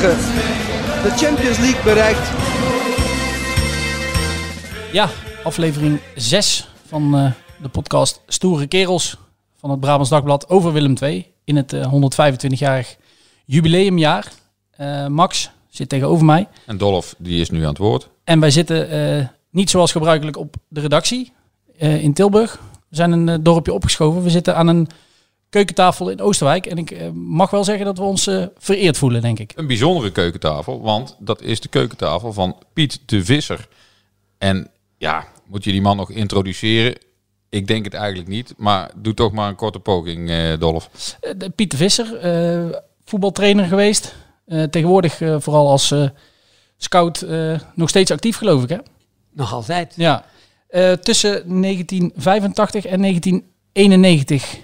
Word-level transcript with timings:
de 0.00 1.12
Champions 1.16 1.58
League 1.58 1.82
bereikt. 1.84 2.30
Ja, 4.92 5.08
aflevering 5.44 6.00
6 6.14 6.68
van 6.86 7.14
eh, 7.16 7.32
de 7.62 7.68
podcast 7.68 8.20
Stoere 8.26 8.66
Kerels 8.66 9.16
van 9.56 9.70
het 9.70 9.80
Brabants 9.80 10.10
Dagblad 10.10 10.48
over 10.48 10.72
Willem 10.72 10.94
II 11.02 11.26
in 11.44 11.56
het 11.56 11.72
eh, 11.72 11.92
125-jarig 11.92 12.96
jubileumjaar. 13.44 14.26
Eh, 14.70 15.06
Max 15.06 15.50
zit 15.68 15.88
tegenover 15.88 16.24
mij 16.24 16.48
En 16.66 16.78
Dolf, 16.78 17.14
die 17.18 17.40
is 17.40 17.50
nu 17.50 17.62
aan 17.62 17.68
het 17.68 17.78
woord. 17.78 18.08
en 18.24 18.40
wij 18.40 18.50
zitten 18.50 18.90
eh, 18.90 19.26
niet 19.50 19.70
zoals 19.70 19.92
gebruikelijk 19.92 20.36
op 20.36 20.54
de 20.68 20.80
redactie 20.80 21.32
eh, 21.78 22.02
in 22.02 22.12
Tilburg. 22.12 22.60
We 22.88 22.96
zijn 22.96 23.12
een 23.12 23.28
eh, 23.28 23.34
dorpje 23.40 23.72
opgeschoven. 23.72 24.22
We 24.22 24.30
zitten 24.30 24.56
aan 24.56 24.66
een 24.68 24.88
keukentafel 25.50 26.10
in 26.10 26.20
Oosterwijk 26.20 26.66
en 26.66 26.78
ik 26.78 26.90
eh, 26.90 27.10
mag 27.10 27.50
wel 27.50 27.64
zeggen 27.64 27.84
dat 27.84 27.98
we 27.98 28.04
ons 28.04 28.26
eh, 28.26 28.44
vereerd 28.58 28.98
voelen, 28.98 29.22
denk 29.22 29.38
ik. 29.38 29.52
Een 29.54 29.66
bijzondere 29.66 30.12
keukentafel, 30.12 30.80
want 30.80 31.16
dat 31.18 31.42
is 31.42 31.60
de 31.60 31.68
keukentafel 31.68 32.32
van 32.32 32.56
Piet 32.72 33.00
de 33.06 33.24
Visser. 33.24 33.68
En 34.38 34.70
ja, 34.98 35.26
moet 35.46 35.64
je 35.64 35.70
die 35.72 35.82
man 35.82 35.96
nog 35.96 36.10
introduceren? 36.10 36.98
Ik 37.48 37.66
denk 37.66 37.84
het 37.84 37.94
eigenlijk 37.94 38.28
niet, 38.28 38.54
maar 38.56 38.90
doe 38.96 39.14
toch 39.14 39.32
maar 39.32 39.48
een 39.48 39.54
korte 39.56 39.78
poging, 39.78 40.30
eh, 40.30 40.58
Dolf. 40.58 41.16
Eh, 41.20 41.32
de 41.36 41.50
Pieter 41.50 41.78
Visser, 41.78 42.16
eh, 42.16 42.78
voetbaltrainer 43.04 43.64
geweest. 43.66 44.14
Eh, 44.46 44.62
tegenwoordig 44.62 45.20
eh, 45.20 45.36
vooral 45.38 45.70
als 45.70 45.90
eh, 45.90 46.08
scout 46.76 47.22
eh, 47.22 47.60
nog 47.74 47.88
steeds 47.88 48.10
actief, 48.10 48.36
geloof 48.36 48.62
ik. 48.62 48.68
Hè? 48.68 48.76
Nog 49.32 49.52
altijd. 49.52 49.94
Ja. 49.96 50.24
Eh, 50.68 50.92
tussen 50.92 51.60
1985 51.62 52.84
en 52.86 53.00
1991 53.00 54.56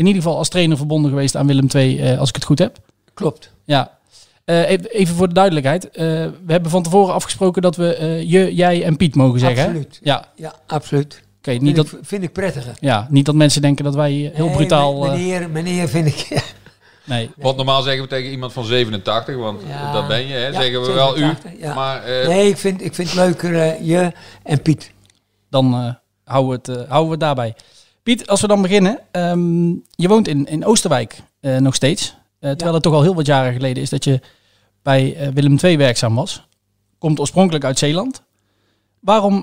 in 0.00 0.06
ieder 0.06 0.22
geval 0.22 0.38
als 0.38 0.48
trainer 0.48 0.76
verbonden 0.76 1.10
geweest 1.10 1.36
aan 1.36 1.46
Willem 1.46 1.66
II, 1.74 2.00
eh, 2.00 2.18
als 2.18 2.28
ik 2.28 2.34
het 2.34 2.44
goed 2.44 2.58
heb. 2.58 2.78
Klopt. 3.14 3.52
Ja. 3.64 3.98
Eh, 4.44 4.70
even- 4.70 5.14
voor 5.14 5.28
de 5.28 5.34
duidelijkheid. 5.34 5.90
Eh, 5.90 6.04
we 6.46 6.52
hebben 6.52 6.70
van 6.70 6.82
tevoren 6.82 7.14
afgesproken 7.14 7.62
dat 7.62 7.76
we 7.76 7.94
eh, 7.94 8.30
je, 8.30 8.54
jij 8.54 8.84
en 8.84 8.96
Piet 8.96 9.14
mogen 9.14 9.40
zeggen. 9.40 9.58
hè? 9.58 9.64
Absoluut. 9.66 10.00
Ja, 10.02 10.24
Ja, 10.36 10.54
absoluut. 10.66 11.22
oké. 11.38 11.50
niet, 11.50 11.62
Vind, 11.62 11.76
dat, 11.76 11.86
ik, 11.92 11.98
vind 12.02 12.22
ik 12.22 12.32
prettiger. 12.32 12.74
ja, 12.80 13.06
niet 13.10 13.24
dat 13.26 13.34
mensen 13.34 13.62
denken 13.62 13.84
dat 13.84 13.94
wij 13.94 14.12
heel 14.34 14.46
Nee, 14.46 14.54
brutaal... 14.56 14.98
me- 14.98 15.06
eh, 15.06 15.12
Meneer, 15.12 15.50
meneer 15.50 15.88
vind 15.88 16.06
ik... 16.06 16.42
nee. 17.04 17.30
Want 17.36 17.56
normaal 17.56 17.82
zeggen 17.82 18.02
we 18.02 18.08
tegen 18.08 18.30
iemand 18.30 18.52
van 18.52 18.64
87, 18.64 19.36
want 19.36 19.60
Ja. 19.68 19.92
dat 19.92 20.08
ben 20.08 20.26
je, 20.26 20.32
hè? 20.34 20.46
Ja, 20.46 20.60
zeggen 20.60 20.82
we 20.82 20.92
wel 20.92 21.16
u. 21.16 21.18
87, 21.18 21.60
ja. 21.60 21.74
Maar 21.74 22.02
eh, 22.04 22.28
nee, 22.28 22.48
ik 22.48 22.56
vind, 22.56 22.84
ik 22.84 22.94
vind 22.94 23.08
het 23.08 23.16
leuker 23.16 23.82
je 23.84 24.12
en 24.42 24.62
Piet. 24.62 24.92
dan 25.50 25.74
eh, 25.74 25.94
houden, 26.24 26.60
we 26.64 26.72
het, 26.72 26.88
houden 26.88 27.04
we 27.04 27.10
het 27.10 27.20
daarbij. 27.20 27.54
Piet, 28.02 28.26
als 28.26 28.40
we 28.40 28.46
dan 28.46 28.62
beginnen. 28.62 28.98
ehm, 29.10 29.68
je 29.90 30.08
woont 30.08 30.28
in, 30.28 30.46
in 30.46 30.64
Oosterwijk 30.64 31.22
eh, 31.40 31.56
nog 31.56 31.74
steeds. 31.74 32.16
Eh, 32.38 32.50
terwijl 32.50 32.74
het 32.74 32.82
toch 32.82 32.94
al 32.94 33.02
heel 33.02 33.14
wat 33.14 33.26
jaren 33.26 33.52
geleden 33.52 33.82
is 33.82 33.90
dat 33.90 34.04
je 34.04 34.20
bij 34.82 35.16
eh, 35.16 35.28
Willem 35.28 35.56
II 35.62 35.76
werkzaam 35.76 36.14
was. 36.14 36.46
Komt 36.98 37.20
oorspronkelijk 37.20 37.64
uit 37.64 37.78
Zeeland. 37.78 38.22
Waarom 39.00 39.40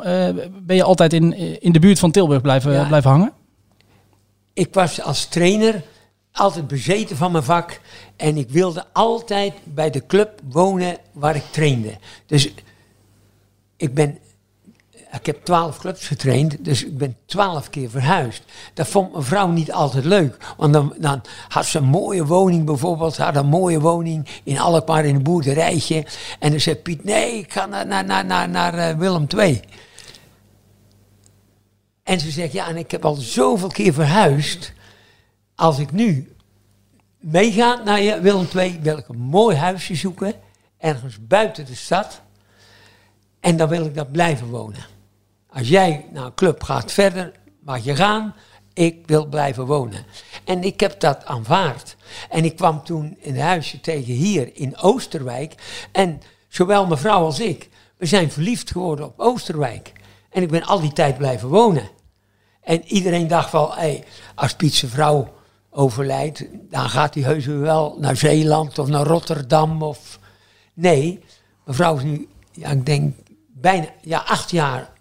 ben 0.61 0.75
je 0.75 0.83
altijd 0.83 1.13
in, 1.13 1.61
in 1.61 1.71
de 1.71 1.79
buurt 1.79 1.99
van 1.99 2.11
Tilburg 2.11 2.41
blijven, 2.41 2.71
Ja. 2.71 2.87
blijven 2.87 3.09
hangen? 3.09 3.33
Ik 4.53 4.73
was 4.73 5.01
als 5.01 5.25
trainer 5.25 5.83
altijd 6.31 6.67
bezeten 6.67 7.17
van 7.17 7.31
mijn 7.31 7.43
vak. 7.43 7.79
En 8.15 8.37
ik 8.37 8.49
wilde 8.49 8.85
altijd 8.93 9.53
bij 9.63 9.89
de 9.89 10.05
club 10.05 10.41
wonen 10.49 10.97
waar 11.11 11.35
ik 11.35 11.43
trainde. 11.51 11.97
Dus 12.25 12.49
ik 13.77 13.93
ben... 13.93 14.17
Ik 15.11 15.25
heb 15.25 15.45
twaalf 15.45 15.79
clubs 15.79 16.07
getraind, 16.07 16.65
dus 16.65 16.85
ik 16.85 16.97
ben 16.97 17.17
twaalf 17.25 17.69
keer 17.69 17.89
verhuisd. 17.89 18.43
Dat 18.73 18.87
vond 18.87 19.11
mijn 19.11 19.23
vrouw 19.23 19.47
niet 19.47 19.71
altijd 19.71 20.05
leuk. 20.05 20.37
Want 20.57 20.73
dan, 20.73 20.93
dan 20.97 21.21
had 21.47 21.65
ze 21.65 21.77
een 21.77 21.83
mooie 21.83 22.25
woning 22.25 22.65
bijvoorbeeld. 22.65 23.13
Ze 23.13 23.23
had 23.23 23.35
een 23.35 23.45
mooie 23.45 23.79
woning 23.79 24.27
in 24.43 24.59
Alkmaar 24.59 25.05
in 25.05 25.15
een 25.15 25.23
boerderijtje. 25.23 26.05
En 26.39 26.51
dan 26.51 26.59
zei 26.59 26.75
Piet, 26.75 27.03
nee, 27.03 27.37
ik 27.37 27.53
ga 27.53 27.65
naar, 27.65 27.87
naar, 27.87 28.05
naar, 28.05 28.25
naar, 28.25 28.49
naar 28.49 28.73
eh, 28.73 28.97
Willem 28.97 29.25
II. 29.37 29.61
En 32.03 32.19
ze 32.19 32.31
zegt, 32.31 32.53
ja, 32.53 32.67
en 32.67 32.77
ik 32.77 32.91
heb 32.91 33.05
al 33.05 33.15
zoveel 33.15 33.69
keer 33.69 33.93
verhuisd. 33.93 34.73
Als 35.55 35.79
ik 35.79 35.91
nu 35.91 36.35
meega 37.19 37.81
naar 37.83 38.21
Willem 38.21 38.47
II, 38.55 38.79
wil 38.81 38.97
ik 38.97 39.07
een 39.07 39.19
mooi 39.19 39.55
huisje 39.55 39.95
zoeken. 39.95 40.33
Ergens 40.77 41.17
buiten 41.27 41.65
de 41.65 41.75
stad. 41.75 42.21
En 43.39 43.57
dan 43.57 43.69
wil 43.69 43.85
ik 43.85 43.95
daar 43.95 44.05
blijven 44.05 44.47
wonen. 44.47 44.96
Als 45.49 45.67
jij 45.67 46.05
naar 46.11 46.25
een 46.25 46.33
club 46.33 46.63
gaat 46.63 46.91
verder, 46.91 47.31
mag 47.59 47.83
je 47.83 47.95
gaan. 47.95 48.35
Ik 48.73 49.07
wil 49.07 49.25
blijven 49.25 49.65
wonen. 49.65 50.05
En 50.43 50.63
ik 50.63 50.79
heb 50.79 50.99
dat 50.99 51.25
aanvaard. 51.25 51.95
En 52.29 52.45
ik 52.45 52.55
kwam 52.55 52.83
toen 52.83 53.17
in 53.19 53.39
huisje 53.39 53.81
tegen 53.81 54.13
hier 54.13 54.55
in 54.55 54.77
Oosterwijk. 54.77 55.53
En 55.91 56.21
zowel 56.47 56.87
mevrouw 56.87 57.23
als 57.23 57.39
ik, 57.39 57.69
we 57.97 58.05
zijn 58.05 58.31
verliefd 58.31 58.71
geworden 58.71 59.05
op 59.05 59.19
Oosterwijk. 59.19 59.91
En 60.29 60.41
ik 60.41 60.49
ben 60.49 60.63
al 60.63 60.79
die 60.79 60.93
tijd 60.93 61.17
blijven 61.17 61.49
wonen. 61.49 61.89
En 62.61 62.83
iedereen 62.85 63.27
dacht 63.27 63.51
wel, 63.51 63.75
hey, 63.75 64.03
als 64.35 64.55
Piet 64.55 64.83
vrouw 64.87 65.33
overlijdt, 65.69 66.45
dan 66.69 66.89
gaat 66.89 67.13
hij 67.13 67.23
heus 67.23 67.45
wel 67.45 67.97
naar 67.99 68.15
Zeeland 68.15 68.79
of 68.79 68.87
naar 68.87 69.05
Rotterdam. 69.05 69.81
Of... 69.81 70.19
Nee, 70.73 71.23
mevrouw 71.65 71.97
is 71.97 72.03
nu, 72.03 72.27
ja, 72.51 72.69
ik 72.69 72.85
denk, 72.85 73.15
bijna 73.47 73.87
ja, 74.01 74.19
acht 74.19 74.51
jaar 74.51 74.95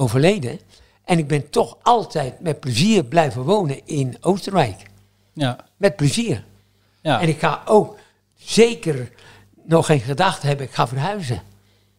overleden. 0.00 0.60
En 1.04 1.18
ik 1.18 1.26
ben 1.26 1.50
toch 1.50 1.76
altijd 1.82 2.40
met 2.40 2.60
plezier 2.60 3.04
blijven 3.04 3.42
wonen 3.42 3.80
in 3.86 4.16
Oosterwijk. 4.20 4.76
Ja, 5.32 5.56
Met 5.76 5.96
plezier. 5.96 6.44
ja. 7.00 7.20
En 7.20 7.28
ik 7.28 7.38
ga 7.38 7.62
ook 7.64 7.98
zeker 8.36 9.10
nog 9.64 9.86
geen 9.86 10.00
gedachte 10.00 10.46
hebben, 10.46 10.66
ik 10.66 10.72
ga 10.72 10.88
verhuizen. 10.88 11.36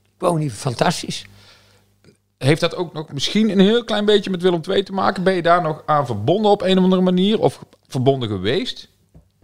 Ik 0.03 0.27
woon 0.27 0.39
hier 0.39 0.51
fantastisch. 0.51 1.25
heeft 2.37 2.61
dat 2.61 2.75
ook 2.75 2.93
nog 2.93 3.11
misschien 3.13 3.49
een 3.49 3.59
heel 3.59 3.83
klein 3.83 4.05
beetje 4.05 4.29
met 4.29 4.41
Willem 4.41 4.61
II 4.69 4.83
te 4.83 4.93
maken? 4.93 5.23
Ben 5.23 5.33
je 5.33 5.41
daar 5.41 5.61
nog 5.61 5.83
aan 5.85 6.05
verbonden 6.05 6.51
op 6.51 6.61
een 6.61 6.77
of 6.77 6.83
andere 6.83 7.01
manier? 7.01 7.39
Of 7.39 7.63
verbonden 7.87 8.29
geweest 8.29 8.87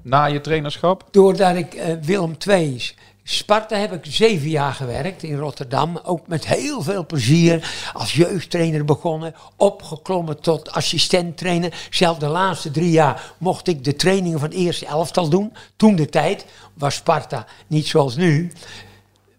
na 0.01 0.25
je 0.25 0.41
trainerschap? 0.41 1.07
Doordat 1.11 1.55
ik 1.55 1.73
eh, 1.73 1.93
Willem 2.01 2.35
II, 2.47 2.91
Sparta 3.29 3.75
heb 3.75 3.93
ik 3.93 4.05
zeven 4.05 4.49
jaar 4.49 4.73
gewerkt 4.73 5.23
in 5.23 5.37
Rotterdam. 5.37 5.99
Ook 6.03 6.27
met 6.27 6.47
heel 6.47 6.81
veel 6.81 7.05
plezier. 7.05 7.89
Als 7.93 8.13
jeugdtrainer 8.13 8.85
begonnen. 8.85 9.35
Opgeklommen 9.55 10.41
tot 10.41 10.71
assistent-trainer. 10.71 11.87
Zelfs 11.89 12.19
de 12.19 12.27
laatste 12.27 12.71
drie 12.71 12.91
jaar 12.91 13.33
mocht 13.37 13.67
ik 13.67 13.83
de 13.83 13.95
trainingen 13.95 14.39
van 14.39 14.49
het 14.49 14.57
eerste 14.57 14.85
elftal 14.85 15.29
doen. 15.29 15.53
Toen 15.75 15.95
de 15.95 16.09
tijd 16.09 16.45
was 16.73 16.95
Sparta 16.95 17.45
niet 17.67 17.87
zoals 17.87 18.15
nu. 18.15 18.51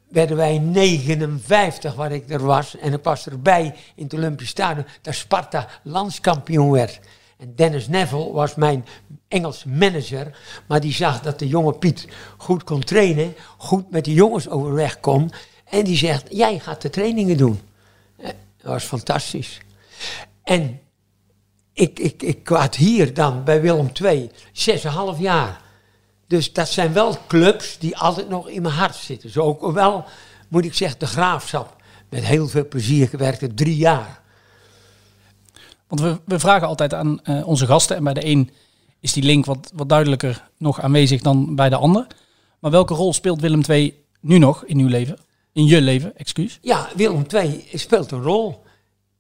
Werden 0.08 0.36
wij 0.36 0.58
59 0.58 1.94
waar 1.94 2.12
ik 2.12 2.30
er 2.30 2.44
was. 2.44 2.76
En 2.76 2.92
ik 2.92 3.02
was 3.02 3.26
erbij 3.26 3.74
in 3.94 4.04
het 4.04 4.14
Olympisch 4.14 4.48
Stadion. 4.48 4.86
Dat 5.02 5.14
Sparta 5.14 5.68
landskampioen 5.82 6.70
werd. 6.70 7.00
En 7.38 7.54
Dennis 7.54 7.88
Neville 7.88 8.32
was 8.32 8.54
mijn 8.54 8.86
Engelse 9.28 9.68
manager. 9.68 10.38
Maar 10.68 10.80
die 10.80 10.92
zag 10.92 11.20
dat 11.20 11.38
de 11.38 11.46
jonge 11.46 11.72
Piet 11.72 12.08
goed 12.36 12.64
kon 12.64 12.80
trainen. 12.80 13.34
Goed 13.56 13.90
met 13.90 14.04
de 14.04 14.12
jongens 14.12 14.48
overweg 14.48 15.00
kon. 15.00 15.30
En 15.64 15.84
die 15.84 15.96
zegt, 15.96 16.26
jij 16.30 16.58
gaat 16.58 16.82
de 16.82 16.90
trainingen 16.90 17.36
doen. 17.36 17.60
Eh, 18.16 18.26
Dat 18.56 18.72
was 18.72 18.84
fantastisch. 18.84 19.60
En 20.42 20.80
ik, 21.72 21.98
ik, 21.98 22.22
ik 22.22 22.70
hier 22.76 23.14
dan 23.14 23.44
bij 23.44 23.60
Willem 23.60 23.90
II 24.02 24.30
6,5 24.52 25.18
jaar. 25.18 25.60
Dus 26.26 26.52
dat 26.52 26.68
zijn 26.68 26.92
wel 26.92 27.16
clubs 27.26 27.78
die 27.78 27.96
altijd 27.96 28.28
nog 28.28 28.48
in 28.48 28.62
mijn 28.62 28.74
hart 28.74 28.94
zitten. 28.94 29.30
Zo 29.30 29.42
ook 29.42 29.72
wel, 29.72 30.04
moet 30.48 30.64
ik 30.64 30.74
zeggen, 30.74 30.98
de 30.98 31.06
Graafschap 31.06 31.76
met 32.08 32.24
heel 32.24 32.48
veel 32.48 32.68
plezier 32.68 33.08
gewerkt. 33.08 33.56
Drie 33.56 33.76
jaar. 33.76 34.20
Want 35.88 36.00
we, 36.00 36.20
we 36.24 36.38
vragen 36.38 36.66
altijd 36.66 36.94
aan 36.94 37.22
eh, 37.22 37.48
onze 37.48 37.66
gasten. 37.66 37.96
En 37.96 38.04
bij 38.04 38.14
de 38.14 38.26
een 38.26 38.50
is 39.00 39.12
die 39.12 39.22
link 39.22 39.44
wat, 39.44 39.72
wat 39.74 39.88
duidelijker 39.88 40.48
nog 40.56 40.80
aanwezig 40.80 41.20
dan 41.20 41.54
bij 41.54 41.68
de 41.68 41.76
ander. 41.76 42.06
Maar 42.58 42.70
welke 42.70 42.94
rol 42.94 43.12
speelt 43.12 43.40
Willem 43.40 43.62
II 43.68 44.04
nu 44.20 44.38
nog 44.38 44.64
in 44.64 44.78
uw 44.78 44.88
leven? 44.88 45.18
In 45.52 45.66
je 45.66 45.80
leven, 45.80 46.16
excuus. 46.16 46.58
Ja, 46.62 46.88
Willem 46.96 47.24
II 47.34 47.64
speelt 47.72 48.10
een 48.10 48.22
rol. 48.22 48.62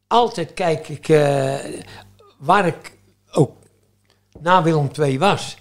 Altijd 0.06 0.54
kijk 0.54 0.88
ik, 0.88 1.08
eh, 1.08 1.54
waar 2.38 2.66
ik 2.66 2.98
ook 3.32 3.52
na 4.40 4.62
Willem 4.62 4.90
II 4.98 5.18
was, 5.18 5.56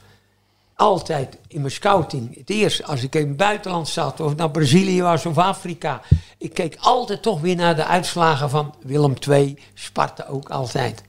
altijd 0.78 1.38
in 1.48 1.60
mijn 1.60 1.72
scouting, 1.72 2.38
het 2.38 2.50
eerst 2.50 2.84
als 2.84 3.04
ik 3.04 3.16
in 3.16 3.28
het 3.28 3.38
buitenland 3.38 3.88
zat, 3.88 4.20
of 4.20 4.36
naar 4.36 4.52
Brazilië 4.52 5.02
was 5.02 5.26
of 5.26 5.38
Afrika, 5.38 6.02
ik 6.38 6.54
keek 6.54 6.78
altijd 6.80 7.22
toch 7.22 7.42
weer 7.42 7.56
naar 7.56 7.76
de 7.76 7.86
uitslagen 7.86 8.50
van 8.50 8.76
Willem 8.82 9.14
II, 9.30 9.60
Sparta 9.74 10.26
ook 10.30 10.50
altijd. 10.50 11.04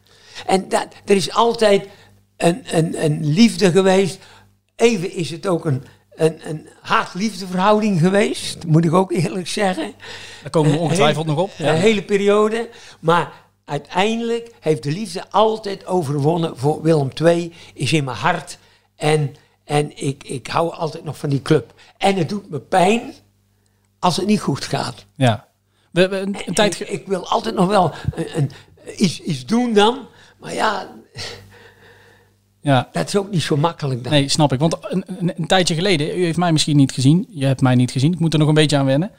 En 0.47 0.69
dat, 0.69 0.87
er 1.05 1.17
is 1.17 1.33
altijd 1.33 1.89
een, 2.37 2.63
een, 2.77 3.05
een 3.05 3.27
liefde 3.27 3.71
geweest. 3.71 4.19
Even 4.77 5.13
is 5.13 5.31
het 5.31 5.47
ook 5.47 5.65
een, 5.65 5.85
een, 6.15 6.49
een 6.49 6.69
haat-liefde 6.81 7.47
verhouding 7.47 8.01
geweest, 8.01 8.67
moet 8.67 8.85
ik 8.85 8.93
ook 8.93 9.13
eerlijk 9.13 9.49
zeggen. 9.49 9.93
Daar 10.43 10.51
komen 10.51 10.73
we 10.73 10.79
ongetwijfeld 10.79 11.27
nog 11.27 11.39
op. 11.39 11.51
Een 11.59 11.75
hele 11.75 12.03
periode. 12.03 12.69
Maar 13.01 13.33
uiteindelijk 13.65 14.51
heeft 14.61 14.83
de 14.83 14.93
liefde 14.93 15.31
altijd 15.31 15.87
overwonnen 15.87 16.57
voor 16.57 16.83
Willem 16.83 17.11
II. 17.23 17.53
Is 17.75 17.93
in 17.93 18.05
mijn 18.05 18.17
hart. 18.17 18.59
En, 18.97 19.35
en 19.69 19.97
ik, 20.07 20.25
ik 20.25 20.47
hou 20.47 20.73
altijd 20.73 21.05
nog 21.05 21.19
van 21.19 21.29
die 21.29 21.43
club. 21.43 21.75
En 21.99 22.17
het 22.17 22.29
doet 22.29 22.51
me 22.51 22.59
pijn 22.59 23.13
als 23.99 24.17
het 24.17 24.27
niet 24.27 24.41
goed 24.41 24.65
gaat. 24.65 25.07
Ja. 25.15 25.47
We 25.91 26.01
hebben 26.01 26.23
een, 26.23 26.37
een 26.47 26.55
tijd... 26.55 26.81
ik, 26.93 27.07
wil 27.07 27.29
altijd 27.29 27.55
nog 27.55 27.67
wel 27.67 27.93
een, 28.15 28.37
een, 28.37 28.51
iets, 28.97 29.21
iets 29.21 29.47
doen 29.47 29.73
dan. 29.73 30.07
Maar 30.41 30.55
ja, 30.55 30.89
Ja. 32.61 32.89
dat 32.93 33.07
is 33.09 33.17
ook 33.17 33.31
niet 33.31 33.43
zo 33.43 33.57
makkelijk 33.57 34.03
dan. 34.03 34.13
Nee, 34.13 34.29
snap 34.29 34.53
ik. 34.53 34.59
Want 34.59 34.77
een, 34.81 35.05
een, 35.07 35.33
een 35.37 35.47
tijdje 35.47 35.75
geleden, 35.75 36.19
u 36.19 36.25
heeft 36.25 36.39
mij 36.39 36.53
misschien 36.53 36.77
niet 36.77 36.93
gezien. 36.93 37.27
Je 37.31 37.47
hebt 37.47 37.61
mij 37.61 37.75
niet 37.75 37.91
gezien. 37.91 38.13
Ik 38.13 38.19
moet 38.19 38.33
er 38.33 38.39
nog 38.39 38.49
een 38.49 38.55
beetje 38.55 38.77
aan 38.77 38.87
wennen. 38.87 39.11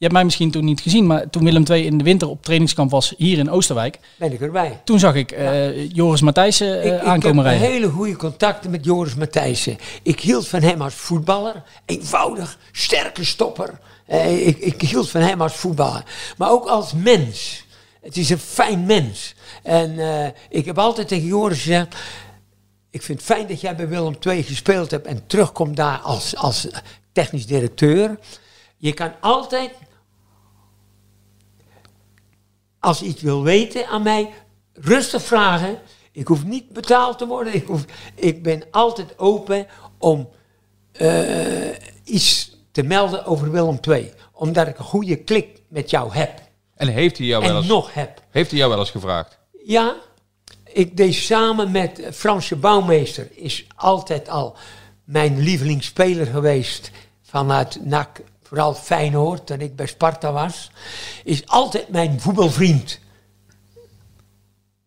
Je 0.00 0.06
hebt 0.06 0.18
mij 0.18 0.24
misschien 0.28 0.50
toen 0.50 0.64
niet 0.64 0.80
gezien, 0.80 1.06
maar 1.06 1.30
toen 1.30 1.44
Willem 1.44 1.64
II 1.70 1.84
in 1.84 1.98
de 1.98 2.04
winter 2.04 2.28
op 2.28 2.42
trainingskamp 2.42 2.90
was 2.90 3.14
hier 3.16 3.38
in 3.38 3.50
Oosterwijk, 3.50 3.98
Ben 4.16 4.32
ik 4.32 4.40
erbij. 4.40 4.80
toen 4.84 4.98
zag 4.98 5.14
ik 5.14 5.32
eh, 5.32 5.90
Joris 5.92 6.20
Matthijssen 6.20 6.82
eh, 6.82 6.86
Ik, 6.94 7.00
ik 7.00 7.06
aankomen 7.06 7.44
heb 7.44 7.54
rijden. 7.54 7.72
hele 7.72 7.88
goede 7.88 8.16
contacten 8.16 8.70
met 8.70 8.84
Joris 8.84 9.14
Matthijssen. 9.14 9.78
Ik 10.02 10.20
hield 10.20 10.48
van 10.48 10.62
hem 10.62 10.82
als 10.82 10.94
voetballer. 10.94 11.62
Eenvoudig, 11.86 12.58
sterke 12.72 13.24
stopper. 13.24 13.78
Eh, 14.06 14.46
ik, 14.46 14.58
ik 14.58 14.80
hield 14.82 15.10
van 15.10 15.20
hem 15.20 15.40
als 15.42 15.54
voetballer. 15.54 16.02
Maar 16.36 16.50
ook 16.50 16.66
als 16.66 16.92
mens. 16.92 17.64
Het 18.02 18.16
is 18.16 18.30
een 18.30 18.38
fijn 18.38 18.86
mens. 18.86 19.34
En 19.62 19.98
ik 20.48 20.64
heb 20.64 20.78
altijd 20.78 21.08
tegen 21.08 21.26
Joris 21.26 21.58
gezegd... 21.62 21.96
Ik 22.90 23.02
vind 23.02 23.18
het 23.18 23.26
fijn 23.26 23.46
dat 23.46 23.60
jij 23.60 23.76
bij 23.76 23.88
Willem 23.88 24.16
II 24.26 24.42
gespeeld 24.42 24.90
hebt... 24.90 25.06
en 25.06 25.26
terugkomt 25.26 25.76
daar 25.76 25.98
als, 25.98 26.36
als 26.36 26.66
technisch 27.12 27.46
directeur. 27.46 28.18
Je 28.76 28.92
kan 28.92 29.12
altijd 29.20 29.70
als 32.80 32.98
je 32.98 33.06
iets 33.06 33.22
wil 33.22 33.42
weten 33.42 33.86
aan 33.86 34.02
mij, 34.02 34.30
rustig 34.72 35.22
vragen. 35.22 35.78
Ik 36.12 36.26
hoef 36.26 36.44
niet 36.44 36.68
betaald 36.68 37.18
te 37.18 37.26
worden. 37.26 37.54
Ik, 37.54 37.66
hoef, 37.66 37.84
ik 38.14 38.42
ben 38.42 38.62
altijd 38.70 39.18
open 39.18 39.66
om 39.98 40.28
eh, 40.92 41.68
iets 42.04 42.56
te 42.72 42.82
melden 42.82 43.24
over 43.24 43.50
Willem 43.50 43.78
II. 43.88 44.12
Omdat 44.32 44.66
ik 44.66 44.78
een 44.78 44.84
goede 44.84 45.16
klik 45.16 45.62
met 45.68 45.90
jou 45.90 46.12
heb. 46.12 46.40
En 46.74 46.88
heeft 46.88 47.18
hij 47.18 47.26
jou 47.26 47.44
wel 47.44 47.56
eens, 47.56 47.66
nog 47.66 47.94
heb. 47.94 48.22
heeft 48.30 48.50
hij 48.50 48.58
jou 48.58 48.70
wel 48.70 48.78
eens 48.78 48.90
gevraagd? 48.90 49.38
Ja, 49.64 49.94
ik 50.64 50.96
deed 50.96 51.14
samen 51.14 51.70
met 51.70 52.02
Fransje 52.12 52.56
Bouwmeester. 52.56 53.28
Is 53.34 53.66
altijd 53.76 54.28
al 54.28 54.56
mijn 55.04 55.38
lievelingsspeler 55.40 56.26
geweest 56.26 56.90
vanuit 57.22 57.84
NAC. 57.84 58.20
Vooral 58.50 58.74
Feyenoord, 58.74 59.46
toen 59.46 59.60
ik 59.60 59.76
bij 59.76 59.86
Sparta 59.86 60.32
was. 60.32 60.70
Is 61.24 61.46
altijd 61.46 61.88
mijn 61.88 62.20
voetbalvriend. 62.20 62.98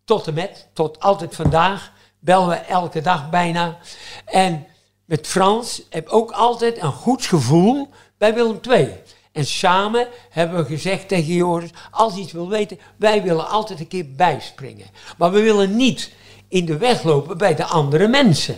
Tot 0.04 0.26
en 0.26 0.34
met, 0.34 0.68
tot 0.72 1.00
altijd 1.00 1.34
vandaag. 1.34 1.92
Bellen 2.18 2.48
we 2.48 2.54
elke 2.54 3.00
dag 3.00 3.30
bijna. 3.30 3.78
En 4.24 4.66
met 5.04 5.26
Frans 5.26 5.82
heb 5.90 6.06
ik 6.06 6.14
ook 6.14 6.30
altijd 6.30 6.82
een 6.82 6.92
goed 6.92 7.26
gevoel 7.26 7.88
bij 8.18 8.34
Willem 8.34 8.58
II. 8.70 8.92
En 9.32 9.46
samen 9.46 10.08
hebben 10.30 10.58
we 10.58 10.64
gezegd 10.64 11.08
tegen 11.08 11.34
Joris, 11.34 11.70
als 11.90 12.12
hij 12.12 12.22
iets 12.22 12.32
wil 12.32 12.48
weten, 12.48 12.78
wij 12.96 13.22
willen 13.22 13.48
altijd 13.48 13.80
een 13.80 13.88
keer 13.88 14.14
bijspringen. 14.14 14.86
Maar 15.18 15.30
we 15.30 15.42
willen 15.42 15.76
niet 15.76 16.12
in 16.48 16.64
de 16.64 16.76
weg 16.76 17.02
lopen 17.02 17.38
bij 17.38 17.54
de 17.54 17.64
andere 17.64 18.08
mensen. 18.08 18.56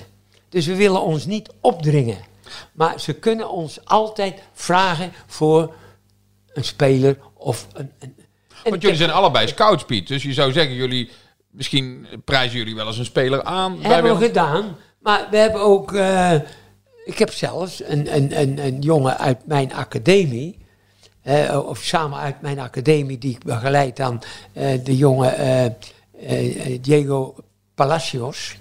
Dus 0.49 0.67
we 0.67 0.77
willen 0.77 1.03
ons 1.03 1.27
niet 1.27 1.51
opdringen. 1.61 2.35
Maar 2.73 3.01
ze 3.01 3.13
kunnen 3.13 3.51
ons 3.51 3.85
altijd 3.85 4.43
vragen 4.53 5.13
voor 5.27 5.75
een 6.53 6.65
speler 6.65 7.19
of 7.35 7.67
een... 7.73 7.93
een 7.99 8.15
en 8.65 8.71
Want 8.71 8.83
jullie 8.83 8.97
zijn 8.97 9.11
allebei 9.11 9.49
scouts, 9.49 9.85
Piet. 9.85 10.09
Dus 10.09 10.23
je 10.23 10.33
zou 10.33 10.53
zeggen, 10.53 10.75
jullie, 10.75 11.11
misschien 11.51 12.07
prijzen 12.25 12.59
jullie 12.59 12.75
wel 12.75 12.87
eens 12.87 12.99
een 12.99 13.05
speler 13.05 13.43
aan. 13.43 13.79
hebben 13.83 14.19
we 14.19 14.25
gedaan. 14.25 14.77
Maar 14.99 15.27
we 15.31 15.37
hebben 15.37 15.61
ook... 15.61 15.93
eh, 15.93 16.35
ik 17.05 17.19
heb 17.19 17.33
zelfs 17.33 17.83
een, 17.85 18.17
een, 18.17 18.41
een, 18.41 18.59
een 18.59 18.81
jongen 18.81 19.19
uit 19.19 19.47
mijn 19.47 19.75
academie... 19.75 20.59
eh, 21.23 21.63
of 21.67 21.79
samen 21.79 22.19
uit 22.19 22.41
mijn 22.41 22.59
academie, 22.59 23.19
die 23.19 23.35
ik 23.35 23.45
begeleid 23.45 23.97
dan... 23.97 24.23
eh, 24.53 24.85
de 24.85 24.97
jongen 24.97 25.77
Diego 26.81 27.35
Palacios. 27.75 28.57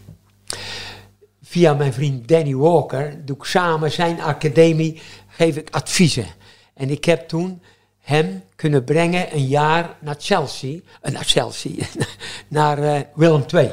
Via 1.56 1.74
mijn 1.74 1.94
vriend 1.94 2.28
Danny 2.28 2.56
Walker 2.56 3.25
doe 3.25 3.36
ik 3.36 3.44
samen 3.44 3.92
zijn 3.92 4.22
academie, 4.22 5.02
geef 5.28 5.56
ik 5.57 5.69
adviezen. 5.69 6.25
En 6.74 6.90
ik 6.90 7.06
heb 7.06 7.28
toen 7.28 7.62
hem 8.00 8.44
kunnen 8.56 8.84
brengen 8.84 9.36
een 9.36 9.48
jaar 9.48 9.96
naar 10.00 10.16
Chelsea, 10.19 10.80
eh, 11.02 11.12
naar 11.12 11.24
Chelsea, 11.24 11.72
naar 12.48 12.78
eh, 12.84 13.00
Willem 13.13 13.44
II. 13.54 13.72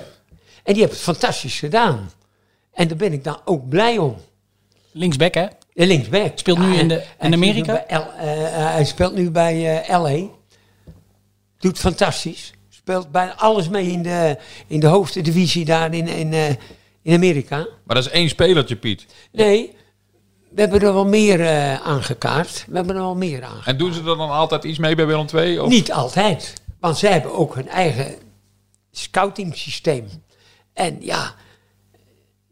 En 0.62 0.72
die 0.72 0.82
heeft 0.82 0.92
het 0.92 1.02
fantastisch 1.02 1.58
gedaan. 1.58 2.10
En 2.72 2.88
daar 2.88 2.96
ben 2.96 3.12
ik 3.12 3.24
dan 3.24 3.40
ook 3.44 3.68
blij 3.68 3.98
om. 3.98 4.16
Linksback, 4.92 5.34
hè? 5.34 5.46
De 5.72 5.86
linksback. 5.86 6.38
Speelt 6.38 6.58
nu 6.58 6.74
in 6.74 6.88
de- 6.88 7.04
in 7.20 7.32
Amerika? 7.32 7.82
speelt 7.86 8.06
eh, 8.18 8.72
hij 8.72 8.84
speelt 8.84 9.14
nu 9.14 9.30
bij 9.30 9.82
eh, 9.82 10.00
LA. 10.00 10.26
Doet 11.58 11.78
fantastisch. 11.78 12.52
Speelt 12.68 13.10
bijna 13.10 13.36
alles 13.36 13.68
mee 13.68 13.86
in 13.90 14.02
de, 14.02 14.36
in 14.66 14.80
de 14.80 14.86
hoogste 14.86 15.20
divisie 15.20 15.64
daar 15.64 15.94
in, 15.94 16.08
in, 16.08 16.32
eh, 16.32 16.54
in 17.02 17.14
Amerika. 17.14 17.56
Maar 17.56 17.96
dat 17.96 18.06
is 18.06 18.10
één 18.12 18.28
spelertje, 18.28 18.76
Piet. 18.76 19.06
Nee, 19.32 19.74
we 20.50 20.60
hebben 20.60 20.80
er 20.80 20.92
wel 20.92 21.06
meer 21.06 21.40
eh, 21.40 21.74
aangekaart. 21.74 22.64
We 22.68 22.76
hebben 22.76 22.94
er 22.94 23.02
wel 23.02 23.16
meer 23.16 23.42
aangekaart. 23.42 23.66
En 23.66 23.76
doen 23.76 23.92
ze 23.92 23.98
er 23.98 24.04
dan 24.04 24.30
altijd 24.30 24.64
iets 24.64 24.78
mee 24.78 24.94
bij 24.94 25.06
Willem 25.06 25.26
II? 25.34 25.58
Of? 25.58 25.68
Niet 25.68 25.92
altijd. 25.92 26.52
Want 26.80 26.98
zij 26.98 27.12
hebben 27.12 27.32
ook 27.32 27.54
hun 27.54 27.68
eigen 27.68 28.14
scouting 28.90 29.56
systeem. 29.56 30.08
En 30.72 30.96
ja, 31.00 31.34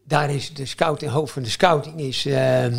daar 0.03 0.29
is 0.29 0.53
de 0.53 0.65
scouting, 0.65 1.11
hoofd 1.11 1.33
van 1.33 1.43
de 1.43 1.49
scouting 1.49 1.99
is 1.99 2.25
eh, 2.25 2.65
eh, 2.65 2.71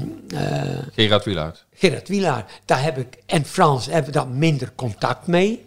Gerard 0.95 1.25
Wielaert. 1.25 1.67
Gerard 1.75 2.09
Wielaar. 2.09 2.47
Daar 2.65 2.83
heb 2.83 2.99
ik 2.99 3.19
en 3.27 3.45
Frans 3.45 3.87
hebben 3.87 4.13
daar 4.13 4.29
minder 4.29 4.73
contact 4.75 5.27
mee. 5.27 5.65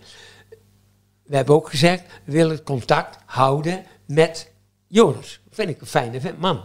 We 1.24 1.36
hebben 1.36 1.56
ook 1.56 1.70
gezegd, 1.70 2.04
we 2.24 2.32
willen 2.32 2.64
contact 2.64 3.18
houden 3.26 3.86
met 4.06 4.52
Joris. 4.96 5.40
Vind 5.52 5.70
ik 5.70 5.82
een 5.82 5.88
fijne 5.88 6.22
vent, 6.22 6.40
man. 6.40 6.64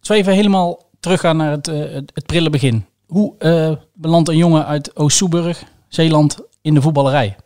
We 0.00 0.14
even 0.14 0.32
helemaal 0.32 0.90
teruggaan 1.00 1.36
naar 1.36 1.50
het, 1.50 1.68
eh, 1.68 1.78
het, 1.92 2.26
prille 2.26 2.50
begin. 2.50 2.86
Hoe 3.06 3.34
eh, 3.38 3.72
belandt 3.94 4.28
een 4.28 4.36
jongen 4.36 4.66
uit 4.66 4.96
Oost-Soeburg, 4.96 5.62
Zeeland, 5.88 6.38
in 6.60 6.74
de 6.74 6.82
voetballerij? 6.82 7.36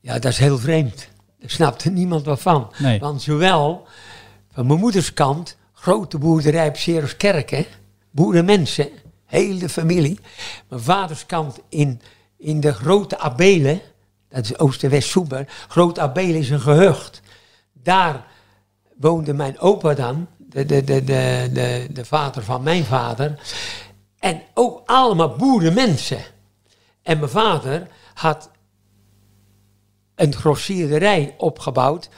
Ja, 0.00 0.12
dat 0.18 0.32
is 0.32 0.38
heel 0.38 0.58
vreemd. 0.58 1.08
Daar 1.38 1.50
snapte 1.50 1.90
niemand 1.90 2.24
wat 2.24 2.40
van. 2.40 2.72
Nee. 2.78 2.98
Want 2.98 3.22
zowel 3.22 3.86
van 4.52 4.66
mijn 4.66 4.80
moeders 4.80 5.12
kant, 5.12 5.56
grote 5.72 6.18
boerderij 6.18 6.68
op 6.68 6.76
Seroskerk, 6.76 7.50
hè, 7.50 7.66
boerenmensen, 8.10 8.88
hele 9.24 9.68
familie. 9.68 10.18
Mijn 10.68 10.82
vaders 10.82 11.26
kant 11.26 11.58
in, 11.68 12.00
in 12.36 12.60
de 12.60 12.72
Grote 12.72 13.18
Abelen, 13.18 13.80
dat 14.28 14.44
is 14.44 14.58
Oost- 14.58 14.84
en 14.84 14.90
West-Soeber. 14.90 15.46
Grote 15.68 16.00
Abelen 16.00 16.40
is 16.40 16.50
een 16.50 16.60
gehucht. 16.60 17.24
Daar 17.86 18.26
woonde 18.96 19.34
mijn 19.34 19.58
opa 19.58 19.94
dan, 19.94 20.28
de, 20.36 20.64
de, 20.64 20.84
de, 20.84 21.04
de, 21.04 21.50
de, 21.52 21.88
de 21.92 22.04
vader 22.04 22.42
van 22.42 22.62
mijn 22.62 22.84
vader. 22.84 23.40
En 24.18 24.42
ook 24.54 24.82
allemaal 24.86 25.36
boerenmensen. 25.36 26.24
En 27.02 27.18
mijn 27.18 27.30
vader 27.30 27.88
had 28.14 28.50
een 30.14 30.34
grossierderij 30.34 31.34
opgebouwd 31.38 32.08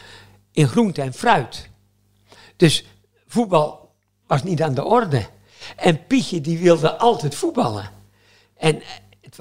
in 0.53 0.69
groente 0.69 1.03
en 1.03 1.13
fruit. 1.13 1.71
Dus 2.57 2.85
voetbal 3.27 3.95
was 4.27 4.43
niet 4.43 4.63
aan 4.63 4.75
de 4.75 4.85
orde. 4.85 5.27
En 5.77 6.07
Pietje 6.07 6.41
die 6.41 6.59
wilde 6.59 6.99
altijd 6.99 7.35
voetballen. 7.35 7.91
En 8.57 8.83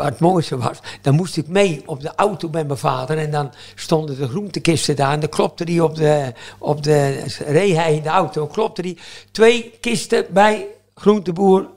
het 0.06 0.20
mooiste 0.20 0.58
was, 0.58 0.80
dan 1.02 1.16
moest 1.16 1.38
ik 1.38 1.48
mee 1.48 1.84
op 1.86 2.02
de 2.02 2.12
auto 2.16 2.50
bij 2.50 2.66
mijn 2.66 2.80
vader. 2.80 3.18
En 3.18 3.32
dan 3.32 3.54
stonden 3.76 4.18
de 4.18 4.28
groentekisten 4.28 4.96
daar. 4.96 5.12
En 5.12 5.20
dan 5.20 5.30
klopte 5.30 5.66
die 5.66 5.84
op 5.84 5.96
de, 5.96 6.34
op 6.58 6.84
de, 6.84 7.24
reed 7.46 7.76
hij 7.76 7.96
in 7.96 8.02
de 8.02 8.10
auto, 8.10 8.48
klopte 8.48 8.82
die 8.82 8.98
twee 9.32 9.78
kisten 9.80 10.26
bij 10.30 10.66
groenteboer 10.96 11.68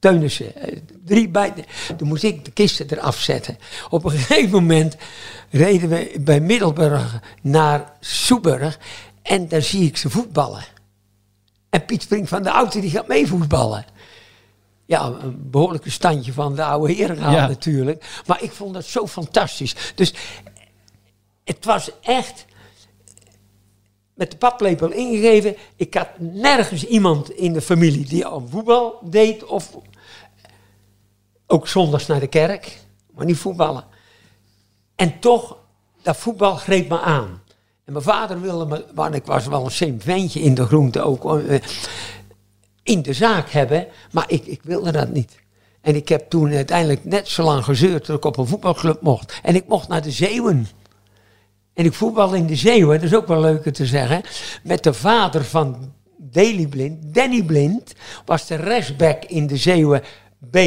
Teunissen. 0.00 0.56
Eh, 0.56 0.76
Drie 1.04 1.28
bij, 1.28 1.52
toen 1.96 2.08
moest 2.08 2.22
ik 2.22 2.44
de 2.44 2.50
kisten 2.50 2.86
eraf 2.90 3.18
zetten. 3.18 3.58
Op 3.90 4.04
een 4.04 4.10
gegeven 4.20 4.50
moment 4.50 4.96
reden 5.50 5.88
we 5.88 6.16
bij 6.20 6.40
Middelburg 6.40 7.20
naar 7.42 7.92
Soeburg. 8.00 8.78
En 9.22 9.48
daar 9.48 9.62
zie 9.62 9.86
ik 9.86 9.96
ze 9.96 10.10
voetballen. 10.10 10.64
En 11.70 11.84
Piet 11.84 12.02
springt 12.02 12.28
van 12.28 12.42
de 12.42 12.48
auto, 12.48 12.80
die 12.80 12.90
gaat 12.90 13.08
mee 13.08 13.26
voetballen. 13.26 13.84
Ja, 14.90 15.04
een 15.20 15.50
behoorlijke 15.50 15.90
standje 15.90 16.32
van 16.32 16.54
de 16.54 16.64
oude 16.64 16.92
heren 16.92 17.16
gehaald 17.16 17.34
Ja. 17.36 17.46
natuurlijk. 17.46 18.22
Maar 18.26 18.42
ik 18.42 18.52
vond 18.52 18.74
dat 18.74 18.84
zo 18.84 19.06
fantastisch. 19.06 19.92
Dus 19.94 20.14
het 21.44 21.64
was 21.64 21.90
echt 22.00 22.44
met 24.14 24.30
de 24.30 24.36
paplepel 24.36 24.90
ingegeven. 24.90 25.56
Ik 25.76 25.94
had 25.94 26.08
nergens 26.18 26.84
iemand 26.84 27.30
in 27.30 27.52
de 27.52 27.60
familie 27.60 28.06
die 28.06 28.26
aan 28.26 28.48
voetbal 28.48 28.98
deed. 29.02 29.44
Of 29.44 29.76
ook 31.46 31.68
zondags 31.68 32.06
naar 32.06 32.20
de 32.20 32.26
kerk. 32.26 32.80
Maar 33.14 33.24
niet 33.26 33.38
voetballen. 33.38 33.84
En 34.96 35.18
toch, 35.20 35.56
dat 36.02 36.16
voetbal 36.16 36.54
greep 36.56 36.88
me 36.88 37.00
aan. 37.00 37.42
En 37.84 37.92
mijn 37.92 38.04
vader 38.04 38.40
wilde 38.40 38.66
me, 38.66 38.86
want 38.94 39.14
ik 39.14 39.26
was 39.26 39.46
wel 39.46 39.64
een 39.64 39.70
slim 39.70 40.00
ventje 40.00 40.40
in 40.40 40.54
de 40.54 40.66
groente 40.66 41.02
ook, 41.02 41.40
in 42.82 43.02
de 43.02 43.12
zaak 43.12 43.50
hebben. 43.50 43.86
Maar 44.10 44.24
ik, 44.28 44.46
ik 44.46 44.62
wilde 44.62 44.92
dat 44.92 45.08
niet. 45.08 45.38
En 45.80 45.96
ik 45.96 46.08
heb 46.08 46.30
toen 46.30 46.52
uiteindelijk 46.52 47.04
net 47.04 47.28
zo 47.28 47.42
lang 47.42 47.64
gezeurd 47.64 48.06
dat 48.06 48.16
ik 48.16 48.24
op 48.24 48.36
een 48.36 48.46
voetbalclub 48.46 49.00
mocht. 49.00 49.40
En 49.42 49.54
ik 49.54 49.68
mocht 49.68 49.88
naar 49.88 50.02
de 50.02 50.10
Zeeuwen. 50.10 50.68
En 51.74 51.84
ik 51.84 51.92
voetbal 51.92 52.34
in 52.34 52.46
de 52.46 52.56
Zeeuwen, 52.56 53.00
dat 53.00 53.10
is 53.10 53.14
ook 53.14 53.26
wel 53.26 53.40
leuker 53.40 53.72
te 53.72 53.86
zeggen. 53.86 54.22
Met 54.62 54.82
de 54.82 54.92
vader 54.92 55.44
van 55.44 55.92
Daley 56.16 56.66
Blind, 56.66 57.14
Danny 57.14 57.42
Blind, 57.42 57.94
was 58.24 58.46
de 58.46 58.54
rechtsback 58.54 59.24
in 59.24 59.46
de 59.46 59.56
Zeeuwen 59.56 60.02
B. 60.50 60.58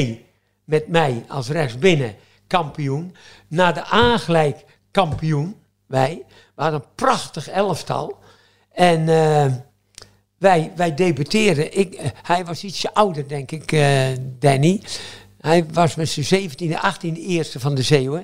Met 0.64 0.88
mij 0.88 1.26
als 1.28 1.50
rechtsbinnen 1.50 2.16
kampioen. 2.48 3.16
Na 3.48 3.72
de 3.72 3.86
aangelijk 3.86 4.66
kampioen, 4.92 5.56
wij. 5.86 6.24
We 6.56 6.62
hadden 6.62 6.80
een 6.80 6.88
prachtig 6.96 7.50
elftal. 7.50 8.18
En 8.72 9.10
eh, 9.10 9.52
wij, 10.44 10.72
wij 10.76 10.94
debuteerden. 10.96 11.78
Ik, 11.80 11.94
eh, 11.94 12.10
hij 12.24 12.46
was 12.46 12.64
ietsje 12.64 12.94
ouder, 12.94 13.28
denk 13.28 13.52
ik, 13.52 13.72
eh, 13.72 14.02
Danny. 14.40 14.82
Hij 15.40 15.66
was 15.74 15.96
met 15.96 16.10
zijn 16.10 16.26
17e, 16.26 16.76
18e 16.78 17.20
eerste 17.22 17.60
van 17.60 17.76
de 17.76 17.82
Zeeuwen. 17.82 18.24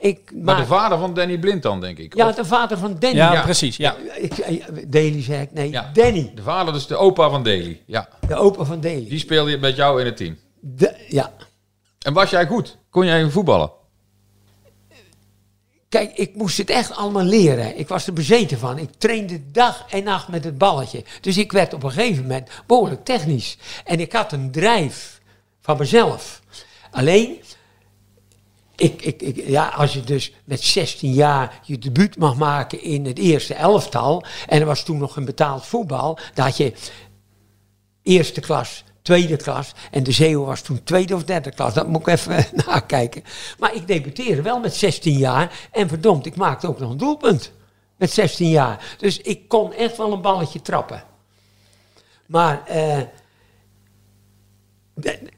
Ik 0.00 0.32
Maar 0.34 0.56
de 0.56 0.66
vader 0.66 0.98
van 0.98 1.14
Danny 1.14 1.38
Blind 1.38 1.62
dan, 1.62 1.80
denk 1.80 1.98
ik. 1.98 2.16
ja, 2.16 2.28
Of- 2.28 2.34
de 2.34 2.44
vader 2.44 2.78
van 2.78 2.96
Danny. 2.98 3.16
Ja, 3.16 3.32
Ja. 3.32 3.42
precies. 3.42 3.76
Ja. 3.76 3.96
Ik, 4.16 4.38
eh, 4.38 4.64
Daly 4.86 5.22
zei 5.22 5.42
ik, 5.42 5.52
nee, 5.52 5.70
Ja. 5.70 5.90
Danny, 5.92 6.32
De 6.34 6.42
vader, 6.42 6.72
dus 6.72 6.86
de 6.86 6.96
opa 6.96 7.30
van 7.30 7.42
Daly. 7.42 7.80
Ja, 7.86 8.08
de 8.28 8.34
opa 8.34 8.64
van 8.64 8.80
Daly. 8.80 9.08
die 9.08 9.18
speelde 9.18 9.58
met 9.58 9.76
jou 9.76 10.00
in 10.00 10.06
het 10.06 10.16
team. 10.16 10.36
De- 10.60 10.96
ja. 11.08 11.32
En 11.98 12.12
was 12.12 12.30
jij 12.30 12.46
goed? 12.46 12.78
Kon 12.90 13.06
jij 13.06 13.30
voetballen? 13.30 13.70
Kijk, 15.92 16.16
ik 16.16 16.34
moest 16.34 16.58
het 16.58 16.70
echt 16.70 16.94
allemaal 16.94 17.24
leren. 17.24 17.78
Ik 17.78 17.88
was 17.88 18.06
er 18.06 18.12
bezeten 18.12 18.58
van. 18.58 18.78
Ik 18.78 18.88
trainde 18.98 19.50
dag 19.50 19.84
en 19.90 20.04
nacht 20.04 20.28
met 20.28 20.44
het 20.44 20.58
balletje. 20.58 21.04
Dus 21.20 21.38
ik 21.38 21.52
werd 21.52 21.74
op 21.74 21.82
een 21.82 21.90
gegeven 21.90 22.22
moment 22.22 22.50
behoorlijk 22.66 23.04
technisch. 23.04 23.56
En 23.84 24.00
ik 24.00 24.12
had 24.12 24.32
een 24.32 24.50
drijf 24.50 25.20
van 25.60 25.78
mezelf. 25.78 26.42
Alleen, 26.90 27.40
ik, 28.76 29.02
ik, 29.02 29.22
ik, 29.22 29.46
ja, 29.46 29.68
als 29.68 29.92
je 29.92 30.00
dus 30.00 30.32
met 30.44 30.62
16 30.62 31.12
jaar 31.12 31.60
je 31.64 31.78
debuut 31.78 32.18
mag 32.18 32.36
maken 32.36 32.82
in 32.82 33.06
het 33.06 33.18
eerste 33.18 33.54
elftal. 33.54 34.24
En 34.46 34.60
er 34.60 34.66
was 34.66 34.84
toen 34.84 34.98
nog 34.98 35.16
een 35.16 35.24
betaald 35.24 35.66
voetbal. 35.66 36.18
Had 36.34 36.56
je 36.56 36.72
eerste 38.02 38.40
klas, 38.40 38.84
tweede 39.02 39.36
klas. 39.36 39.72
En 39.90 40.02
de 40.02 40.12
Zeeuw 40.12 40.44
was 40.44 40.60
toen 40.60 40.82
tweede 40.82 41.14
of 41.14 41.24
derde 41.24 41.50
klas. 41.50 41.74
Dat 41.74 41.88
moet 41.88 42.00
ik 42.00 42.06
even 42.06 42.46
nakijken. 42.66 43.24
Maar 43.58 43.74
ik 43.74 43.86
debuteerde 43.86 44.42
wel 44.42 44.60
met 44.60 44.74
16 44.74 45.18
jaar. 45.18 45.68
En 45.72 45.88
verdomd, 45.88 46.26
ik 46.26 46.36
maakte 46.36 46.68
ook 46.68 46.78
nog 46.78 46.90
een 46.90 46.96
doelpunt. 46.96 47.52
Met 47.96 48.10
16 48.10 48.48
jaar. 48.48 48.96
Dus 48.98 49.18
ik 49.18 49.48
kon 49.48 49.72
echt 49.72 49.96
wel 49.96 50.12
een 50.12 50.20
balletje 50.20 50.62
trappen. 50.62 51.04
Maar 52.26 52.66
eh 52.66 53.00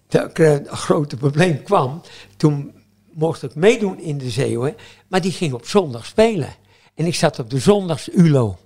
er 0.09 0.41
een 0.41 0.67
grote 0.67 1.17
probleem 1.17 1.63
kwam. 1.63 2.03
Toen 2.37 2.75
mocht 3.13 3.43
ik 3.43 3.55
meedoen 3.55 4.01
in 4.01 4.19
de 4.19 4.31
Zeeuwen. 4.31 4.77
Maar 5.09 5.21
die 5.21 5.33
ging 5.33 5.53
op 5.53 5.67
zondag 5.67 6.07
spelen. 6.07 6.55
En 6.95 7.07
ik 7.07 7.15
zat 7.15 7.39
op 7.39 7.51
de 7.51 7.59
zondags 7.59 8.09
ULO. 8.09 8.59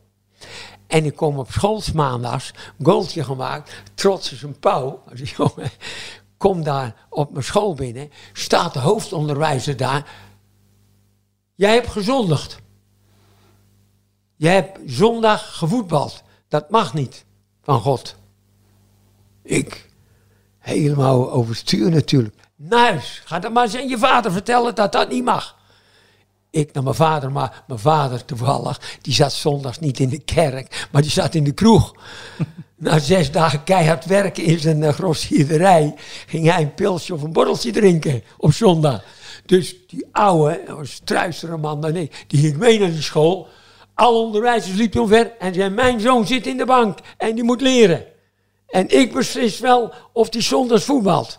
En 0.88 1.04
ik 1.04 1.16
kom 1.16 1.38
op 1.38 1.50
schoolsmaandags, 1.50 2.52
goaltje 2.82 3.24
gemaakt, 3.24 3.82
trots 3.94 4.30
als 4.30 4.42
een 4.42 4.58
pauw. 4.58 5.02
Als 5.10 5.20
kom 6.36 6.62
daar 6.62 6.94
op 7.08 7.32
mijn 7.32 7.44
school 7.44 7.74
binnen, 7.74 8.10
staat 8.32 8.72
de 8.72 8.78
hoofdonderwijzer 8.78 9.76
daar. 9.76 10.10
Jij 11.54 11.74
hebt 11.74 11.88
gezondigd. 11.88 12.58
Jij 14.36 14.54
hebt 14.54 14.78
zondag 14.86 15.56
gevoetbald. 15.56 16.22
Dat 16.48 16.70
mag 16.70 16.94
niet 16.94 17.24
van 17.62 17.80
God. 17.80 18.14
Ik, 19.42 19.90
helemaal 20.58 21.32
overstuur 21.32 21.90
natuurlijk. 21.90 22.34
Nuis, 22.56 23.22
ga 23.24 23.38
dan 23.38 23.52
maar 23.52 23.64
eens 23.64 23.76
aan 23.76 23.88
je 23.88 23.98
vader 23.98 24.32
vertellen 24.32 24.74
dat 24.74 24.92
dat 24.92 25.08
niet 25.08 25.24
mag. 25.24 25.57
Ik 26.50 26.72
naar 26.72 26.82
mijn 26.82 26.94
vader, 26.94 27.32
maar 27.32 27.64
mijn 27.66 27.80
vader 27.80 28.24
toevallig, 28.24 28.98
die 29.02 29.14
zat 29.14 29.32
zondags 29.32 29.78
niet 29.78 30.00
in 30.00 30.08
de 30.08 30.18
kerk, 30.18 30.88
maar 30.92 31.02
die 31.02 31.10
zat 31.10 31.34
in 31.34 31.44
de 31.44 31.52
kroeg. 31.52 31.94
Na 32.76 32.98
zes 32.98 33.30
dagen 33.30 33.64
keihard 33.64 34.04
werken 34.04 34.44
in 34.44 34.58
zijn 34.58 34.82
uh, 34.82 34.88
grossierderij, 34.88 35.94
ging 36.26 36.50
hij 36.50 36.62
een 36.62 36.74
pilsje 36.74 37.14
of 37.14 37.22
een 37.22 37.32
borreltje 37.32 37.70
drinken 37.70 38.22
op 38.36 38.52
zondag. 38.52 39.04
Dus 39.46 39.76
die 39.86 40.06
oude, 40.12 40.62
een 40.66 40.86
struisere 40.86 41.56
man, 41.56 41.80
dan 41.80 41.92
die 41.92 42.10
ging 42.28 42.56
mee 42.56 42.78
naar 42.78 42.90
die 42.90 43.02
school. 43.02 43.48
Alle 43.94 44.18
onderwijzers 44.18 44.76
liepen 44.76 45.00
omver 45.00 45.32
en 45.38 45.54
zei, 45.54 45.70
mijn 45.70 46.00
zoon 46.00 46.26
zit 46.26 46.46
in 46.46 46.56
de 46.56 46.66
bank 46.66 46.98
en 47.16 47.34
die 47.34 47.44
moet 47.44 47.60
leren. 47.60 48.04
En 48.68 48.88
ik 48.88 49.12
beslis 49.12 49.58
wel 49.58 49.92
of 50.12 50.28
die 50.28 50.42
zondags 50.42 50.84
voetbalt. 50.84 51.38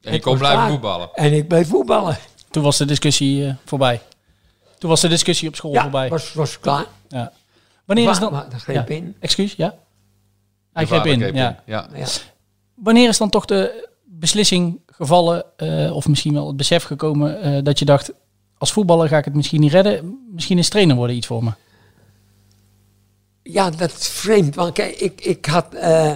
En 0.00 0.12
je 0.12 0.20
kon 0.20 0.38
blijven 0.38 0.68
voetballen. 0.68 1.10
En 1.14 1.32
ik 1.32 1.48
bleef 1.48 1.68
voetballen. 1.68 2.18
Toen 2.54 2.62
was 2.62 2.78
de 2.78 2.84
discussie 2.84 3.46
eh, 3.46 3.54
voorbij. 3.64 4.00
Toen 4.78 4.90
was 4.90 5.00
de 5.00 5.08
discussie 5.08 5.48
op 5.48 5.56
school 5.56 5.72
Ja, 5.72 5.82
voorbij. 5.82 6.08
was, 6.08 6.32
was 6.32 6.60
klaar. 6.60 6.84
Ja. 7.08 7.32
Wanneer 7.84 8.10
is 8.10 8.18
dan... 8.18 8.32
maar 8.32 8.48
dat 8.48 8.62
greep 8.62 8.88
ja. 8.88 8.94
in. 8.94 9.16
Excuus, 9.20 9.54
ja? 9.56 9.74
Hij 10.72 10.82
Je 10.82 10.88
greep 10.88 11.06
in, 11.06 11.20
greep 11.20 11.34
ja. 11.34 11.62
Ja. 11.64 11.88
Ja. 11.94 12.06
Wanneer 12.74 13.08
is 13.08 13.18
dan 13.18 13.30
toch 13.30 13.44
de 13.44 13.88
beslissing 14.04 14.80
gevallen, 14.86 15.44
eh, 15.56 15.96
of 15.96 16.08
misschien 16.08 16.32
wel 16.32 16.46
het 16.46 16.56
besef 16.56 16.82
gekomen, 16.82 17.40
eh, 17.40 17.62
dat 17.62 17.78
je 17.78 17.84
dacht, 17.84 18.12
als 18.58 18.72
voetballer 18.72 19.08
ga 19.08 19.18
ik 19.18 19.24
het 19.24 19.34
misschien 19.34 19.60
niet 19.60 19.72
redden, 19.72 20.26
misschien 20.32 20.58
is 20.58 20.68
trainer 20.68 20.96
worden 20.96 21.16
iets 21.16 21.26
voor 21.26 21.44
me? 21.44 21.50
Ja, 23.42 23.70
dat 23.70 23.90
is 23.90 24.08
vreemd. 24.08 24.54
Want 24.54 24.72
kijk, 24.72 24.96
ik, 24.96 25.20
ik 25.20 25.46
had. 25.46 25.74
eh, 25.74 26.14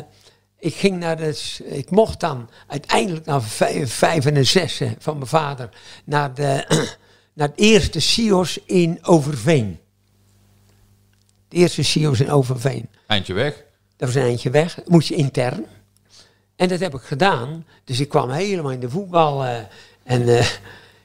ik 0.59 0.75
ging 0.75 0.99
naar 0.99 1.17
de. 1.17 1.57
Ik 1.65 1.91
mocht 1.91 2.21
dan 2.21 2.51
uiteindelijk 2.67 3.27
naar 3.27 3.43
vijf, 3.43 3.93
vijf 3.93 4.27
en 4.27 4.47
zes 4.47 4.81
van 4.99 5.17
mijn 5.17 5.29
vader. 5.29 5.69
Naar, 6.05 6.35
de, 6.35 6.65
naar 7.35 7.49
het 7.49 7.59
eerste 7.59 8.01
SIOS 8.01 8.59
in 8.65 8.99
Overveen. 9.03 9.79
Het 11.49 11.59
eerste 11.59 11.83
SIOS 11.83 12.21
in 12.21 12.31
Overveen. 12.31 12.89
Eindje 13.07 13.35
weg. 13.35 13.65
Dat 13.97 14.09
was 14.09 14.15
een 14.15 14.29
eindje 14.29 14.51
weg. 14.51 14.79
Moest 14.87 15.09
je 15.09 15.15
intern. 15.15 15.65
En 16.57 16.69
dat 16.69 16.81
heb 16.81 16.95
ik 16.95 17.01
gedaan. 17.01 17.67
Dus 17.85 18.01
ik 18.01 18.09
kwam 18.09 18.31
helemaal 18.31 18.73
in 18.73 18.81
de 18.81 18.91
voetbal. 18.91 19.45
eh, 19.45 19.59
en 20.03 20.39
eh, 20.39 20.47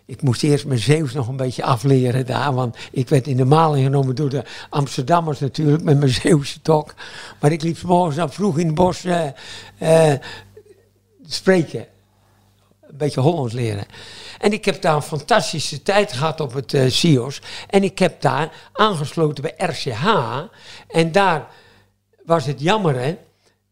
ik 0.06 0.22
moest 0.22 0.44
eerst 0.44 0.66
mijn 0.66 0.80
Zeeuws 0.80 1.14
nog 1.14 1.28
een 1.28 1.36
beetje 1.36 1.64
afleren 1.64 2.26
daar. 2.26 2.54
Want 2.54 2.78
ik 2.92 3.10
werd 3.10 3.28
in 3.28 3.38
de 3.38 3.46
maling 3.46 3.86
genomen 3.86 4.16
door 4.16 4.30
de 4.30 4.44
Amsterdammers 4.70 5.40
natuurlijk. 5.40 5.84
Met 5.84 6.00
mijn 6.00 6.12
Zeeuwse 6.22 6.62
tok. 6.62 6.94
Maar 7.40 7.52
ik 7.52 7.62
liep 7.62 7.82
morgens 7.82 8.16
dan 8.16 8.32
vroeg 8.32 8.58
in 8.58 8.66
het 8.66 8.76
bos 8.76 9.04
eh, 9.04 9.28
eh, 9.78 10.20
spreken. 11.26 11.88
Een 12.82 12.98
beetje 12.98 13.22
Hollands 13.22 13.54
leren. 13.54 13.86
En 14.40 14.52
ik 14.52 14.66
heb 14.66 14.82
daar 14.82 14.96
een 14.96 15.02
fantastische 15.02 15.82
tijd 15.82 16.12
gehad 16.12 16.40
op 16.40 16.54
het 16.54 16.74
eh 16.74 16.90
SIOS. 16.90 17.42
En 17.70 17.84
ik 17.84 18.00
heb 18.00 18.22
daar 18.22 18.70
aangesloten 18.74 19.44
bij 19.44 19.68
RCH. 19.68 20.06
En 20.88 21.12
daar 21.12 21.48
was 22.26 22.46
het 22.46 22.62
jammer, 22.62 23.00
hè. 23.00 23.18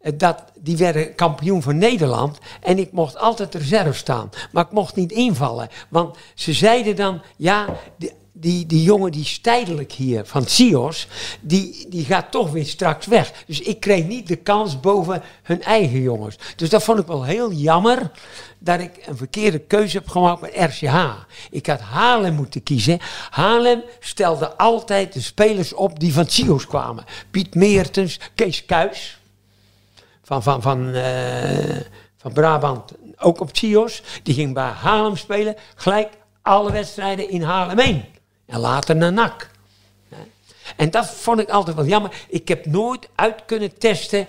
Eh, 0.01 0.11
Dat, 0.17 0.43
die 0.59 0.77
werden 0.77 1.15
kampioen 1.15 1.61
van 1.61 1.77
Nederland 1.77 2.37
en 2.61 2.79
ik 2.79 2.91
mocht 2.91 3.17
altijd 3.17 3.55
reserve 3.55 3.93
staan. 3.93 4.29
Maar 4.51 4.65
ik 4.65 4.71
mocht 4.71 4.95
niet 4.95 5.11
invallen. 5.11 5.69
Want 5.89 6.17
ze 6.35 6.53
zeiden 6.53 6.95
dan, 6.95 7.21
ja, 7.37 7.65
die, 8.41 8.65
die 8.65 8.83
jongen 8.83 9.11
die 9.11 9.21
is 9.21 9.39
tijdelijk 9.39 9.91
hier 9.91 10.25
van 10.25 10.45
Sios, 10.45 11.07
die, 11.41 11.85
die 11.89 12.05
gaat 12.05 12.31
toch 12.31 12.51
weer 12.51 12.65
straks 12.65 13.05
weg. 13.05 13.43
Dus 13.47 13.61
ik 13.61 13.79
kreeg 13.79 14.05
niet 14.05 14.27
de 14.27 14.35
kans 14.35 14.79
boven 14.79 15.23
hun 15.43 15.61
eigen 15.63 16.01
jongens. 16.01 16.37
Dus 16.55 16.69
dat 16.69 16.83
vond 16.83 16.99
ik 16.99 17.07
wel 17.07 17.23
heel 17.23 17.51
jammer 17.51 18.11
dat 18.59 18.79
ik 18.79 18.91
een 19.05 19.17
verkeerde 19.17 19.59
keuze 19.59 19.97
heb 19.97 20.07
gemaakt 20.07 20.41
met 20.41 20.55
RCH. 20.55 20.95
Ik 21.51 21.65
had 21.65 21.79
Haarlem 21.79 22.33
moeten 22.33 22.63
kiezen. 22.63 22.99
Haarlem 23.29 23.83
stelde 23.99 24.57
altijd 24.57 25.13
de 25.13 25.21
spelers 25.21 25.73
op 25.73 25.99
die 25.99 26.13
van 26.13 26.27
Sios 26.27 26.67
kwamen. 26.67 27.03
Piet 27.31 27.55
Meertens, 27.55 28.19
Kees 28.35 28.65
Kuis 28.65 29.20
van, 30.23 30.43
van, 30.43 30.61
van, 30.61 30.93
eh, 30.93 31.81
van 32.17 32.33
Brabant, 32.33 32.91
ook 33.17 33.39
op 33.39 33.49
Sios. 33.57 34.03
Die 34.23 34.33
ging 34.33 34.53
bij 34.53 34.69
Haarlem 34.69 35.17
spelen. 35.17 35.55
Gelijk 35.75 36.09
alle 36.41 36.71
wedstrijden 36.71 37.29
in 37.29 37.41
Haarlem 37.41 37.79
1. 37.79 38.05
En 38.45 38.59
later 38.59 38.95
naar 38.95 39.13
NAC. 39.13 39.49
En 40.75 40.89
dat 40.91 41.09
vond 41.09 41.39
ik 41.39 41.49
altijd 41.49 41.75
wel 41.75 41.85
jammer. 41.85 42.25
Ik 42.29 42.47
heb 42.47 42.65
nooit 42.65 43.09
uit 43.15 43.45
kunnen 43.45 43.77
testen 43.77 44.27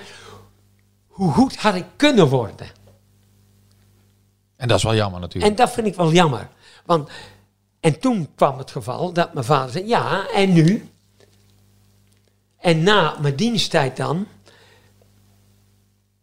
hoe 1.09 1.33
goed 1.33 1.57
had 1.57 1.75
ik 1.75 1.85
kunnen 1.97 2.29
worden. 2.29 2.67
En 4.57 4.69
dat 4.69 4.77
is 4.77 4.85
wel 4.85 4.95
jammer 4.95 5.21
natuurlijk. 5.21 5.53
En 5.53 5.57
dat 5.57 5.73
vind 5.73 5.87
ik 5.87 5.95
wel 5.95 6.13
jammer. 6.13 6.49
Want, 6.85 7.11
en 7.81 7.99
toen 7.99 8.29
kwam 8.35 8.59
het 8.59 8.71
geval 8.71 9.13
dat 9.13 9.33
mijn 9.35 9.45
vader 9.45 9.73
zei, 9.73 9.87
ja, 9.87 10.27
en 10.35 10.53
nu? 10.53 10.89
En 12.59 12.83
na 12.83 13.17
mijn 13.21 13.37
diensttijd 13.37 13.97
dan, 13.97 14.27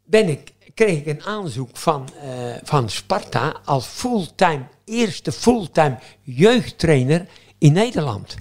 ben 0.10 0.30
ik, 0.30 0.54
kreeg 0.74 0.98
ik 0.98 1.06
een 1.06 1.24
aanzoek 1.24 1.78
van, 1.78 2.08
eh, 2.22 2.30
van 2.64 2.90
Sparta 2.90 3.56
als 3.66 3.86
fulltime, 3.86 4.68
eerste 4.86 5.32
fulltime 5.32 5.98
jeugdtrainer 6.22 7.28
in 7.58 7.74
Nederland. 7.74 8.36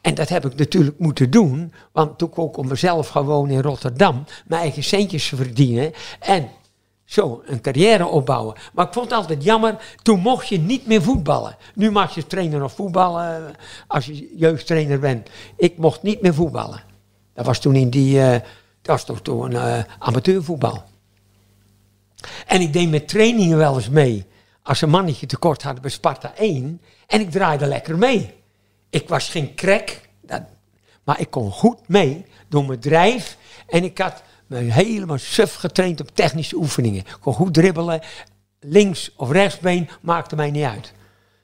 En 0.00 0.14
dat 0.14 0.28
heb 0.28 0.44
ik 0.44 0.54
natuurlijk 0.54 0.98
moeten 0.98 1.30
doen, 1.30 1.72
want 1.92 2.18
toen 2.18 2.30
kon 2.30 2.48
ik 2.48 2.56
om 2.56 2.68
mezelf 2.68 3.08
gewoon 3.08 3.50
in 3.50 3.62
Rotterdam 3.62 4.24
mijn 4.46 4.60
eigen 4.60 4.84
centjes 4.84 5.24
verdienen 5.24 5.92
en 6.20 6.50
zo 7.04 7.42
een 7.46 7.60
carrière 7.60 8.06
opbouwen. 8.06 8.56
Maar 8.72 8.86
ik 8.86 8.92
vond 8.92 9.10
het 9.10 9.18
altijd 9.18 9.44
jammer, 9.44 9.96
toen 10.02 10.20
mocht 10.20 10.48
je 10.48 10.58
niet 10.58 10.86
meer 10.86 11.02
voetballen. 11.02 11.56
Nu 11.74 11.90
mag 11.90 12.14
je 12.14 12.26
trainer 12.26 12.62
of 12.62 12.72
voetballen 12.72 13.48
eh, 13.48 13.54
als 13.86 14.06
je 14.06 14.32
jeugdtrainer 14.36 14.98
bent. 14.98 15.28
Ik 15.56 15.76
mocht 15.76 16.02
niet 16.02 16.20
meer 16.20 16.34
voetballen. 16.34 16.82
Dat 17.34 17.46
was 17.46 17.60
toen 17.60 17.74
in 17.74 17.90
die, 17.90 18.20
eh, 18.20 18.40
dat 18.84 18.94
was 18.96 19.04
toch 19.04 19.22
toen 19.22 19.50
uh, 19.50 19.78
amateurvoetbal. 19.98 20.84
En 22.46 22.60
ik 22.60 22.72
deed 22.72 22.90
met 22.90 23.08
trainingen 23.08 23.56
wel 23.56 23.76
eens 23.76 23.88
mee. 23.88 24.26
Als 24.62 24.80
een 24.80 24.90
mannetje 24.90 25.26
tekort 25.26 25.62
hadden 25.62 25.82
bij 25.82 25.90
Sparta 25.90 26.34
1. 26.36 26.80
En 27.06 27.20
ik 27.20 27.30
draaide 27.30 27.66
lekker 27.66 27.98
mee. 27.98 28.34
Ik 28.90 29.08
was 29.08 29.28
geen 29.28 29.54
krek, 29.54 30.08
maar 31.04 31.20
ik 31.20 31.30
kon 31.30 31.50
goed 31.50 31.88
mee 31.88 32.26
door 32.48 32.64
mijn 32.64 32.80
drijf. 32.80 33.36
En 33.66 33.84
ik 33.84 33.98
had 33.98 34.22
me 34.46 34.56
helemaal 34.56 35.18
suf 35.18 35.54
getraind 35.54 36.00
op 36.00 36.14
technische 36.14 36.56
oefeningen. 36.56 37.00
Ik 37.00 37.16
kon 37.20 37.34
goed 37.34 37.54
dribbelen. 37.54 38.00
Links 38.60 39.12
of 39.16 39.30
rechtsbeen 39.30 39.88
maakte 40.00 40.36
mij 40.36 40.50
niet 40.50 40.64
uit. 40.64 40.92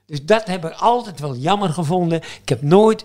Dus 0.06 0.24
dat 0.24 0.46
heb 0.46 0.64
ik 0.64 0.72
altijd 0.72 1.20
wel 1.20 1.36
jammer 1.36 1.68
gevonden. 1.68 2.22
Ik 2.42 2.48
heb 2.48 2.62
nooit 2.62 3.04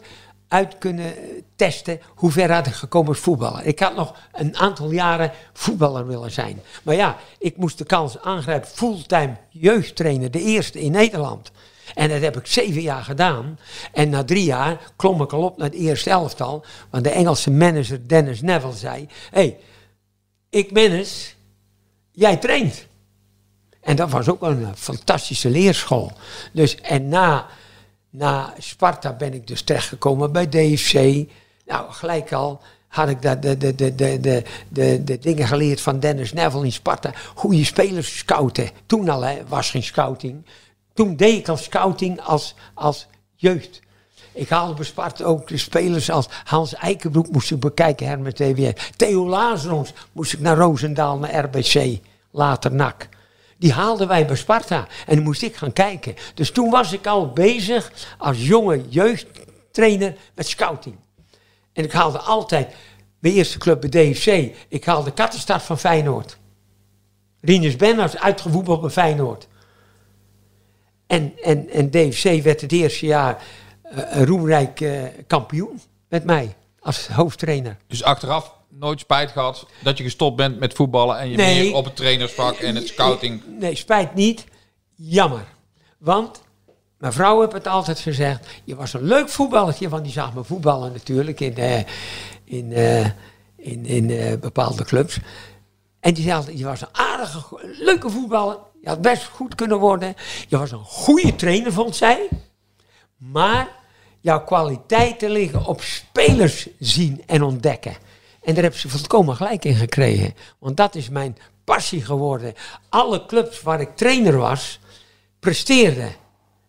uit 0.56 0.78
kunnen 0.78 1.14
testen 1.56 2.00
hoe 2.16 2.32
ver 2.32 2.52
had 2.52 2.68
ik 2.68 2.74
gekomen 2.74 3.10
als 3.10 3.20
voetballer. 3.20 3.66
Ik 3.66 3.80
had 3.80 3.96
nog 3.96 4.16
een 4.32 4.58
aantal 4.58 4.92
jaren 4.92 5.32
voetballer 5.54 6.08
willen 6.08 6.32
zijn. 6.32 6.62
Maar 6.84 6.96
ja, 6.96 7.18
ik 7.40 7.58
moest 7.58 7.78
de 7.78 7.84
kans 7.84 8.22
aangrijpen 8.22 8.70
fulltime 8.70 9.38
jeugdtrainer, 9.50 10.32
de 10.32 10.42
eerste 10.42 10.82
in 10.82 10.92
Nederland. 10.92 11.52
En 11.94 12.10
dat 12.10 12.22
heb 12.22 12.38
ik 12.38 12.46
zeven 12.46 12.82
jaar 12.82 13.04
gedaan. 13.04 13.60
En 13.92 14.10
na 14.10 14.24
drie 14.24 14.44
jaar 14.44 14.92
klom 14.96 15.22
ik 15.22 15.34
al 15.34 15.44
op 15.44 15.58
naar 15.58 15.70
het 15.70 15.78
eerste 15.78 16.10
elftal. 16.10 16.66
Want 16.90 17.04
de 17.04 17.10
Engelse 17.10 17.52
manager 17.52 18.08
Dennis 18.08 18.42
Neville 18.42 18.76
zei... 18.76 19.08
hey, 19.32 19.58
ik 20.50 20.76
Dennis, 20.76 21.36
jij 22.12 22.38
traint. 22.38 22.88
En 23.82 23.96
dat 23.96 24.10
was 24.10 24.30
ook 24.30 24.42
een 24.42 24.68
fantastische 24.76 25.50
leerschool. 25.50 26.12
Dus 26.54 26.76
en 26.82 27.10
na, 27.10 27.48
na 28.18 28.54
Sparta 28.58 29.14
ben 29.14 29.34
ik 29.34 29.48
dus 29.48 29.62
terechtgekomen 29.62 30.32
bij 30.32 30.50
DFC. 30.50 30.94
Nou, 31.66 31.92
gelijk 31.92 32.34
al 32.34 32.62
had 32.88 33.10
ik 33.10 33.22
de, 33.22 33.40
de, 33.40 33.58
de, 33.58 33.76
de, 33.76 33.96
de, 33.96 34.44
de, 34.70 35.04
de 35.04 35.20
dingen 35.20 35.48
geleerd 35.48 35.82
van 35.82 36.00
Dennis 36.00 36.34
Neville 36.34 36.66
in 36.66 36.72
Sparta. 36.72 37.14
Hoe 37.36 37.58
je 37.58 37.64
spelers 37.66 38.18
scouten. 38.18 38.70
Toen 38.86 39.10
al 39.10 39.22
hè, 39.22 39.42
was 39.48 39.70
geen 39.70 39.84
scouting. 39.84 40.46
Toen 40.94 41.16
deed 41.16 41.38
ik 41.38 41.48
al 41.48 41.58
scouting 41.58 42.22
als, 42.22 42.56
als 42.74 43.08
jeugd. 43.36 43.82
Ik 44.34 44.50
haalde 44.50 44.74
bij 44.74 44.86
Sparta 44.86 45.24
ook 45.24 45.48
de 45.48 45.58
spelers 45.58 46.10
als 46.10 46.28
Hans 46.44 46.74
Eikenbroek 46.74 47.32
moest 47.32 47.52
ik 47.52 47.60
bekijken, 47.60 48.08
Hermes 48.08 48.34
TWS. 48.34 48.92
Theo 48.96 49.28
Lazarons 49.28 49.94
moest 50.12 50.34
ik 50.34 50.40
naar 50.40 50.58
Roosendaal, 50.58 51.18
naar 51.18 51.36
RBC, 51.46 52.00
later 52.32 52.76
NAC. 52.76 53.10
Die 53.58 53.74
haalden 53.74 54.08
wij 54.08 54.26
bij 54.26 54.36
Sparta 54.36 54.88
en 55.06 55.16
dan 55.16 55.24
moest 55.24 55.42
ik 55.42 55.56
gaan 55.56 55.74
kijken. 55.74 56.16
Dus 56.34 56.52
toen 56.52 56.70
was 56.70 56.94
ik 56.94 57.08
al 57.08 57.30
bezig 57.30 57.92
als 58.18 58.48
jonge 58.48 58.84
jeugdtrainer 58.90 60.16
met 60.36 60.48
scouting. 60.48 60.96
En 61.74 61.84
ik 61.84 61.92
haalde 61.92 62.20
altijd 62.20 62.76
mijn 63.20 63.34
eerste 63.34 63.58
club 63.58 63.82
bij 63.82 63.90
DFC. 63.90 64.56
Ik 64.68 64.86
haalde 64.86 65.14
Kattenstad 65.14 65.64
van 65.64 65.80
Feyenoord. 65.80 66.38
Rinus 67.42 67.76
Benners 67.76 68.18
uitgevoetbald 68.18 68.82
bij 68.82 68.90
Feyenoord. 68.90 69.48
En, 71.08 71.34
en, 71.44 71.70
en 71.70 71.92
DFC 71.92 72.44
werd 72.44 72.62
het 72.62 72.72
eerste 72.72 73.06
jaar 73.06 73.44
een 73.84 74.26
roemrijk 74.26 74.80
uh, 74.80 75.04
kampioen 75.28 75.82
met 76.10 76.24
mij 76.24 76.56
als 76.80 77.08
hoofdtrainer. 77.08 77.78
Dus 77.88 78.04
achteraf 78.04 78.54
nooit 78.80 79.00
spijt 79.00 79.32
gehad 79.32 79.66
dat 79.84 79.98
je 79.98 80.04
gestopt 80.04 80.36
bent 80.36 80.60
met 80.60 80.74
voetballen 80.74 81.20
en 81.20 81.30
je 81.30 81.38
Nee. 81.38 81.64
meer 81.64 81.76
op 81.76 81.86
het 81.86 81.96
trainersvak 81.96 82.56
en 82.56 82.76
het 82.76 82.88
scouting. 82.88 83.42
Nee, 83.60 83.76
spijt 83.76 84.14
niet. 84.14 84.46
Jammer. 84.96 85.46
Want 85.98 86.42
mijn 86.98 87.14
vrouw 87.14 87.40
heeft 87.40 87.52
het 87.52 87.68
altijd 87.68 88.00
gezegd. 88.00 88.48
Je 88.64 88.76
was 88.76 88.94
een 88.94 89.04
leuk 89.04 89.30
voetballertje, 89.30 89.90
want 89.90 90.04
die 90.04 90.14
zag 90.14 90.34
me 90.34 90.44
voetballen 90.44 90.92
natuurlijk 90.92 91.40
in, 91.40 91.56
eh, 91.56 91.80
in, 92.44 92.74
eh, 92.74 93.06
in, 93.58 93.86
in 93.86 94.10
eh, 94.10 94.38
bepaalde 94.40 94.84
clubs. 94.84 95.20
En 96.00 96.14
die 96.14 96.24
zei 96.24 96.36
altijd, 96.36 96.58
je 96.58 96.66
was 96.66 96.82
een 96.82 96.88
aardige, 96.92 97.76
leuke 97.80 98.10
voetballer. 98.10 98.58
Je 98.82 98.88
had 98.88 99.02
best 99.02 99.24
goed 99.24 99.56
kunnen 99.56 99.80
worden. 99.80 100.16
Je 100.48 100.58
was 100.58 100.72
een 100.72 100.84
goede 100.84 101.36
trainer, 101.36 101.74
vond 101.74 101.96
zij. 101.96 102.28
Maar 103.18 103.68
jouw 104.20 104.44
kwaliteiten 104.44 105.30
liggen 105.30 105.66
op 105.66 105.82
spelers 105.82 106.68
zien 106.80 107.24
en 107.26 107.44
ontdekken. 107.44 107.96
En 108.46 108.54
daar 108.54 108.64
hebben 108.64 108.80
ze 108.80 108.90
volkomen 108.90 109.36
gelijk 109.36 109.66
in 109.66 109.76
gekregen. 109.76 110.34
Want 110.60 110.78
dat 110.78 110.96
is 110.96 111.10
mijn 111.10 111.38
passie 111.64 112.06
geworden. 112.06 112.54
Alle 112.90 113.26
clubs 113.26 113.62
waar 113.62 113.82
ik 113.82 113.96
trainer 113.96 114.38
was, 114.38 114.80
presteerden. 115.40 116.12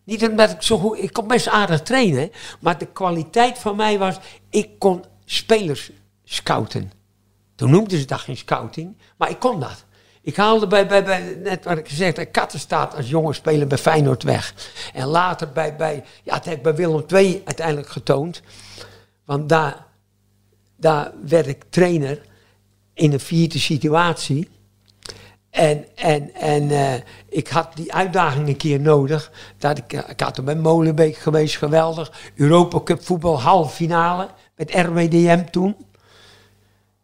Niet 0.05 0.29
omdat 0.29 0.51
ik 0.51 0.63
zo 0.63 0.79
goed... 0.79 1.03
Ik 1.03 1.13
kon 1.13 1.27
best 1.27 1.49
aardig 1.49 1.83
trainen. 1.83 2.31
Maar 2.61 2.79
de 2.79 2.87
kwaliteit 2.87 3.59
van 3.59 3.77
mij 3.77 3.99
was... 3.99 4.17
Ik 4.51 4.79
kon 4.79 5.05
spelers 5.25 5.91
scouten. 6.25 6.93
Toen 7.55 7.71
noemden 7.71 7.99
ze 7.99 8.05
dat 8.05 8.21
geen 8.21 8.37
scouting. 8.37 8.97
Maar 9.17 9.31
ik 9.31 9.39
kon 9.39 9.61
dat. 9.61 9.85
Ik 10.23 10.37
haalde 10.37 10.67
bij, 10.67 10.87
bij, 10.87 11.05
bij 11.05 11.39
net 11.43 11.65
wat 11.65 11.79
ik 11.79 11.89
gezegd 11.89 12.17
heb, 12.17 12.33
Kattenstaat 12.33 12.95
als 12.95 13.09
jonge 13.09 13.33
speler 13.33 13.67
bij 13.67 13.79
Feyenoord 13.79 14.23
weg. 14.23 14.55
En 14.93 15.07
later 15.07 15.53
bij, 15.53 15.77
bij, 15.77 16.05
ja, 16.23 16.35
het 16.35 16.45
heb 16.45 16.57
ik 16.57 16.63
bij 16.63 16.75
Willem 16.75 17.05
II 17.09 17.43
uiteindelijk 17.45 17.89
getoond. 17.89 18.43
Want 19.25 19.49
daar, 19.49 19.86
daar 20.77 21.13
werd 21.27 21.47
ik 21.47 21.65
trainer 21.69 22.21
in 22.95 23.13
een 23.13 23.21
vierde 23.21 23.59
situatie. 23.59 24.49
En, 25.51 25.85
en, 25.95 26.35
en 26.35 26.71
eh, 26.71 26.95
ik 27.29 27.49
had 27.49 27.69
die 27.75 27.93
uitdaging 27.93 28.49
een 28.49 28.57
keer 28.57 28.81
nodig. 28.81 29.33
Dat 29.59 29.79
ik, 29.79 29.93
eh, 29.93 30.09
ik 30.09 30.21
had 30.21 30.37
er 30.37 30.45
bij 30.45 30.57
Molenbeek 30.57 31.17
geweest, 31.17 31.57
geweldig. 31.57 32.13
Europa 32.35 32.81
Cup 32.81 33.05
voetbal, 33.05 33.41
halve 33.41 33.75
finale. 33.75 34.29
Met 34.57 34.75
RWDM 34.75 35.45
toen. 35.51 35.77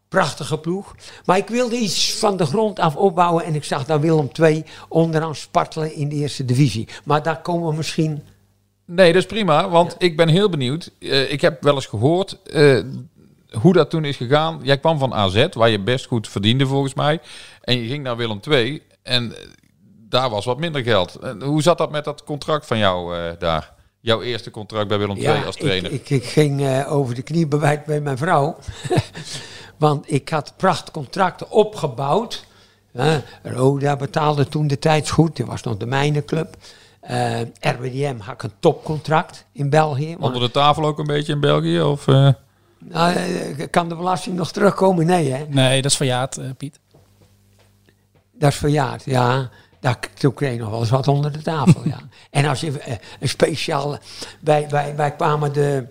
Prachtige 0.08 0.58
ploeg. 0.58 0.94
Maar 1.24 1.36
ik 1.36 1.48
wilde 1.48 1.76
iets 1.76 2.14
van 2.14 2.36
de 2.36 2.46
grond 2.46 2.78
af 2.78 2.96
opbouwen. 2.96 3.44
En 3.44 3.54
ik 3.54 3.64
zag 3.64 3.84
daar 3.84 4.00
Willem 4.00 4.28
II 4.40 4.64
onderaan 4.88 5.34
spartelen 5.34 5.94
in 5.94 6.08
de 6.08 6.14
eerste 6.14 6.44
divisie. 6.44 6.88
Maar 7.04 7.22
daar 7.22 7.42
komen 7.42 7.68
we 7.68 7.76
misschien... 7.76 8.22
Nee, 8.84 9.12
dat 9.12 9.22
is 9.22 9.28
prima, 9.28 9.68
want 9.68 9.94
ik 9.98 10.16
ben 10.16 10.28
heel 10.28 10.48
benieuwd. 10.48 10.90
Eh, 10.98 11.32
ik 11.32 11.40
heb 11.40 11.62
wel 11.62 11.74
eens 11.74 11.86
gehoord 11.86 12.42
eh, 12.42 12.78
hoe 13.60 13.72
dat 13.72 13.90
toen 13.90 14.04
is 14.04 14.16
gegaan. 14.16 14.60
Jij 14.62 14.78
kwam 14.78 14.98
van 14.98 15.14
AZ, 15.14 15.46
waar 15.52 15.70
je 15.70 15.80
best 15.80 16.06
goed 16.06 16.28
verdiende 16.28 16.66
volgens 16.66 16.94
mij. 16.94 17.20
En 17.60 17.76
je 17.82 17.88
ging 17.88 18.02
naar 18.02 18.16
Willem 18.16 18.40
II 18.48 18.82
en 19.02 19.36
eh, 19.36 19.46
daar 20.08 20.30
was 20.30 20.44
wat 20.44 20.58
minder 20.58 20.82
geld. 20.82 21.14
En 21.14 21.42
hoe 21.42 21.62
zat 21.62 21.78
dat 21.78 21.90
met 21.90 22.04
dat 22.04 22.24
contract 22.24 22.66
van 22.66 22.78
jou 22.78 23.16
eh, 23.16 23.32
daar? 23.38 23.72
Jouw 24.00 24.22
eerste 24.22 24.50
contract 24.50 24.88
bij 24.88 24.98
Willem 24.98 25.16
II 25.16 25.44
als 25.44 25.56
trainer. 25.56 25.92
Ik, 25.92 26.00
ik, 26.00 26.10
ik 26.10 26.24
ging 26.24 26.60
eh, 26.66 26.92
over 26.92 27.14
de 27.14 27.22
knie 27.22 27.46
bewijt 27.46 27.84
bij 27.84 28.00
mijn 28.00 28.18
vrouw. 28.18 28.56
Want 29.76 30.12
ik 30.12 30.28
had 30.28 30.54
prachtcontracten 30.56 31.50
opgebouwd. 31.50 32.44
Roda 33.42 33.96
betaalde 33.96 34.48
toen 34.48 34.66
de 34.66 34.78
tijd 34.78 35.10
goed. 35.10 35.36
Dat 35.36 35.46
was 35.46 35.62
nog 35.62 35.76
de 35.76 35.86
mijnenclub. 35.86 36.56
Eh, 37.00 37.40
RWDM 37.60 38.18
had 38.18 38.34
ik 38.34 38.42
een 38.42 38.52
topcontract 38.60 39.44
in 39.52 39.70
België. 39.70 40.16
Onder 40.18 40.40
de 40.40 40.50
tafel 40.50 40.84
ook 40.84 40.98
een 40.98 41.06
beetje 41.06 41.32
in 41.32 41.40
België? 41.40 41.80
Of? 41.80 42.04
Nou, 42.88 43.14
eh, 43.14 43.66
kan 43.70 43.88
de 43.88 43.96
belasting 43.96 44.36
nog 44.36 44.52
terugkomen? 44.52 45.06
Nee, 45.06 45.32
hè? 45.32 45.44
Nee, 45.48 45.82
dat 45.82 45.90
is 45.90 45.96
verjaard, 45.96 46.36
eh, 46.36 46.50
Piet. 46.56 46.80
Dat 48.32 48.52
is 48.52 48.58
verjaard, 48.58 49.04
ja. 49.04 49.50
Daar, 49.80 49.98
toen 50.14 50.34
kreeg 50.34 50.52
je 50.52 50.58
nog 50.58 50.70
wel 50.70 50.80
eens 50.80 50.90
wat 50.90 51.08
onder 51.08 51.32
de 51.32 51.42
tafel, 51.42 51.80
ja. 51.84 51.98
En 52.30 52.44
als 52.44 52.60
je 52.60 52.78
eh, 52.78 52.96
een 53.20 53.28
speciaal... 53.28 53.98
Wij, 54.40 54.68
wij, 54.68 54.96
wij 54.96 55.12
kwamen 55.12 55.52
de... 55.52 55.86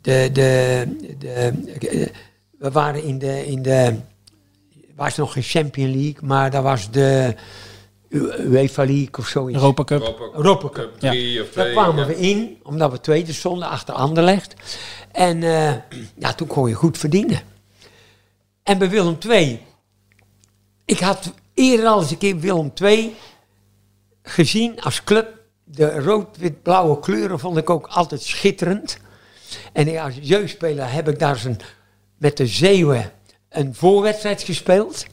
De... 0.00 0.30
de, 0.32 0.86
de 1.18 2.12
we 2.58 2.70
waren 2.70 3.02
in 3.02 3.18
de... 3.18 3.46
In 3.46 3.62
de 3.62 3.96
was 4.96 5.16
nog 5.16 5.32
geen 5.32 5.42
Champion 5.42 5.90
League, 5.90 6.18
maar 6.22 6.50
dat 6.50 6.62
was 6.62 6.90
de 6.90 7.34
UEFA 8.10 8.84
League 8.84 9.18
of 9.18 9.26
zoiets. 9.26 9.58
Europa 9.58 9.84
Cup. 9.84 10.30
Europa 10.34 10.68
Cup. 10.68 10.90
Ja. 10.98 11.10
Drie 11.10 11.42
of 11.42 11.48
Daar 11.48 11.70
kwamen 11.70 11.96
ja. 11.96 12.06
we 12.06 12.16
in, 12.16 12.58
omdat 12.62 12.90
we 12.90 13.00
tweede 13.00 13.32
stonden 13.32 13.68
achter 13.68 13.94
Anderlecht. 13.94 14.54
En 15.12 15.42
eh, 15.42 15.74
ja, 16.18 16.32
toen 16.34 16.46
kon 16.46 16.68
je 16.68 16.74
goed 16.74 16.98
verdienen. 16.98 17.40
En 18.62 18.78
bij 18.78 18.90
Willem 18.90 19.18
II, 19.28 19.60
ik 20.84 21.00
had 21.00 21.32
eerder 21.54 21.86
al 21.86 22.00
eens 22.00 22.10
een 22.10 22.18
keer 22.18 22.38
Willem 22.38 22.72
II 22.82 23.14
gezien 24.22 24.80
als 24.80 25.04
club. 25.04 25.34
De 25.64 26.00
rood-wit-blauwe 26.00 27.00
kleuren 27.00 27.38
vond 27.38 27.56
ik 27.56 27.70
ook 27.70 27.86
altijd 27.86 28.22
schitterend. 28.22 28.98
En 29.72 29.98
als 29.98 30.14
jeugdspeler 30.20 30.92
heb 30.92 31.08
ik 31.08 31.18
daar 31.18 31.36
zo'n, 31.36 31.60
met 32.16 32.36
de 32.36 32.46
Zeeuwen 32.46 33.12
een 33.48 33.74
voorwedstrijd 33.74 34.42
gespeeld. 34.42 35.06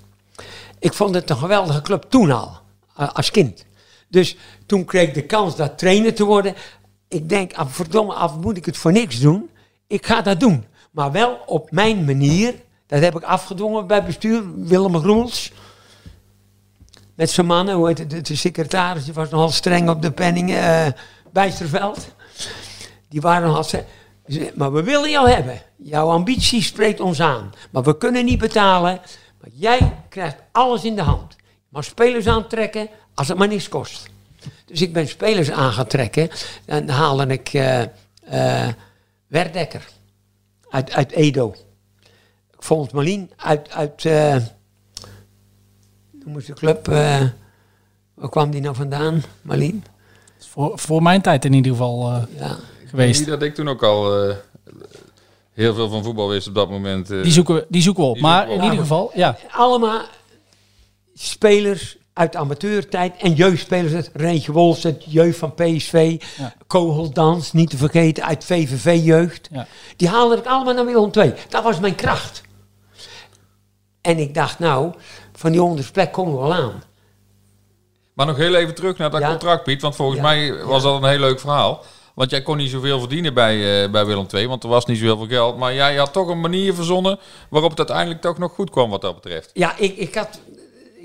Ik 0.79 0.93
vond 0.93 1.15
het 1.15 1.29
een 1.29 1.37
geweldige 1.37 1.81
club 1.81 2.05
toen 2.09 2.31
al, 2.31 2.59
als 2.95 3.31
kind. 3.31 3.65
Dus 4.09 4.37
toen 4.65 4.85
kreeg 4.85 5.07
ik 5.07 5.13
de 5.13 5.25
kans 5.25 5.55
daar 5.55 5.75
trainer 5.75 6.13
te 6.13 6.23
worden. 6.23 6.55
Ik 7.07 7.29
denk, 7.29 7.53
ah, 7.53 7.67
verdomme 7.67 8.13
af, 8.13 8.37
moet 8.37 8.57
ik 8.57 8.65
het 8.65 8.77
voor 8.77 8.91
niks 8.91 9.19
doen? 9.19 9.49
Ik 9.87 10.05
ga 10.05 10.21
dat 10.21 10.39
doen. 10.39 10.65
Maar 10.91 11.11
wel 11.11 11.39
op 11.45 11.71
mijn 11.71 12.05
manier. 12.05 12.53
Dat 12.87 13.01
heb 13.01 13.15
ik 13.15 13.23
afgedwongen 13.23 13.87
bij 13.87 14.03
bestuur. 14.03 14.43
Willem 14.55 14.99
Groels. 14.99 15.51
Met 17.15 17.29
zijn 17.29 17.45
mannen, 17.47 17.75
hoe 17.75 17.87
heet 17.87 17.97
het, 17.97 18.09
de, 18.09 18.21
de 18.21 18.35
secretaris, 18.35 19.05
die 19.05 19.13
was 19.13 19.29
nogal 19.29 19.49
streng 19.49 19.89
op 19.89 20.01
de 20.01 20.11
penning. 20.11 20.53
eh 20.53 20.87
Bijsterveld. 21.31 22.07
Die 23.09 23.21
waren 23.21 23.47
nogal 23.47 23.63
streng. 23.63 23.85
Maar 24.55 24.73
we 24.73 24.83
willen 24.83 25.09
jou 25.09 25.29
hebben. 25.29 25.61
Jouw 25.77 26.09
ambitie 26.09 26.61
spreekt 26.61 26.99
ons 26.99 27.21
aan. 27.21 27.51
Maar 27.71 27.83
we 27.83 27.97
kunnen 27.97 28.25
niet 28.25 28.39
betalen. 28.39 29.01
Maar 29.41 29.49
jij 29.53 29.93
krijgt 30.09 30.37
alles 30.51 30.83
in 30.83 30.95
de 30.95 31.01
hand. 31.01 31.35
Maar 31.73 31.83
spelers 31.83 32.27
aantrekken 32.27 32.87
als 33.13 33.27
het 33.27 33.37
maar 33.37 33.47
niks 33.47 33.69
kost. 33.69 34.09
Dus 34.65 34.81
ik 34.81 34.93
ben 34.93 35.07
spelers 35.07 35.51
aan 35.51 35.71
gaan 35.71 35.87
trekken. 35.87 36.29
En 36.65 36.85
dan 36.85 36.95
haalde 36.95 37.27
ik 37.27 37.53
eh 37.53 37.81
eh, 38.23 38.69
Werdekker 39.27 39.87
uit, 40.69 40.91
uit 40.91 41.11
Edo. 41.11 41.55
Volgens 42.57 42.93
Malien 42.93 43.31
uit, 43.37 43.71
uit 43.71 44.05
eh, 44.05 44.35
hoe 46.23 46.31
moest 46.31 46.47
de 46.47 46.53
club, 46.53 46.87
eh, 46.87 47.21
waar 48.13 48.29
kwam 48.29 48.51
die 48.51 48.61
nou 48.61 48.75
vandaan, 48.75 49.23
Malien? 49.41 49.83
Voor, 50.39 50.79
voor 50.79 51.01
mijn 51.01 51.21
tijd 51.21 51.45
in 51.45 51.53
ieder 51.53 51.71
geval 51.71 52.11
eh, 52.11 52.21
Ja. 52.39 52.55
geweest. 52.85 53.19
Niet 53.19 53.29
dat 53.29 53.41
ik 53.41 53.55
toen 53.55 53.67
ook 53.69 53.83
al 53.83 54.23
eh, 54.29 54.35
heel 55.53 55.73
veel 55.73 55.89
van 55.89 56.03
voetbal 56.03 56.29
wist 56.29 56.47
op 56.47 56.55
dat 56.55 56.69
moment. 56.69 57.11
eh. 57.11 57.23
Die 57.23 57.31
zoeken 57.31 57.55
we, 57.55 57.65
die 57.69 57.81
zoeken 57.81 58.03
we 58.03 58.09
op. 58.09 58.15
Die 58.15 58.23
Maar 58.23 58.45
zoeken 58.47 58.55
we 58.57 58.63
in 58.63 58.65
op. 58.65 58.71
ieder 58.71 58.85
geval, 58.87 59.11
ja. 59.13 59.37
Allemaal 59.51 60.01
spelers 61.13 61.97
uit 62.13 62.31
de 62.31 62.37
amateurtijd 62.37 63.13
en 63.21 63.33
jeugdspelers. 63.33 64.07
Reentje 64.13 64.51
Wolfs, 64.51 64.83
het 64.83 65.03
jeugd 65.07 65.37
van 65.37 65.53
PSV. 65.53 66.21
Ja. 66.37 66.53
Kogeldans, 66.67 67.51
niet 67.51 67.69
te 67.69 67.77
vergeten, 67.77 68.23
uit 68.25 68.45
VVV-jeugd. 68.45 69.49
Ja. 69.51 69.67
Die 69.95 70.07
haalde 70.07 70.35
ik 70.37 70.45
allemaal 70.45 70.73
naar 70.73 70.85
Willem 70.85 71.09
II. 71.13 71.33
Dat 71.49 71.63
was 71.63 71.79
mijn 71.79 71.95
kracht. 71.95 72.41
En 74.01 74.17
ik 74.17 74.33
dacht, 74.33 74.59
nou, 74.59 74.93
van 75.33 75.51
die 75.51 75.63
ondersplek 75.63 76.11
komen 76.11 76.33
we 76.33 76.39
wel 76.39 76.53
aan. 76.53 76.83
Maar 78.13 78.25
nog 78.25 78.37
heel 78.37 78.55
even 78.55 78.75
terug 78.75 78.97
naar 78.97 79.09
dat 79.11 79.21
Ja. 79.21 79.29
contract, 79.29 79.63
Piet. 79.63 79.81
Want 79.81 79.95
volgens 79.95 80.17
Ja. 80.19 80.23
mij 80.25 80.63
was 80.63 80.83
Ja. 80.83 80.89
dat 80.91 81.03
een 81.03 81.09
heel 81.09 81.19
leuk 81.19 81.39
verhaal. 81.39 81.83
Want 82.13 82.29
jij 82.29 82.41
kon 82.41 82.57
niet 82.57 82.69
zoveel 82.69 82.99
verdienen 82.99 83.33
bij, 83.33 83.83
eh, 83.83 83.91
bij 83.91 84.05
Willem 84.05 84.25
II, 84.33 84.47
want 84.47 84.63
er 84.63 84.69
was 84.69 84.85
niet 84.85 84.97
zoveel 84.97 85.27
geld. 85.27 85.57
Maar 85.57 85.73
jij 85.73 85.95
had 85.95 86.13
toch 86.13 86.27
een 86.27 86.41
manier 86.41 86.73
verzonnen 86.73 87.19
waarop 87.49 87.69
het 87.69 87.79
uiteindelijk 87.79 88.21
toch 88.21 88.37
nog 88.37 88.53
goed 88.53 88.69
kwam 88.69 88.89
wat 88.89 89.01
dat 89.01 89.15
betreft. 89.15 89.49
Ja, 89.53 89.77
ik, 89.77 89.97
ik, 89.97 90.15
had, 90.15 90.39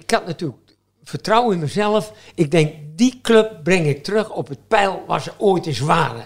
ik 0.09 0.15
had 0.15 0.27
natuurlijk 0.27 0.59
vertrouwen 1.03 1.55
in 1.55 1.61
mezelf. 1.61 2.13
Ik 2.35 2.51
denk, 2.51 2.75
die 2.95 3.19
club 3.23 3.61
breng 3.63 3.87
ik 3.87 4.05
terug 4.05 4.31
op 4.31 4.49
het 4.49 4.69
pijl 4.69 5.05
waar 5.07 5.21
ze 5.21 5.33
ooit 5.39 5.67
eens 5.67 5.79
waren. 5.79 6.25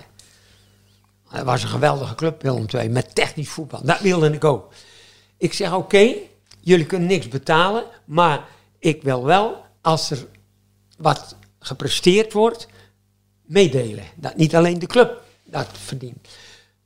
Het 1.28 1.44
was 1.44 1.62
een 1.62 1.68
geweldige 1.68 2.14
club, 2.14 2.42
Willem 2.42 2.66
II, 2.74 2.88
met 2.88 3.14
technisch 3.14 3.48
voetbal. 3.48 3.80
Dat 3.84 4.00
wilde 4.00 4.32
ik 4.32 4.44
ook. 4.44 4.72
Ik 5.36 5.52
zeg, 5.52 5.74
oké, 5.74 6.14
jullie 6.60 6.86
kunnen 6.86 7.08
niks 7.08 7.28
betalen, 7.28 7.84
maar 8.04 8.48
ik 8.78 9.02
wil 9.02 9.24
wel, 9.24 9.64
als 9.80 10.10
er 10.10 10.26
wat 10.98 11.36
gepresteerd 11.58 12.32
wordt, 12.32 12.66
meedelen. 13.42 14.04
Dat 14.16 14.36
niet 14.36 14.56
alleen 14.56 14.78
de 14.78 14.86
club 14.86 15.22
dat 15.44 15.68
verdient. 15.72 16.28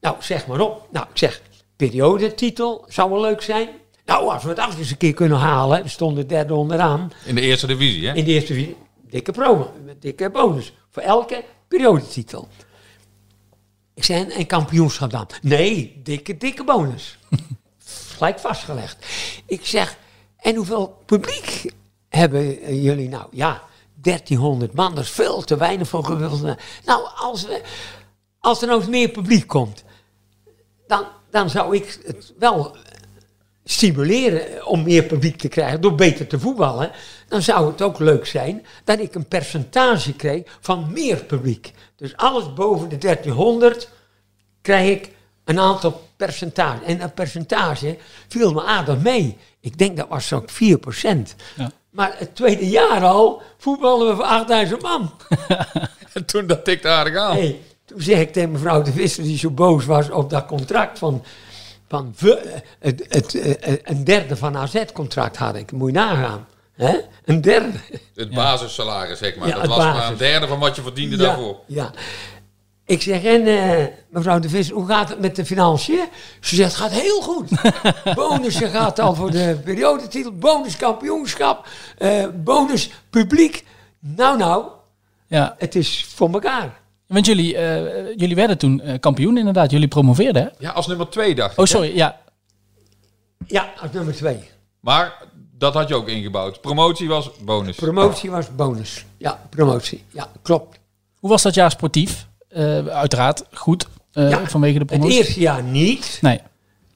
Nou, 0.00 0.16
zeg 0.20 0.46
maar 0.46 0.60
op. 0.60 0.88
Nou, 0.90 1.06
ik 1.10 1.18
zeg, 1.18 1.42
periodetitel 1.76 2.84
zou 2.88 3.10
wel 3.10 3.20
leuk 3.20 3.42
zijn. 3.42 3.68
Nou, 4.06 4.28
als 4.32 4.42
we 4.42 4.48
het 4.48 4.58
af 4.58 4.78
eens 4.78 4.90
een 4.90 4.96
keer 4.96 5.14
kunnen 5.14 5.38
halen, 5.38 5.82
we 5.82 5.88
stonden 5.88 6.26
derde 6.26 6.54
onderaan 6.54 7.10
In 7.24 7.34
de 7.34 7.40
eerste 7.40 7.66
divisie, 7.66 8.08
hè? 8.08 8.14
in 8.14 8.24
de 8.24 8.30
eerste 8.30 8.52
divisie, 8.52 8.76
dikke 9.08 9.32
promo, 9.32 9.72
met 9.84 10.02
dikke 10.02 10.30
bonus 10.30 10.72
voor 10.90 11.02
elke 11.02 11.44
periodetitel. 11.68 12.48
Ik 13.94 14.04
zei, 14.04 14.22
en- 14.22 14.30
en 14.30 14.46
kampioenschap 14.46 15.10
dan? 15.10 15.26
Nee, 15.42 16.00
dikke, 16.02 16.36
dikke 16.36 16.64
bonus. 16.64 17.18
Gelijk 18.16 18.38
vastgelegd. 18.38 19.06
Ik 19.46 19.66
zeg, 19.66 19.96
en 20.36 20.54
hoeveel 20.54 21.02
publiek 21.06 21.72
hebben 22.08 22.74
jullie 22.82 23.08
nou? 23.08 23.26
Ja, 23.30 23.62
1300 23.94 24.72
man, 24.74 24.94
dat 24.94 25.04
is 25.04 25.10
veel 25.10 25.42
te 25.42 25.56
weinig 25.56 25.88
voor 25.88 26.04
gewilde. 26.04 26.58
Nou, 26.84 27.08
als, 27.16 27.46
we, 27.46 27.62
als 28.40 28.60
er 28.60 28.66
nou 28.68 28.80
eens 28.80 28.88
meer 28.90 29.08
publiek 29.08 29.46
komt, 29.46 29.84
dan, 30.86 31.04
dan 31.30 31.50
zou 31.50 31.76
ik 31.76 31.98
het 32.06 32.32
wel 32.38 32.76
stimuleren 33.68 34.66
om 34.66 34.82
meer 34.82 35.02
publiek 35.02 35.38
te 35.38 35.48
krijgen 35.48 35.80
door 35.80 35.94
beter 35.94 36.26
te 36.26 36.38
voetballen, 36.38 36.90
dan 37.28 37.42
zou 37.42 37.66
het 37.70 37.82
ook 37.82 37.98
leuk 37.98 38.26
zijn 38.26 38.66
dat 38.84 38.98
ik 38.98 39.14
een 39.14 39.28
percentage 39.28 40.12
kreeg 40.12 40.42
van 40.60 40.92
meer 40.92 41.16
publiek. 41.16 41.72
Dus 41.96 42.16
alles 42.16 42.52
boven 42.52 42.88
de 42.88 42.98
1300 42.98 43.88
krijg 44.62 44.90
ik 44.90 45.10
een 45.44 45.60
aantal 45.60 46.02
percentage. 46.16 46.84
En 46.84 46.98
dat 46.98 47.14
percentage 47.14 47.96
viel 48.28 48.52
me 48.52 48.64
aardig 48.64 48.98
mee. 48.98 49.36
Ik 49.60 49.78
denk 49.78 49.96
dat 49.96 50.08
was 50.08 50.26
zo'n 50.26 50.48
4%. 50.48 50.54
Ja. 51.56 51.70
Maar 51.90 52.14
het 52.18 52.34
tweede 52.34 52.68
jaar 52.68 53.04
al 53.04 53.42
voetballen 53.58 54.08
we 54.08 54.14
voor 54.14 54.24
8000 54.24 54.82
man. 54.82 55.12
En 56.12 56.24
toen 56.30 56.46
dat 56.46 56.64
tikte 56.64 56.88
aardig 56.88 57.16
aan. 57.16 57.36
Hey, 57.36 57.60
toen 57.84 58.00
zeg 58.00 58.18
ik 58.18 58.32
tegen 58.32 58.50
mevrouw 58.50 58.82
de 58.82 58.92
Visser, 58.92 59.22
die 59.22 59.38
zo 59.38 59.50
boos 59.50 59.84
was 59.84 60.10
op 60.10 60.30
dat 60.30 60.46
contract 60.46 60.98
van... 60.98 61.24
van 61.88 62.14
we- 62.18 62.62
het, 62.78 63.06
het, 63.08 63.34
een 63.82 64.04
derde 64.04 64.36
van 64.36 64.56
AZ-contract 64.56 65.36
had 65.36 65.54
ik. 65.56 65.72
Moet 65.72 65.88
je 65.88 65.94
nagaan. 65.98 66.46
hè? 66.72 66.98
Een 67.24 67.40
derde. 67.40 67.78
Het 68.14 68.30
basissalaris, 68.34 69.18
zeg 69.18 69.36
maar. 69.36 69.48
Ja, 69.48 69.54
dat 69.54 69.66
was 69.66 69.78
maar 69.78 70.10
een 70.10 70.16
derde 70.16 70.46
van 70.46 70.58
wat 70.58 70.76
je 70.76 70.82
verdiende 70.82 71.16
Ja, 71.16 71.22
daarvoor. 71.22 71.56
ja. 71.66 71.90
Ik 72.84 73.02
zeg, 73.02 73.24
en 73.24 73.46
eh, 73.46 73.84
mevrouw 74.10 74.38
de 74.38 74.48
Visser, 74.48 74.74
hoe 74.74 74.86
gaat 74.86 75.08
het 75.08 75.20
met 75.20 75.36
de 75.36 75.44
financiën? 75.44 76.08
Ze 76.40 76.54
zegt, 76.54 76.72
het 76.72 76.80
gaat 76.80 76.90
heel 77.00 77.20
goed. 77.22 77.50
Bonussen 78.14 78.70
gaat 78.70 78.98
al 78.98 79.14
voor 79.14 79.30
de 79.30 79.58
periodetitel, 79.64 80.32
bonus 80.32 80.76
kampioenschap, 80.76 81.66
eh, 81.98 82.26
bonus 82.34 82.90
publiek. 83.10 83.64
Nou, 83.98 84.38
nou, 84.38 84.64
ja. 85.26 85.54
het 85.58 85.74
is 85.74 86.06
voor 86.14 86.30
elkaar. 86.32 86.80
Want 87.06 87.26
jullie, 87.26 87.56
eh, 87.56 88.06
jullie 88.16 88.34
werden 88.34 88.58
toen 88.58 88.80
eh, 88.80 89.00
kampioen 89.00 89.38
inderdaad. 89.38 89.70
Jullie 89.70 89.88
promoveerden 89.88 90.42
hè? 90.42 90.48
Ja, 90.58 90.70
als 90.70 90.86
nummer 90.86 91.08
twee 91.08 91.34
dacht 91.34 91.52
ik. 91.52 91.58
Oh, 91.58 91.64
hè? 91.64 91.70
sorry. 91.70 91.96
Ja, 91.96 92.20
Ja, 93.46 93.72
als 93.80 93.90
nummer 93.92 94.14
twee. 94.14 94.38
Maar 94.80 95.22
dat 95.58 95.74
had 95.74 95.88
je 95.88 95.94
ook 95.94 96.08
ingebouwd. 96.08 96.60
Promotie 96.60 97.08
was 97.08 97.30
bonus. 97.44 97.76
Promotie 97.76 98.30
was 98.30 98.54
bonus. 98.54 99.04
Ja, 99.18 99.40
promotie. 99.50 100.04
Ja, 100.12 100.28
klopt. 100.42 100.78
Hoe 101.18 101.30
was 101.30 101.42
dat 101.42 101.54
jaar 101.54 101.70
sportief? 101.70 102.26
Eh, 102.48 102.86
uiteraard 102.86 103.44
goed, 103.52 103.86
eh, 104.12 104.30
Ja, 104.30 104.46
vanwege 104.46 104.72
de 104.72 104.78
Het 104.78 104.86
promotie. 104.88 105.16
eerste 105.16 105.40
jaar 105.40 105.62
niet. 105.62 106.18
Nee. 106.20 106.40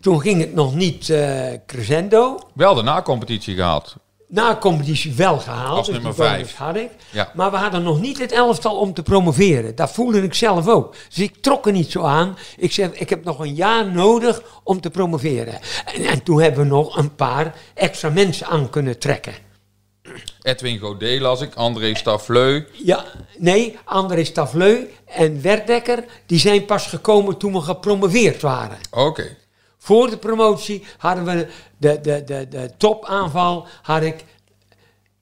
Toen 0.01 0.21
ging 0.21 0.41
het 0.41 0.55
nog 0.55 0.75
niet 0.75 1.11
eh, 1.11 1.47
crescendo. 1.67 2.39
Wel 2.55 2.75
de 2.75 2.83
na-competitie 2.83 3.55
gehaald. 3.55 3.97
Na 4.33 4.57
competitie 4.57 5.15
wel 5.15 5.39
gehaald. 5.39 5.77
Als 5.77 5.87
dus 5.87 5.95
nummer 5.95 6.15
vijf. 6.15 6.55
had 6.55 6.77
ik. 6.77 6.91
Ja. 7.11 7.33
Maar 7.35 7.51
we 7.51 7.57
hadden 7.57 7.83
nog 7.83 8.01
niet 8.01 8.19
het 8.19 8.33
elftal 8.33 8.77
om 8.77 8.95
te 8.95 9.03
promoveren. 9.03 9.75
Dat 9.75 9.91
voelde 9.93 10.23
ik 10.23 10.35
zelf 10.35 10.69
ook. 10.69 10.95
Dus 11.09 11.19
ik 11.19 11.37
trok 11.41 11.67
er 11.67 11.73
niet 11.73 11.91
zo 11.91 12.03
aan. 12.03 12.37
Ik 12.57 12.73
zeg, 12.73 12.93
ik 12.93 13.11
heb 13.11 13.25
nog 13.25 13.39
een 13.39 13.55
jaar 13.55 13.93
nodig 13.93 14.43
om 14.63 14.81
te 14.81 14.91
promoveren. 14.91 15.61
En, 15.95 16.05
en 16.05 16.23
toen 16.23 16.41
hebben 16.41 16.63
we 16.63 16.69
nog 16.69 16.97
een 16.97 17.15
paar 17.15 17.55
extra 17.75 18.11
mensen 18.11 18.47
aan 18.47 18.71
kunnen 18.71 18.99
trekken. 18.99 19.35
Edwin 20.43 20.79
Godet 20.79 21.21
las 21.21 21.41
ik, 21.41 21.55
André 21.55 21.95
Staffleu. 21.95 22.67
Ja, 22.73 23.05
nee, 23.39 23.79
André 23.85 24.25
Stavleu 24.25 24.91
en 25.05 25.43
Werdekker, 25.43 26.05
die 26.27 26.39
zijn 26.39 26.65
pas 26.65 26.87
gekomen 26.87 27.37
toen 27.37 27.53
we 27.53 27.61
gepromoveerd 27.61 28.43
waren. 28.43 28.79
Oké. 28.91 29.37
Voor 29.83 30.11
de 30.11 30.19
promotie 30.19 30.85
hadden 30.99 31.25
we 31.25 31.49
de, 31.77 32.01
de, 32.01 32.25
de, 32.25 32.49
de 32.49 32.71
topaanval 32.77 33.67
had 33.83 34.03
ik 34.03 34.25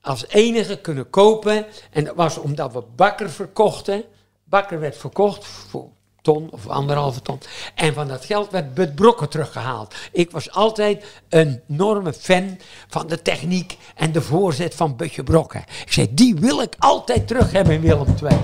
als 0.00 0.28
enige 0.28 0.80
kunnen 0.80 1.10
kopen. 1.10 1.66
En 1.90 2.04
dat 2.04 2.14
was 2.14 2.38
omdat 2.38 2.72
we 2.72 2.82
Bakker 2.96 3.30
verkochten. 3.30 4.04
Bakker 4.44 4.80
werd 4.80 4.96
verkocht 4.96 5.44
voor 5.46 5.88
ton 6.22 6.48
of 6.50 6.68
anderhalve 6.68 7.22
ton. 7.22 7.40
En 7.74 7.94
van 7.94 8.08
dat 8.08 8.24
geld 8.24 8.50
werd 8.50 8.74
Bud 8.74 8.94
Brokken 8.94 9.28
teruggehaald. 9.28 9.94
Ik 10.12 10.30
was 10.30 10.50
altijd 10.50 11.04
een 11.28 11.62
enorme 11.68 12.12
fan 12.12 12.58
van 12.88 13.06
de 13.06 13.22
techniek 13.22 13.76
en 13.94 14.12
de 14.12 14.22
voorzet 14.22 14.74
van 14.74 14.96
Butje 14.96 15.22
Brokken. 15.22 15.60
Ik 15.60 15.92
zei, 15.92 16.14
die 16.14 16.34
wil 16.34 16.60
ik 16.60 16.74
altijd 16.78 17.26
terug 17.28 17.52
hebben 17.52 17.74
in 17.74 17.80
Willem 17.80 18.14
II. 18.22 18.38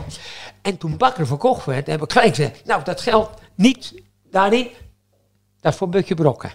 En 0.62 0.78
toen 0.78 0.96
Bakker 0.96 1.26
verkocht 1.26 1.64
werd, 1.64 1.86
heb 1.86 2.02
ik 2.02 2.12
gelijk 2.12 2.34
gezegd, 2.34 2.64
nou 2.64 2.84
dat 2.84 3.00
geld 3.00 3.30
niet 3.54 4.02
daarin, 4.30 4.68
dat 5.64 5.72
is 5.72 5.78
voor 5.78 5.88
Butje 5.88 6.14
Brokken. 6.14 6.52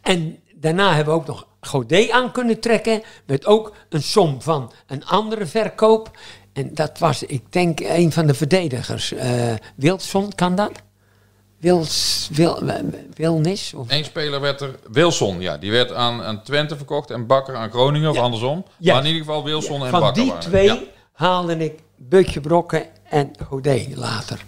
En 0.00 0.38
daarna 0.54 0.94
hebben 0.94 1.14
we 1.14 1.20
ook 1.20 1.26
nog 1.26 1.46
Godet 1.60 2.10
aan 2.10 2.32
kunnen 2.32 2.60
trekken. 2.60 3.02
Met 3.26 3.46
ook 3.46 3.74
een 3.88 4.02
som 4.02 4.42
van 4.42 4.72
een 4.86 5.04
andere 5.06 5.46
verkoop. 5.46 6.10
En 6.52 6.74
dat 6.74 6.98
was, 6.98 7.22
ik 7.22 7.52
denk, 7.52 7.80
een 7.80 8.12
van 8.12 8.26
de 8.26 8.34
verdedigers. 8.34 9.12
eh 9.12 9.54
Wilson, 9.74 10.32
kan 10.34 10.54
dat? 10.54 10.70
Wils, 11.58 12.28
Wil, 12.32 12.62
Wilnis? 13.14 13.74
Of? 13.74 13.90
Eén 13.90 14.04
speler 14.04 14.40
werd 14.40 14.60
er, 14.60 14.78
Wilson, 14.90 15.40
ja, 15.40 15.56
die 15.56 15.70
werd 15.70 15.92
aan, 15.92 16.22
aan 16.22 16.42
Twente 16.42 16.76
verkocht 16.76 17.10
en 17.10 17.26
Bakker 17.26 17.56
aan 17.56 17.70
Groningen, 17.70 18.10
of 18.10 18.16
Ja. 18.16 18.22
andersom. 18.22 18.64
Ja. 18.78 18.92
Maar 18.94 19.02
in 19.02 19.08
ieder 19.08 19.24
geval 19.24 19.44
Wilson 19.44 19.84
en 19.84 19.90
Van 19.90 20.00
Bakker 20.00 20.22
die 20.22 20.32
waren 20.32 20.44
er. 20.44 20.48
twee 20.50 20.88
haalde 21.12 21.56
ik 21.56 21.80
Butje 21.96 22.40
Brokken 22.40 22.86
en 23.04 23.30
Godet 23.48 23.96
later. 23.96 24.44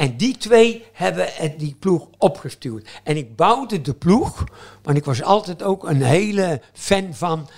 En 0.00 0.16
die 0.16 0.36
twee 0.36 0.84
hebben 0.92 1.28
die 1.56 1.76
ploeg 1.78 2.08
opgestuurd. 2.18 2.88
En 3.02 3.16
ik 3.16 3.36
bouwde 3.36 3.80
de 3.80 3.94
ploeg, 3.94 4.44
want 4.82 4.96
ik 4.96 5.04
was 5.04 5.22
altijd 5.22 5.62
ook 5.62 5.88
een 5.88 6.02
hele 6.02 6.60
fan 6.72 7.14
van 7.14 7.48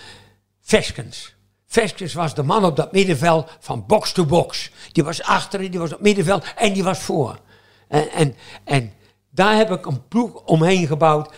Veskens. 0.60 1.34
Veskens 1.66 2.14
was 2.14 2.34
de 2.34 2.42
man 2.42 2.64
op 2.64 2.76
dat 2.76 2.92
middenveld 2.92 3.56
van 3.60 3.84
box 3.86 4.12
to 4.12 4.24
box. 4.24 4.70
Die 4.92 5.04
was 5.04 5.22
achter, 5.22 5.70
die 5.70 5.78
was 5.80 5.94
op 5.94 6.00
middenveld 6.00 6.44
en 6.56 6.72
die 6.72 6.84
was 6.84 6.98
voor. 6.98 7.40
En, 7.88 8.10
en, 8.10 8.34
en 8.64 8.92
daar 9.30 9.56
heb 9.56 9.70
ik 9.70 9.86
een 9.86 10.08
ploeg 10.08 10.34
omheen 10.34 10.86
gebouwd. 10.86 11.34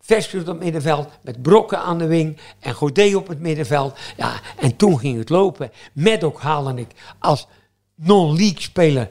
Veskens 0.00 0.42
op 0.42 0.48
het 0.48 0.58
middenveld, 0.58 1.08
met 1.22 1.42
Brokken 1.42 1.78
aan 1.78 1.98
de 1.98 2.06
wing 2.06 2.38
en 2.60 2.74
Godet 2.74 3.14
op 3.14 3.28
het 3.28 3.40
middenveld. 3.40 3.98
Ja, 4.16 4.40
en 4.58 4.76
toen 4.76 4.98
ging 4.98 5.18
het 5.18 5.28
lopen. 5.28 5.70
Medok 5.92 6.40
haalde 6.40 6.80
ik 6.80 6.90
als 7.18 7.46
non-league 7.94 8.60
speler. 8.60 9.08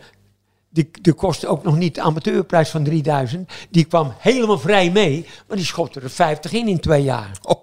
Die, 0.74 0.90
die 1.02 1.14
kostte 1.14 1.48
ook 1.48 1.64
nog 1.64 1.78
niet 1.78 1.96
de 1.96 2.02
amateurprijs 2.02 2.70
van 2.70 2.84
3000. 2.84 3.52
Die 3.70 3.86
kwam 3.86 4.14
helemaal 4.18 4.60
vrij 4.60 4.92
mee, 4.92 5.26
maar 5.48 5.58
die 5.58 5.66
schotte 5.66 6.00
er 6.00 6.10
50 6.10 6.52
in 6.52 6.68
in 6.68 6.80
twee 6.80 7.04
jaar. 7.04 7.32
Oh. 7.42 7.62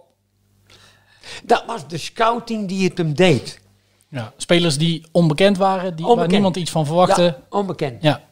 Dat 1.45 1.65
was 1.67 1.89
de 1.89 1.99
scouting 1.99 2.69
die 2.69 2.89
het 2.89 2.99
hem 2.99 3.15
deed. 3.15 3.61
Ja, 4.09 4.33
spelers 4.37 4.79
die 4.79 5.07
onbekend 5.13 5.57
waren, 5.57 5.83
die, 5.97 6.05
waar 6.05 6.11
Onbekend. 6.11 6.33
niemand 6.33 6.57
iets 6.57 6.71
van 6.71 6.87
verwachtte. 6.87 7.23
Ja, 7.23 7.29
Ja. 7.29 7.39
onbekend. 7.59 8.03
Ja. 8.03 8.27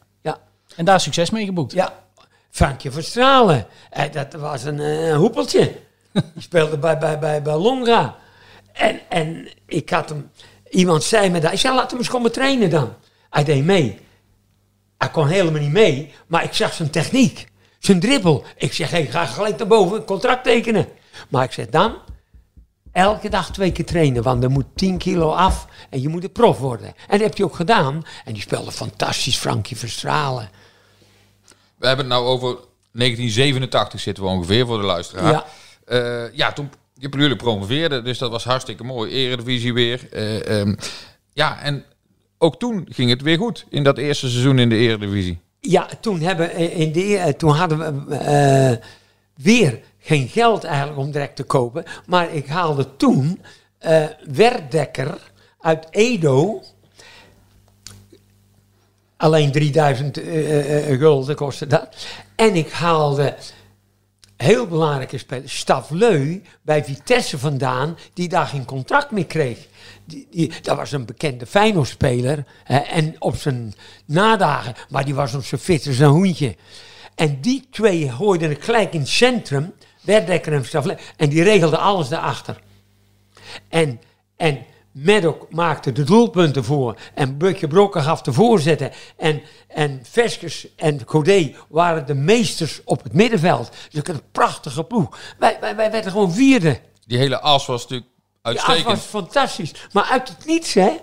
En 0.75 0.85
daar 0.85 0.99
succes 0.99 1.29
mee 1.29 1.45
geboekt. 1.45 1.71
Ja, 1.73 1.93
Frankje 2.49 2.91
van 2.91 3.01
Stralen. 3.03 3.67
Eh, 3.89 4.11
dat 4.11 4.33
was 4.33 4.63
een 4.63 4.79
eh, 4.79 5.15
hoepeltje. 5.15 5.75
Die 6.11 6.23
speelde 6.37 6.77
bij, 6.77 6.97
bij, 6.97 7.19
bij, 7.19 7.41
bij 7.41 7.55
Longa. 7.55 8.15
En, 8.73 8.99
en 9.09 9.47
ik 9.65 9.89
had 9.89 10.09
hem... 10.09 10.31
Iemand 10.69 11.03
zei 11.03 11.29
me 11.29 11.39
dat. 11.39 11.51
Ik 11.51 11.59
zei, 11.59 11.75
laat 11.75 11.89
hem 11.91 11.99
eens 11.99 12.09
komen 12.09 12.31
trainen 12.31 12.69
dan. 12.69 12.93
Hij 13.29 13.43
deed 13.43 13.63
mee. 13.63 13.99
Hij 14.97 15.09
kon 15.09 15.27
helemaal 15.27 15.61
niet 15.61 15.71
mee. 15.71 16.13
Maar 16.27 16.43
ik 16.43 16.53
zag 16.53 16.73
zijn 16.73 16.89
techniek. 16.89 17.47
Zijn 17.79 17.99
dribbel. 17.99 18.43
Ik 18.57 18.73
zeg, 18.73 18.89
hey, 18.89 19.05
ga 19.05 19.25
gelijk 19.25 19.57
naar 19.57 19.67
boven. 19.67 20.05
Contract 20.05 20.43
tekenen. 20.43 20.87
Maar 21.29 21.43
ik 21.43 21.51
zeg, 21.51 21.67
dan... 21.67 21.95
Elke 22.91 23.29
dag 23.29 23.51
twee 23.51 23.71
keer 23.71 23.85
trainen, 23.85 24.23
want 24.23 24.43
er 24.43 24.49
moet 24.49 24.65
10 24.75 24.97
kilo 24.97 25.31
af 25.31 25.67
en 25.89 26.01
je 26.01 26.09
moet 26.09 26.23
een 26.23 26.31
prof 26.31 26.57
worden. 26.57 26.87
En 26.87 26.95
dat 27.07 27.19
heb 27.19 27.35
hij 27.35 27.45
ook 27.45 27.55
gedaan. 27.55 28.05
En 28.25 28.33
die 28.33 28.41
speelde 28.41 28.71
fantastisch, 28.71 29.37
Frankje 29.37 29.75
Verstralen. 29.75 30.49
We 31.77 31.87
hebben 31.87 32.05
het 32.05 32.13
nou 32.13 32.25
over 32.25 32.57
1987 32.91 33.99
zitten 33.99 34.23
we 34.23 34.29
ongeveer 34.29 34.65
voor 34.65 34.77
de 34.77 34.85
luisteraar. 34.85 35.31
Ja. 35.31 35.45
Ja, 35.87 36.29
ja 36.33 36.53
toen 36.53 36.69
je 36.93 37.09
jullie 37.09 37.35
promoveerden, 37.35 38.03
dus 38.03 38.17
dat 38.17 38.31
was 38.31 38.43
hartstikke 38.43 38.83
mooi. 38.83 39.11
Eredivisie 39.11 39.73
weer. 39.73 40.07
Eh, 40.11 40.59
ehm, 40.59 40.75
ja, 41.33 41.59
en 41.61 41.85
ook 42.37 42.59
toen 42.59 42.87
ging 42.89 43.09
het 43.09 43.21
weer 43.21 43.37
goed 43.37 43.65
in 43.69 43.83
dat 43.83 43.97
eerste 43.97 44.29
seizoen 44.29 44.59
in 44.59 44.69
de 44.69 44.75
Eredivisie. 44.75 45.39
Ja, 45.59 45.89
toen, 46.01 46.19
hebben, 46.19 46.51
eh, 46.51 46.79
in 46.79 46.93
eh, 46.93 47.33
toen 47.33 47.51
hadden 47.51 48.07
we 48.07 48.15
eh, 48.15 48.85
weer 49.35 49.79
geen 49.99 50.27
geld 50.27 50.63
eigenlijk 50.63 50.97
om 50.97 51.11
direct 51.11 51.35
te 51.35 51.43
kopen. 51.43 51.83
Maar 52.05 52.33
ik 52.33 52.47
haalde 52.47 52.95
toen 52.95 53.41
eh 53.77 54.05
Werdekker 54.33 55.17
uit 55.59 55.87
Edo. 55.89 56.61
Alleen 59.17 59.51
3000 59.51 60.17
eh, 60.17 60.91
eh, 60.91 60.99
gulden 60.99 61.35
kostte 61.35 61.67
dat. 61.67 62.07
En 62.35 62.55
ik 62.55 62.71
haalde 62.71 63.35
heel 64.37 64.67
belangrijke 64.67 65.17
speler, 65.17 65.49
Stavleu, 65.49 66.41
bij 66.61 66.83
Vitesse 66.83 67.37
vandaan, 67.37 67.97
die 68.13 68.27
daar 68.27 68.47
geen 68.47 68.65
contract 68.65 69.11
meer 69.11 69.25
kreeg. 69.25 69.67
Die, 70.05 70.27
die, 70.31 70.51
dat 70.61 70.77
was 70.77 70.91
een 70.91 71.05
bekende 71.05 71.45
Feyenoord-speler. 71.45 72.45
en 72.65 73.15
op 73.19 73.35
zijn 73.35 73.73
nadagen, 74.05 74.73
maar 74.89 75.05
die 75.05 75.15
was 75.15 75.33
op 75.33 75.45
zijn 75.45 75.61
fit 75.61 75.87
als 75.87 75.99
een 75.99 76.09
hoentje. 76.09 76.55
En 77.15 77.41
die 77.41 77.67
twee 77.71 78.11
hoorden 78.11 78.61
gelijk 78.61 78.93
in 78.93 78.99
het 78.99 79.09
centrum, 79.09 79.73
Werdekker 80.01 80.53
en 80.53 80.65
Stavleu, 80.65 80.95
en 81.15 81.29
die 81.29 81.43
regelden 81.43 81.79
alles 81.79 82.07
daarachter. 82.07 82.61
En, 83.69 84.01
en 84.35 84.65
Maddock 85.03 85.51
maakte 85.53 85.91
de 85.91 86.03
doelpunten 86.03 86.63
voor. 86.63 86.99
En 87.13 87.37
Butje 87.37 87.67
Brokken 87.67 88.03
gaf 88.03 88.21
de 88.21 88.33
voorzetten. 88.33 88.91
En, 89.17 89.41
en 89.67 89.99
Veskes 90.09 90.67
en 90.75 91.01
Godet 91.05 91.55
waren 91.69 92.05
de 92.05 92.13
meesters 92.13 92.81
op 92.83 93.03
het 93.03 93.13
middenveld. 93.13 93.69
Dus 93.89 94.07
een 94.07 94.21
prachtige 94.31 94.83
ploeg. 94.83 95.17
Wij, 95.37 95.57
wij, 95.59 95.75
wij 95.75 95.91
werden 95.91 96.11
gewoon 96.11 96.31
vierde. 96.31 96.79
Die 97.05 97.17
hele 97.17 97.39
as 97.39 97.65
was 97.65 97.81
natuurlijk 97.81 98.09
Ja, 98.09 98.49
het 98.49 98.59
uitstekend. 98.59 98.85
was 98.85 99.05
fantastisch. 99.05 99.71
Maar 99.91 100.03
uit 100.03 100.27
het 100.27 100.45
niets, 100.45 100.73
hè. 100.73 100.97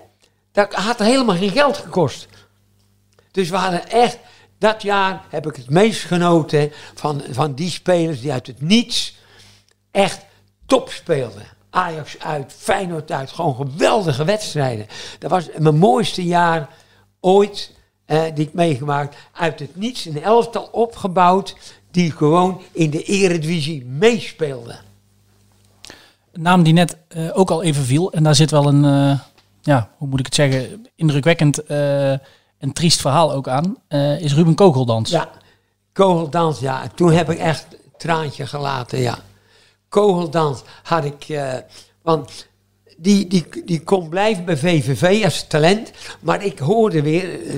Dat 0.53 0.75
had 0.75 0.99
helemaal 0.99 1.37
geen 1.37 1.51
geld 1.51 1.77
gekost. 1.77 2.29
Dus 3.31 3.49
we 3.51 3.57
hadden 3.57 3.91
echt... 3.91 4.19
Dat 4.59 4.83
jaar 4.83 5.25
heb 5.29 5.47
ik 5.47 5.57
het 5.57 5.71
meest 5.71 6.03
genoten 6.05 6.73
van, 6.95 7.23
van 7.31 7.55
die 7.55 7.71
spelers 7.71 8.21
die 8.21 8.33
uit 8.33 8.47
het 8.47 8.61
niets 8.61 9.17
echt 9.91 10.25
top 10.67 10.91
speelden. 10.91 11.47
Ajax 11.75 12.19
uit, 12.19 12.55
Feyenoord 12.57 13.13
uit, 13.13 13.31
gewoon 13.31 13.55
geweldige 13.55 14.25
wedstrijden. 14.25 14.87
Dat 15.19 15.31
was 15.31 15.49
mijn 15.59 15.79
mooiste 15.79 16.25
jaar 16.25 16.69
ooit 17.21 17.73
eh, 18.05 18.23
die 18.35 18.47
ik 18.47 18.55
meegemaakt. 18.55 19.17
Uit 19.33 19.59
het 19.59 19.77
niets 19.77 20.05
een 20.05 20.23
elftal 20.23 20.69
opgebouwd 20.73 21.57
die 21.91 22.11
gewoon 22.11 22.61
in 22.73 22.91
de 22.91 23.03
eredivisie 23.03 23.85
meespeelde. 23.85 24.77
Een 26.33 26.43
naam 26.43 26.63
die 26.63 26.73
net 26.73 26.97
eh, 27.09 27.39
ook 27.39 27.51
al 27.51 27.63
even 27.63 27.85
viel. 27.85 28.13
En 28.13 28.23
daar 28.23 28.35
zit 28.35 28.51
wel 28.51 28.67
een, 28.67 28.85
eh, 28.85 29.19
ja, 29.63 29.91
hoe 29.97 30.09
moet 30.09 30.19
ik 30.19 30.25
het 30.25 30.35
zeggen, 30.35 30.87
indrukwekkend 30.95 31.65
eh, 31.65 32.11
en 32.59 32.73
triest 32.73 33.01
verhaal 33.01 33.33
ook 33.33 33.49
aan. 33.49 33.77
is 34.19 34.35
Ruben 34.35 34.55
Kogeldans. 34.55 35.11
Ja, 35.11 35.31
kogeldans, 35.93 36.59
ja. 36.59 36.83
Toen 36.95 37.13
heb 37.13 37.31
ik 37.31 37.39
echt 37.39 37.67
traantje 37.97 38.47
gelaten, 38.47 38.99
ja. 38.99 39.19
Kogeldans 39.95 40.63
had 40.83 41.05
ik, 41.05 41.25
eh, 41.29 41.53
want 42.03 42.47
die, 42.97 43.27
die, 43.27 43.47
die 43.65 43.83
kon 43.83 44.09
blijven 44.09 44.45
bij 44.45 44.57
VVV 44.57 45.25
als 45.25 45.47
talent, 45.47 45.91
maar 46.21 46.45
ik 46.45 46.59
hoorde 46.59 47.03
weer, 47.03 47.47
eh, 47.47 47.55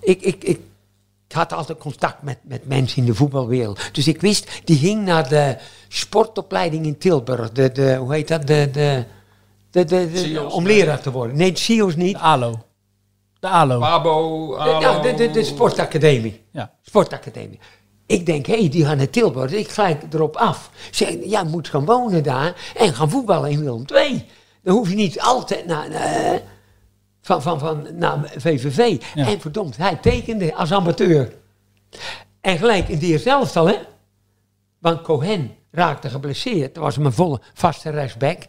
ik, 0.00 0.20
ik, 0.22 0.44
ik, 0.44 0.44
ik 0.44 1.32
had 1.32 1.52
altijd 1.52 1.78
contact 1.78 2.22
met, 2.22 2.38
met 2.42 2.66
mensen 2.66 2.98
in 2.98 3.04
de 3.04 3.14
voetbalwereld. 3.14 3.80
Dus 3.92 4.08
ik 4.08 4.20
wist, 4.20 4.60
die 4.64 4.76
ging 4.76 5.04
naar 5.04 5.28
de 5.28 5.56
sportopleiding 5.88 6.86
in 6.86 6.98
Tilburg. 6.98 7.52
De, 7.52 7.72
de, 7.72 7.94
hoe 7.96 8.12
heet 8.12 8.28
dat? 8.28 8.46
De, 8.46 8.68
de, 8.72 9.04
de, 9.70 9.84
de, 9.84 10.10
de- 10.10 10.18
SIOS, 10.18 10.52
om 10.52 10.66
leraar 10.66 11.00
te 11.00 11.10
worden. 11.10 11.36
Nee, 11.36 11.52
de 11.52 11.58
SIOS 11.58 11.96
niet. 11.96 12.14
De 12.16 12.20
ALO. 12.22 12.62
De 13.40 13.48
ALO. 13.48 13.78
Pabo, 13.78 14.46
De, 14.56 14.70
ja, 14.80 14.98
de, 14.98 15.14
de, 15.14 15.30
de 15.30 15.44
sportacademie. 15.44 16.40
Ja. 16.52 16.72
Sportacademie. 16.82 17.58
Ik 18.10 18.26
denk, 18.26 18.46
hé, 18.46 18.58
hey, 18.58 18.68
die 18.68 18.84
gaan 18.84 18.96
naar 18.96 19.10
Tilburg. 19.10 19.52
Ik 19.52 19.68
gelijk 19.68 20.02
erop 20.12 20.36
af. 20.36 20.70
Zeg, 20.90 21.16
ja, 21.24 21.44
moet 21.44 21.68
gaan 21.68 21.84
wonen 21.84 22.22
daar 22.22 22.72
en 22.76 22.94
gaan 22.94 23.10
voetballen 23.10 23.50
in 23.50 23.64
Willem 23.64 23.84
II. 23.94 24.26
Dan 24.62 24.74
hoef 24.74 24.88
je 24.88 24.94
niet 24.94 25.20
altijd 25.20 25.66
naar, 25.66 25.90
eh, 25.90 26.38
van, 27.22 27.42
van, 27.42 27.58
van, 27.58 27.86
naar 27.92 28.32
VVV. 28.36 29.02
Ja. 29.14 29.26
En 29.26 29.40
verdomd, 29.40 29.76
hij 29.76 29.96
tekende 29.96 30.54
als 30.54 30.72
amateur. 30.72 31.32
En 32.40 32.58
gelijk 32.58 32.88
in 32.88 32.98
die 32.98 33.10
eerste 33.10 33.34
al, 33.34 33.66
hè. 33.66 33.76
Want 34.78 35.02
Cohen 35.02 35.50
raakte 35.70 36.08
geblesseerd. 36.08 36.74
Dat 36.74 36.84
was 36.84 36.98
mijn 36.98 37.12
volle 37.12 37.40
vaste 37.54 37.90
rechtsback. 37.90 38.46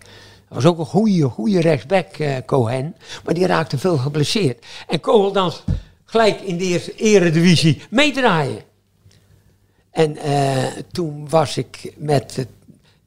was 0.49 0.65
ook 0.65 0.79
een 0.79 0.85
goede, 0.85 1.29
goede 1.29 1.61
rechtsback, 1.61 2.07
eh, 2.07 2.35
Cohen. 2.45 2.95
Maar 3.23 3.33
die 3.33 3.45
raakte 3.45 3.77
veel 3.77 3.97
geblesseerd. 3.97 4.65
En 4.87 4.99
Kogeldans 4.99 5.63
gelijk 6.05 6.41
in 6.41 6.57
de 6.57 6.63
eerste 6.63 6.95
eredivisie 6.95 7.81
meedraaien. 7.89 8.69
En 9.91 10.17
eh, 10.17 10.63
toen 10.91 11.29
was 11.29 11.57
ik 11.57 11.93
met 11.97 12.35
het 12.35 12.47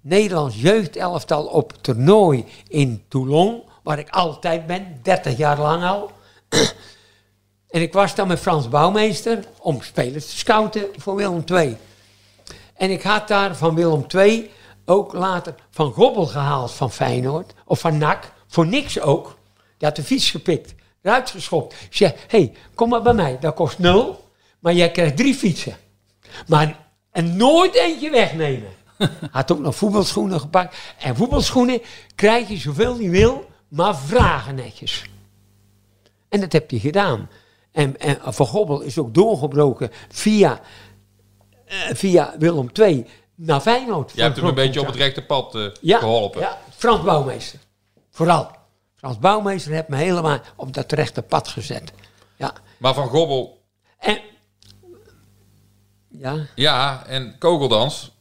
Nederlands 0.00 0.60
jeugdelftal 0.60 1.44
op 1.44 1.72
toernooi 1.80 2.44
in 2.68 3.04
Toulon. 3.08 3.62
Waar 3.82 3.98
ik 3.98 4.08
altijd 4.10 4.66
ben, 4.66 4.98
30 5.02 5.36
jaar 5.36 5.58
lang 5.58 5.84
al. 5.84 6.10
en 7.74 7.82
ik 7.82 7.92
was 7.92 8.14
dan 8.14 8.28
met 8.28 8.40
Frans 8.40 8.68
Bouwmeester 8.68 9.44
om 9.58 9.82
spelers 9.82 10.26
te 10.26 10.36
scouten 10.36 10.86
voor 10.96 11.14
Willem 11.14 11.42
II. 11.46 11.76
En 12.74 12.90
ik 12.90 13.02
had 13.02 13.28
daar 13.28 13.56
van 13.56 13.74
Willem 13.74 14.04
II 14.14 14.50
ook 14.84 15.12
later 15.12 15.54
Van 15.70 15.92
Gobbel 15.92 16.26
gehaald 16.26 16.72
van 16.72 16.90
Feyenoord. 16.90 17.54
Of 17.64 17.80
van 17.80 17.98
NAC. 17.98 18.32
Voor 18.46 18.66
niks 18.66 19.00
ook. 19.00 19.38
Die 19.78 19.88
had 19.88 19.96
de 19.96 20.02
fiets 20.02 20.30
gepikt. 20.30 20.74
Eruit 21.02 21.30
geschopt. 21.30 21.74
Ik 21.90 21.98
hé, 21.98 22.10
hey, 22.28 22.52
kom 22.74 22.88
maar 22.88 23.02
bij 23.02 23.14
mij. 23.14 23.38
Dat 23.40 23.54
kost 23.54 23.78
nul. 23.78 24.24
Maar 24.58 24.72
jij 24.72 24.90
krijgt 24.90 25.16
drie 25.16 25.34
fietsen. 25.34 25.76
Maar 26.46 26.84
en 27.10 27.36
nooit 27.36 27.74
eentje 27.74 28.10
wegnemen. 28.10 28.68
Had 29.30 29.52
ook 29.52 29.58
nog 29.58 29.76
voetbalschoenen 29.76 30.40
gepakt. 30.40 30.76
En 30.98 31.16
voetbalschoenen 31.16 31.80
krijg 32.14 32.48
je 32.48 32.56
zoveel 32.56 32.98
je 32.98 33.10
wil. 33.10 33.50
Maar 33.68 33.96
vragen 33.96 34.54
netjes. 34.54 35.04
En 36.28 36.40
dat 36.40 36.52
heb 36.52 36.70
je 36.70 36.80
gedaan. 36.80 37.30
En, 37.72 38.00
en 38.00 38.18
Van 38.22 38.46
Gobbel 38.46 38.80
is 38.80 38.98
ook 38.98 39.14
doorgebroken 39.14 39.90
via, 40.08 40.60
eh, 41.64 41.76
via 41.92 42.34
Willem 42.38 42.70
II 42.72 43.06
naar 43.34 43.60
Feyenoord. 43.60 44.12
Je 44.14 44.22
hebt 44.22 44.36
hem 44.36 44.44
een 44.44 44.54
beetje 44.54 44.80
op 44.80 44.86
het 44.86 44.96
rechte 44.96 45.22
pad 45.22 45.54
eh, 45.54 45.98
geholpen. 45.98 46.40
Ja, 46.40 46.58
Frans 46.76 47.02
Bouwmeester. 47.02 47.58
Vooral. 48.10 48.50
Frans 48.96 49.18
Bouwmeester 49.18 49.72
heeft 49.72 49.88
me 49.88 49.96
helemaal 49.96 50.40
op 50.56 50.74
dat 50.74 50.92
rechte 50.92 51.22
pad 51.22 51.48
gezet. 51.48 51.92
Ja. 52.36 52.52
Maar 52.78 52.94
Van 52.94 53.08
Gobbel... 53.08 53.62
En... 53.98 54.18
Ja. 56.18 56.46
Ja, 56.54 57.06
en 57.06 57.38
kogeldans. 57.38 58.12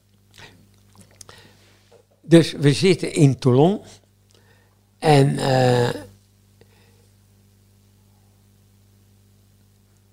Dus 2.21 2.51
we 2.51 2.73
zitten 2.73 3.13
in 3.13 3.39
Toulon. 3.39 3.81
En... 4.99 5.37
eh, 5.37 6.01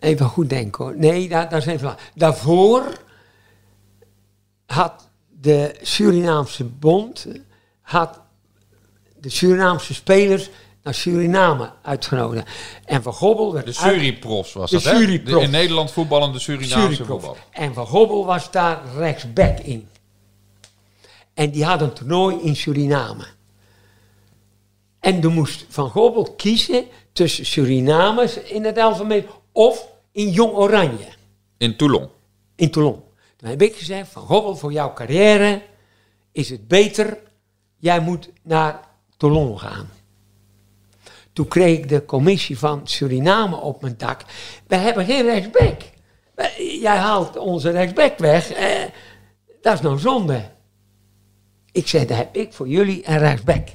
even 0.01 0.27
goed 0.27 0.49
denken 0.49 0.85
hoor. 0.85 0.97
Nee, 0.97 1.29
dat, 1.29 1.51
dat 1.51 1.61
is 1.61 1.67
even 1.67 1.87
lang. 1.87 1.99
Daarvoor 2.15 2.99
had 4.67 5.09
de 5.29 5.79
Surinaamse 5.83 6.65
bond 6.65 7.27
had 7.81 8.21
de 9.21 9.29
Surinaamse 9.29 9.95
spelers 9.95 10.51
naar 10.83 10.95
Suriname 10.95 11.73
uitgenodigd. 11.83 12.49
En 12.85 13.03
Van 13.03 13.13
Gobbel 13.13 13.53
werd 13.53 13.67
De 13.67 13.73
Suriprofs 13.73 14.53
was 14.53 14.71
De 14.71 14.77
dat, 14.77 14.85
hè? 14.85 15.23
De 15.23 15.41
in 15.41 15.51
Nederland 15.51 15.91
voetballende 15.91 16.39
Surinaamse 16.39 17.05
voetbal. 17.05 17.37
En 17.51 17.75
Van 17.75 17.87
Gobbel 17.87 18.25
was 18.27 18.51
daar 18.51 18.83
rechtsback 18.97 19.59
in. 19.59 19.89
En 21.35 21.51
die 21.51 21.65
had 21.65 21.81
een 21.81 21.93
toernooi 21.93 22.37
in 22.43 22.57
Suriname. 22.57 23.25
En 25.01 25.21
dan 25.21 25.33
moest 25.33 25.67
Van 25.69 25.91
Gobbel 25.91 26.35
kiezen 26.37 26.85
tussen 27.13 27.47
Surinamers 27.47 28.37
in 28.37 28.65
het 28.65 28.79
alfabet 28.79 29.27
of 29.53 29.89
in 30.13 30.31
Jong 30.31 30.53
Oranje 30.53 31.09
In 31.59 31.77
Toulon. 31.77 32.09
in 32.57 32.71
Toulon. 32.71 33.03
Toen 33.37 33.49
heb 33.49 33.63
ik 33.63 33.77
gezegd, 33.77 34.09
Van 34.09 34.23
Gobbel, 34.23 34.57
voor 34.57 34.73
jouw 34.73 34.93
carrière 34.93 35.63
is 36.33 36.51
het 36.51 36.69
beter, 36.69 37.19
jij 37.77 38.01
moet 38.01 38.31
naar 38.43 38.81
Toulon 39.17 39.59
gaan. 39.59 39.91
Toen 41.33 41.49
kreeg 41.49 41.79
ik 41.79 41.89
de 41.89 42.05
commissie 42.05 42.59
van 42.59 42.81
Suriname 42.85 43.57
op 43.57 43.81
mijn 43.81 43.95
dak. 43.97 44.21
We 44.67 44.77
hebben 44.77 45.05
geen 45.05 45.25
rechtsback. 45.25 45.81
Jij 46.81 46.97
haalt 46.97 47.37
onze 47.37 47.71
rechtsback 47.71 48.19
weg. 48.19 48.53
Eh, 48.53 48.67
dat 49.61 49.75
is 49.75 49.81
nou 49.81 49.99
zonde. 49.99 50.43
Ik 51.73 51.89
zei, 51.89 52.07
dan 52.07 52.17
heb 52.17 52.37
ik 52.37 52.53
voor 52.53 52.69
jullie 52.69 53.09
een 53.09 53.19
rechtsback. 53.19 53.69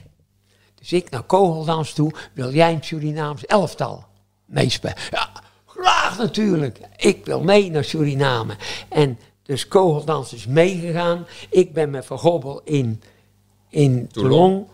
Dus 0.76 0.94
ik 0.94 1.10
naar 1.10 1.24
Kogeldans 1.24 1.94
toe, 1.94 2.12
wil 2.34 2.54
jij 2.54 2.74
een 2.74 2.84
Surinaams 2.84 3.46
elftal 3.46 4.06
meespelen? 4.46 4.96
Ja, 5.12 5.30
graag 5.66 6.18
natuurlijk. 6.18 6.80
Ik 6.98 7.26
wil 7.26 7.44
mee 7.44 7.72
naar 7.72 7.84
Suriname. 7.84 8.56
En 8.90 9.20
dus 9.44 9.68
Kogeldans 9.68 10.34
is 10.34 10.48
meegegaan. 10.48 11.28
Ik 11.50 11.74
ben 11.74 11.90
met 11.90 12.06
Van 12.06 12.18
Gobbel 12.18 12.62
in, 12.64 13.02
in 13.70 14.08
Toulon. 14.08 14.68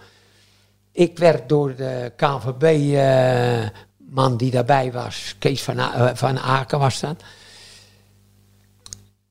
Ik 0.91 1.17
werd 1.17 1.49
door 1.49 1.75
de 1.75 2.11
KVB-man 2.15 3.67
die 4.37 4.51
daarbij 4.51 4.91
was, 4.91 5.35
Kees 5.39 5.63
van, 5.63 5.79
eh, 5.79 6.09
van 6.13 6.39
Aken 6.39 6.79
was 6.79 6.99
dat, 6.99 7.23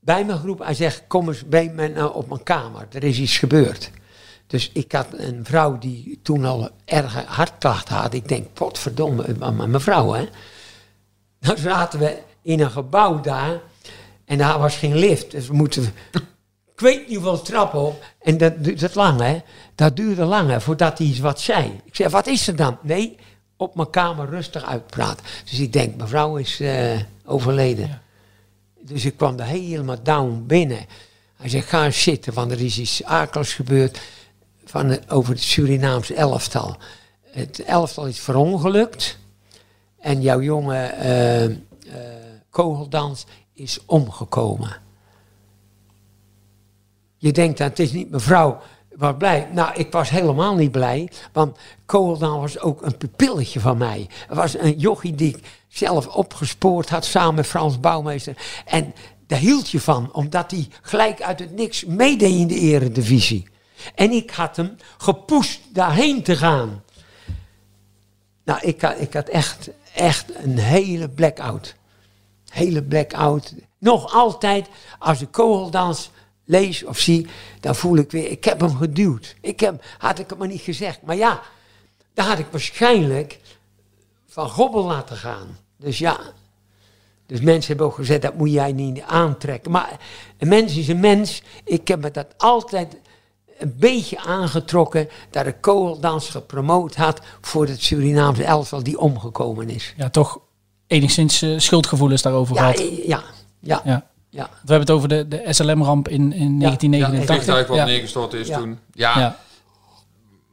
bij 0.00 0.24
mijn 0.24 0.38
groep. 0.38 0.58
Hij 0.58 0.74
zegt, 0.74 1.04
kom 1.06 1.28
eens 1.28 1.48
bij 1.48 1.72
me 1.74 1.88
nou 1.88 2.14
op 2.14 2.28
mijn 2.28 2.42
kamer, 2.42 2.86
er 2.92 3.04
is 3.04 3.18
iets 3.18 3.38
gebeurd. 3.38 3.90
Dus 4.46 4.70
ik 4.72 4.92
had 4.92 5.06
een 5.10 5.44
vrouw 5.44 5.78
die 5.78 6.20
toen 6.22 6.44
al 6.44 6.70
erge 6.84 7.24
hartklachten 7.26 7.94
had. 7.94 8.14
Ik 8.14 8.28
denk, 8.28 8.52
potverdomme, 8.52 9.24
eh, 9.40 9.50
mijn 9.50 9.80
vrouw 9.80 10.12
hè. 10.12 10.28
Dan 11.40 11.56
zaten 11.58 11.98
we 11.98 12.18
in 12.42 12.60
een 12.60 12.70
gebouw 12.70 13.20
daar 13.20 13.60
en 14.24 14.38
daar 14.38 14.58
was 14.58 14.76
geen 14.76 14.96
lift. 14.96 15.30
Dus 15.30 15.46
we 15.46 15.54
moeten, 15.54 15.92
ik 16.80 16.86
weet 16.86 17.08
niet 17.08 17.16
hoeveel 17.16 17.42
trappen 17.42 17.80
op. 17.80 18.04
En 18.22 18.38
dat 18.38 18.64
duurde 18.64 18.90
lang 18.94 19.20
hè. 19.20 19.40
Dat 19.74 19.96
duurde 19.96 20.24
lang 20.24 20.50
hè, 20.50 20.60
voordat 20.60 20.98
hij 20.98 21.06
iets 21.06 21.18
wat 21.18 21.40
zei. 21.40 21.80
Ik 21.84 21.96
zei, 21.96 22.08
wat 22.08 22.26
is 22.26 22.46
er 22.46 22.56
dan? 22.56 22.78
Nee, 22.82 23.16
op 23.56 23.74
mijn 23.74 23.90
kamer 23.90 24.28
rustig 24.28 24.64
uitpraten. 24.64 25.24
Dus 25.50 25.60
ik 25.60 25.72
denk, 25.72 25.96
mevrouw 25.96 26.36
is 26.36 26.60
eh, 26.60 27.00
overleden. 27.24 28.02
Dus 28.80 29.04
ik 29.04 29.16
kwam 29.16 29.38
er 29.38 29.44
helemaal 29.44 30.02
down 30.02 30.44
binnen. 30.46 30.86
Hij 31.36 31.48
zegt, 31.48 31.68
ga 31.68 31.90
zitten, 31.90 32.32
want 32.32 32.50
er 32.50 32.60
is 32.60 32.78
iets 32.78 33.04
akeligs 33.04 33.54
gebeurd 33.54 34.00
van 34.64 34.98
over 35.08 35.32
het 35.32 35.42
Surinaamse 35.42 36.14
elftal. 36.14 36.76
Het 37.22 37.62
elftal 37.64 38.06
is 38.06 38.20
verongelukt 38.20 39.18
en 40.00 40.22
jouw 40.22 40.40
jonge 40.40 40.76
eh, 40.76 41.44
eh, 41.44 41.52
kogeldans 42.50 43.26
is 43.54 43.78
omgekomen. 43.86 44.88
Je 47.20 47.32
denkt, 47.32 47.58
dat 47.58 47.68
het 47.68 47.78
is 47.78 47.92
niet 47.92 48.10
mevrouw, 48.10 48.60
was 48.96 49.14
blij. 49.18 49.48
Nou, 49.52 49.74
ik 49.74 49.92
was 49.92 50.10
helemaal 50.10 50.54
niet 50.54 50.72
blij, 50.72 51.10
want 51.32 51.58
Kogeldaan 51.86 52.40
was 52.40 52.58
ook 52.58 52.82
een 52.82 52.96
pupilletje 52.96 53.60
van 53.60 53.78
mij. 53.78 54.08
Er 54.28 54.34
was 54.34 54.58
een 54.58 54.78
jochie 54.78 55.14
die 55.14 55.36
ik 55.36 55.44
zelf 55.68 56.06
opgespoord 56.06 56.88
had 56.88 57.04
samen 57.04 57.34
met 57.34 57.46
Frans 57.46 57.80
Bouwmeester. 57.80 58.36
En 58.64 58.94
daar 59.26 59.38
hield 59.38 59.70
je 59.70 59.80
van, 59.80 60.12
omdat 60.12 60.50
hij 60.50 60.68
gelijk 60.82 61.22
uit 61.22 61.38
het 61.38 61.56
niks 61.56 61.84
meedeed 61.84 62.34
in 62.34 62.46
de 62.46 62.58
eredivisie. 62.58 63.48
En 63.94 64.10
ik 64.10 64.30
had 64.30 64.56
hem 64.56 64.76
gepoest 64.98 65.60
daarheen 65.72 66.22
te 66.22 66.36
gaan. 66.36 66.82
Nou, 68.44 68.60
ik 68.60 68.80
had, 68.80 69.00
ik 69.00 69.12
had 69.12 69.28
echt, 69.28 69.70
echt 69.94 70.34
een 70.34 70.58
hele 70.58 71.08
blackout. 71.08 71.74
Hele 72.48 72.82
blackout. 72.82 73.54
Nog 73.78 74.14
altijd, 74.14 74.68
als 74.98 75.20
ik 75.20 75.30
kogeldans 75.30 76.10
lees 76.50 76.84
of 76.84 76.98
zie, 76.98 77.26
dan 77.60 77.74
voel 77.76 77.96
ik 77.96 78.10
weer, 78.10 78.30
ik 78.30 78.44
heb 78.44 78.60
hem 78.60 78.76
geduwd. 78.76 79.34
Ik 79.40 79.60
heb, 79.60 79.84
had 79.98 80.18
ik 80.18 80.30
het 80.30 80.38
maar 80.38 80.48
niet 80.48 80.60
gezegd. 80.60 81.02
Maar 81.02 81.16
ja, 81.16 81.40
daar 82.14 82.26
had 82.26 82.38
ik 82.38 82.46
waarschijnlijk 82.50 83.38
van 84.28 84.48
Gobbel 84.48 84.84
laten 84.84 85.16
gaan. 85.16 85.58
Dus 85.76 85.98
ja, 85.98 86.18
dus 87.26 87.40
mensen 87.40 87.68
hebben 87.68 87.86
ook 87.86 87.94
gezegd, 87.94 88.22
dat 88.22 88.34
moet 88.34 88.50
jij 88.52 88.72
niet 88.72 89.00
aantrekken. 89.02 89.70
Maar 89.70 89.98
een 90.38 90.48
mens 90.48 90.76
is 90.76 90.88
een 90.88 91.00
mens. 91.00 91.42
Ik 91.64 91.88
heb 91.88 92.00
me 92.00 92.10
dat 92.10 92.26
altijd 92.36 92.96
een 93.58 93.74
beetje 93.78 94.18
aangetrokken 94.18 95.08
dat 95.30 95.46
ik 95.46 95.56
kogeldans 95.60 96.28
gepromoot 96.28 96.94
had 96.96 97.20
voor 97.40 97.66
het 97.66 97.82
Surinaamse 97.82 98.44
elftal 98.44 98.82
die 98.82 98.98
omgekomen 98.98 99.68
is. 99.70 99.94
Ja, 99.96 100.10
toch 100.10 100.40
enigszins 100.86 101.42
eh, 101.42 101.58
schuldgevoelens 101.58 102.22
daarover 102.22 102.54
Ja, 102.54 102.60
gehad. 102.60 102.78
eh, 102.78 103.06
ja, 103.06 103.22
ja, 103.60 103.80
Ja. 103.84 104.09
Ja. 104.30 104.42
We 104.44 104.58
hebben 104.72 104.80
het 104.80 104.90
over 104.90 105.08
de, 105.08 105.28
de 105.28 105.42
SLM-ramp 105.48 106.08
in, 106.08 106.32
in 106.32 106.60
Ja, 106.60 106.70
het 106.70 106.80
1989. 106.80 107.34
vliegtuig 107.34 107.66
wat 107.66 107.76
Ja. 107.76 107.84
neergestort 107.84 108.32
is 108.32 108.48
Ja. 108.48 108.58
toen. 108.58 108.78
Ja, 108.92 109.18
Ja. 109.18 109.36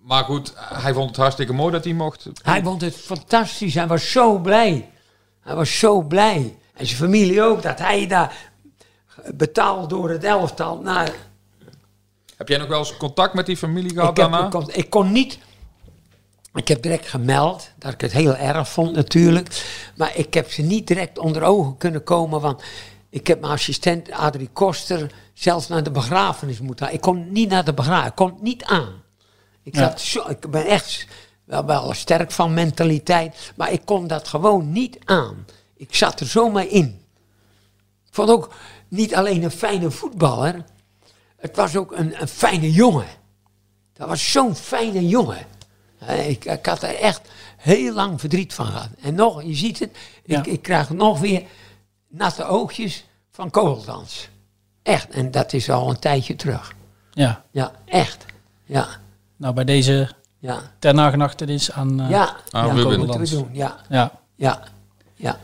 maar 0.01 0.23
goed, 0.23 0.53
hij 0.57 0.93
vond 0.93 1.07
het 1.09 1.17
hartstikke 1.17 1.53
mooi 1.53 1.71
dat 1.71 1.83
hij 1.83 1.93
mocht. 1.93 2.27
Hij 2.41 2.63
vond 2.63 2.81
het 2.81 2.95
fantastisch. 2.95 3.73
Hij 3.73 3.87
was 3.87 4.11
zo 4.11 4.37
blij. 4.39 4.89
Hij 5.41 5.55
was 5.55 5.79
zo 5.79 6.01
blij. 6.01 6.57
En 6.73 6.85
zijn 6.85 6.97
familie 6.99 7.41
ook, 7.43 7.61
dat 7.61 7.79
hij 7.79 8.07
daar 8.07 8.35
betaald 9.33 9.89
door 9.89 10.09
het 10.09 10.23
elftal 10.23 10.77
naar... 10.81 11.11
Heb 12.37 12.47
jij 12.47 12.57
nog 12.57 12.67
wel 12.67 12.79
eens 12.79 12.97
contact 12.97 13.33
met 13.33 13.45
die 13.45 13.57
familie 13.57 13.91
gehad 13.93 14.09
Ik, 14.09 14.17
heb, 14.17 14.31
daarna? 14.31 14.45
ik, 14.45 14.51
kon, 14.51 14.69
ik 14.73 14.89
kon 14.89 15.11
niet... 15.11 15.39
Ik 16.53 16.67
heb 16.67 16.81
direct 16.81 17.07
gemeld 17.07 17.69
dat 17.79 17.93
ik 17.93 18.01
het 18.01 18.11
heel 18.11 18.35
erg 18.35 18.69
vond 18.69 18.95
natuurlijk. 18.95 19.65
Maar 19.95 20.11
ik 20.15 20.33
heb 20.33 20.51
ze 20.51 20.61
niet 20.61 20.87
direct 20.87 21.19
onder 21.19 21.43
ogen 21.43 21.77
kunnen 21.77 22.03
komen. 22.03 22.41
Want 22.41 22.63
ik 23.09 23.27
heb 23.27 23.39
mijn 23.39 23.51
assistent 23.53 24.11
Adrie 24.11 24.49
Koster 24.53 25.11
zelfs 25.33 25.67
naar 25.67 25.83
de 25.83 25.91
begrafenis 25.91 26.59
moeten 26.59 26.85
halen. 26.85 26.99
Ik 26.99 27.05
kon 27.05 27.31
niet 27.31 27.49
naar 27.49 27.65
de 27.65 27.73
begrafenis. 27.73 28.09
Ik 28.09 28.15
kon 28.15 28.37
niet 28.41 28.63
aan. 28.63 29.01
Ik, 29.63 29.75
Ja. 29.75 29.79
zat 29.89 30.01
zo, 30.01 30.29
ik 30.29 30.51
ben 30.51 30.65
echt 30.65 31.07
wel, 31.43 31.65
wel 31.65 31.93
sterk 31.93 32.31
van 32.31 32.53
mentaliteit, 32.53 33.51
maar 33.55 33.71
ik 33.71 33.81
kon 33.85 34.07
dat 34.07 34.27
gewoon 34.27 34.71
niet 34.71 34.97
aan. 35.05 35.45
Ik 35.75 35.95
zat 35.95 36.19
er 36.19 36.25
zomaar 36.27 36.67
in. 36.67 37.01
Ik 38.07 38.13
vond 38.13 38.29
ook 38.29 38.53
niet 38.87 39.15
alleen 39.15 39.43
een 39.43 39.51
fijne 39.51 39.91
voetballer, 39.91 40.63
het 41.37 41.55
was 41.55 41.75
ook 41.75 41.91
een, 41.91 42.21
een 42.21 42.27
fijne 42.27 42.71
jongen. 42.71 43.07
Dat 43.93 44.07
was 44.07 44.31
zo'n 44.31 44.55
fijne 44.55 45.07
jongen. 45.07 45.45
Eh, 45.99 46.29
Ik, 46.29 46.45
ik 46.45 46.65
had 46.65 46.83
er 46.83 46.95
echt 46.95 47.21
heel 47.57 47.93
lang 47.93 48.19
verdriet 48.19 48.53
van 48.53 48.65
gehad. 48.65 48.89
En 49.01 49.15
nog, 49.15 49.43
je 49.43 49.55
ziet 49.55 49.79
het, 49.79 49.97
Ja. 50.25 50.39
ik, 50.39 50.47
ik 50.47 50.61
krijg 50.61 50.89
nog 50.89 51.19
weer 51.19 51.43
natte 52.07 52.43
oogjes 52.45 53.05
van 53.31 53.49
kogeldans. 53.49 54.29
Echt, 54.83 55.09
en 55.09 55.31
dat 55.31 55.53
is 55.53 55.69
al 55.69 55.89
een 55.89 55.99
tijdje 55.99 56.35
terug. 56.35 56.73
Ja. 57.11 57.43
Ja, 57.51 57.71
echt. 57.85 58.25
Ja, 58.65 58.87
Nou, 59.37 59.53
bij 59.53 59.63
deze 59.63 60.09
ja, 60.39 60.61
ter 60.79 60.93
nagedachtenis 60.93 61.71
aan... 61.71 61.99
eh, 61.99 62.09
ja. 62.09 62.35
Aan 62.49 62.67
ja, 62.67 62.73
Ruben. 62.73 62.97
moeten 62.99 63.19
we 63.19 63.29
doen. 63.29 63.49
Ja, 63.51 63.77
ja. 63.89 64.11
ja, 64.35 64.63
ja. 65.15 65.39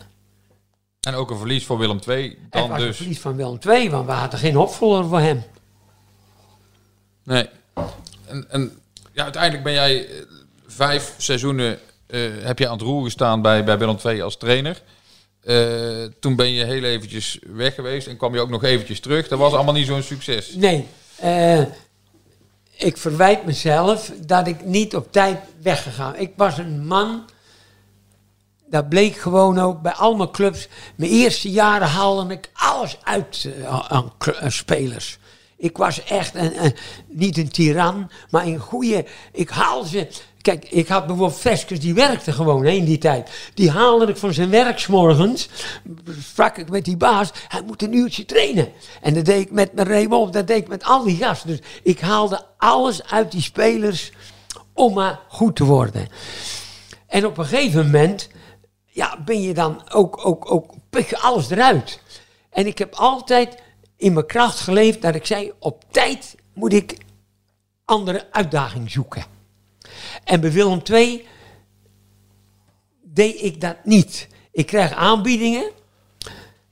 En 0.99 1.13
ook 1.13 1.31
een 1.31 1.37
verlies 1.37 1.65
voor 1.65 1.77
Willem 1.77 1.99
II. 2.07 2.37
Dan 2.49 2.69
was 2.69 2.79
een 2.79 2.85
dus. 2.85 2.97
verlies 2.97 3.19
van 3.19 3.35
Willem 3.35 3.57
II, 3.67 3.89
want 3.89 4.05
we 4.05 4.11
hadden 4.11 4.39
geen 4.39 4.57
opvolger 4.57 5.07
voor 5.07 5.19
hem. 5.19 5.43
Nee. 7.23 7.49
En, 8.25 8.45
en 8.49 8.79
ja, 9.11 9.23
uiteindelijk 9.23 9.63
ben 9.63 9.73
jij 9.73 10.07
eh, 10.07 10.21
vijf 10.67 11.15
seizoenen 11.17 11.79
eh, 12.07 12.21
heb 12.41 12.59
je 12.59 12.67
aan 12.67 12.73
het 12.73 12.81
roer 12.81 13.03
gestaan 13.03 13.41
bij, 13.41 13.63
bij 13.63 13.77
Willem 13.77 13.97
II 14.05 14.21
als 14.21 14.37
trainer. 14.37 14.81
Eh, 15.43 16.03
toen 16.19 16.35
ben 16.35 16.51
je 16.51 16.65
heel 16.65 16.83
eventjes 16.83 17.39
weg 17.47 17.75
geweest 17.75 18.07
en 18.07 18.17
kwam 18.17 18.33
je 18.33 18.39
ook 18.39 18.49
nog 18.49 18.63
eventjes 18.63 18.99
terug. 18.99 19.27
Dat 19.27 19.39
was 19.39 19.53
allemaal 19.53 19.73
niet 19.73 19.87
zo'n 19.87 20.03
succes. 20.03 20.53
Nee, 20.55 20.87
eh, 21.15 21.61
ik 22.77 22.97
verwijt 22.97 23.45
mezelf 23.45 24.11
dat 24.25 24.47
ik 24.47 24.65
niet 24.65 24.95
op 24.95 25.11
tijd 25.11 25.39
weggegaan. 25.61 26.15
Ik 26.15 26.31
was 26.35 26.57
een 26.57 26.85
man, 26.85 27.25
dat 28.69 28.89
bleek 28.89 29.15
gewoon 29.15 29.59
ook 29.59 29.81
bij 29.81 29.93
al 29.93 30.15
mijn 30.15 30.31
clubs. 30.31 30.67
Mijn 30.95 31.11
eerste 31.11 31.51
jaren 31.51 31.87
haalde 31.87 32.33
ik 32.33 32.49
alles 32.53 32.97
uit 33.03 33.49
eh, 33.63 33.79
aan 33.87 34.11
spelers. 34.47 35.17
Ik 35.57 35.77
was 35.77 36.03
echt 36.03 36.35
een, 36.35 36.75
niet 37.07 37.37
een 37.37 37.49
tiran, 37.49 38.11
maar 38.29 38.45
een 38.45 38.59
goede. 38.59 39.05
Ik 39.31 39.49
haalde 39.49 39.87
ze. 39.87 40.07
Kijk, 40.43 40.65
ik 40.69 40.87
had 40.87 41.07
bijvoorbeeld 41.07 41.39
Veskes, 41.39 41.79
die 41.79 41.93
werkte 41.93 42.31
gewoon 42.31 42.65
hè, 42.65 42.71
in 42.71 42.85
die 42.85 42.97
tijd. 42.97 43.29
Die 43.53 43.71
haalde 43.71 44.05
ik 44.05 44.17
van 44.17 44.33
zijn 44.33 44.49
werk 44.49 44.79
's 44.79 44.87
morgens. 44.87 45.49
Sprak 46.19 46.57
ik 46.57 46.69
met 46.69 46.85
die 46.85 46.97
baas, 46.97 47.31
hij 47.47 47.61
moet 47.61 47.81
een 47.81 47.93
uurtje 47.93 48.25
trainen. 48.25 48.71
En 49.01 49.13
dat 49.13 49.25
deed 49.25 49.41
ik 49.41 49.51
met 49.51 49.73
mijn 49.73 49.87
Raymond, 49.87 50.33
dat 50.33 50.47
deed 50.47 50.57
ik 50.57 50.67
met 50.67 50.83
al 50.83 51.03
die 51.03 51.17
gasten. 51.17 51.47
Dus 51.47 51.59
ik 51.83 51.99
haalde 51.99 52.45
alles 52.57 53.03
uit 53.03 53.31
die 53.31 53.41
spelers 53.41 54.11
om 54.73 54.93
maar 54.93 55.19
goed 55.27 55.55
te 55.55 55.63
worden. 55.63 56.07
En 57.07 57.25
op 57.25 57.37
een 57.37 57.45
gegeven 57.45 57.85
moment 57.85 58.29
ja, 58.85 59.21
ben 59.25 59.41
je 59.41 59.53
dan 59.53 59.91
ook, 59.91 60.25
ook, 60.25 60.51
ook, 60.51 60.73
pik 60.89 61.09
je 61.09 61.19
alles 61.19 61.49
eruit. 61.49 61.99
En 62.49 62.67
ik 62.67 62.77
heb 62.77 62.93
altijd 62.93 63.61
in 63.97 64.13
mijn 64.13 64.25
kracht 64.25 64.59
geleefd 64.59 65.01
dat 65.01 65.15
ik 65.15 65.25
zei, 65.25 65.51
op 65.59 65.83
tijd 65.91 66.35
moet 66.53 66.73
ik 66.73 66.97
andere 67.85 68.27
uitdaging 68.31 68.91
zoeken. 68.91 69.41
En 70.23 70.41
bij 70.41 70.51
Willem 70.51 70.81
II 70.91 71.25
deed 73.01 73.41
ik 73.41 73.61
dat 73.61 73.75
niet. 73.83 74.27
Ik 74.51 74.65
kreeg 74.65 74.93
aanbiedingen, 74.93 75.71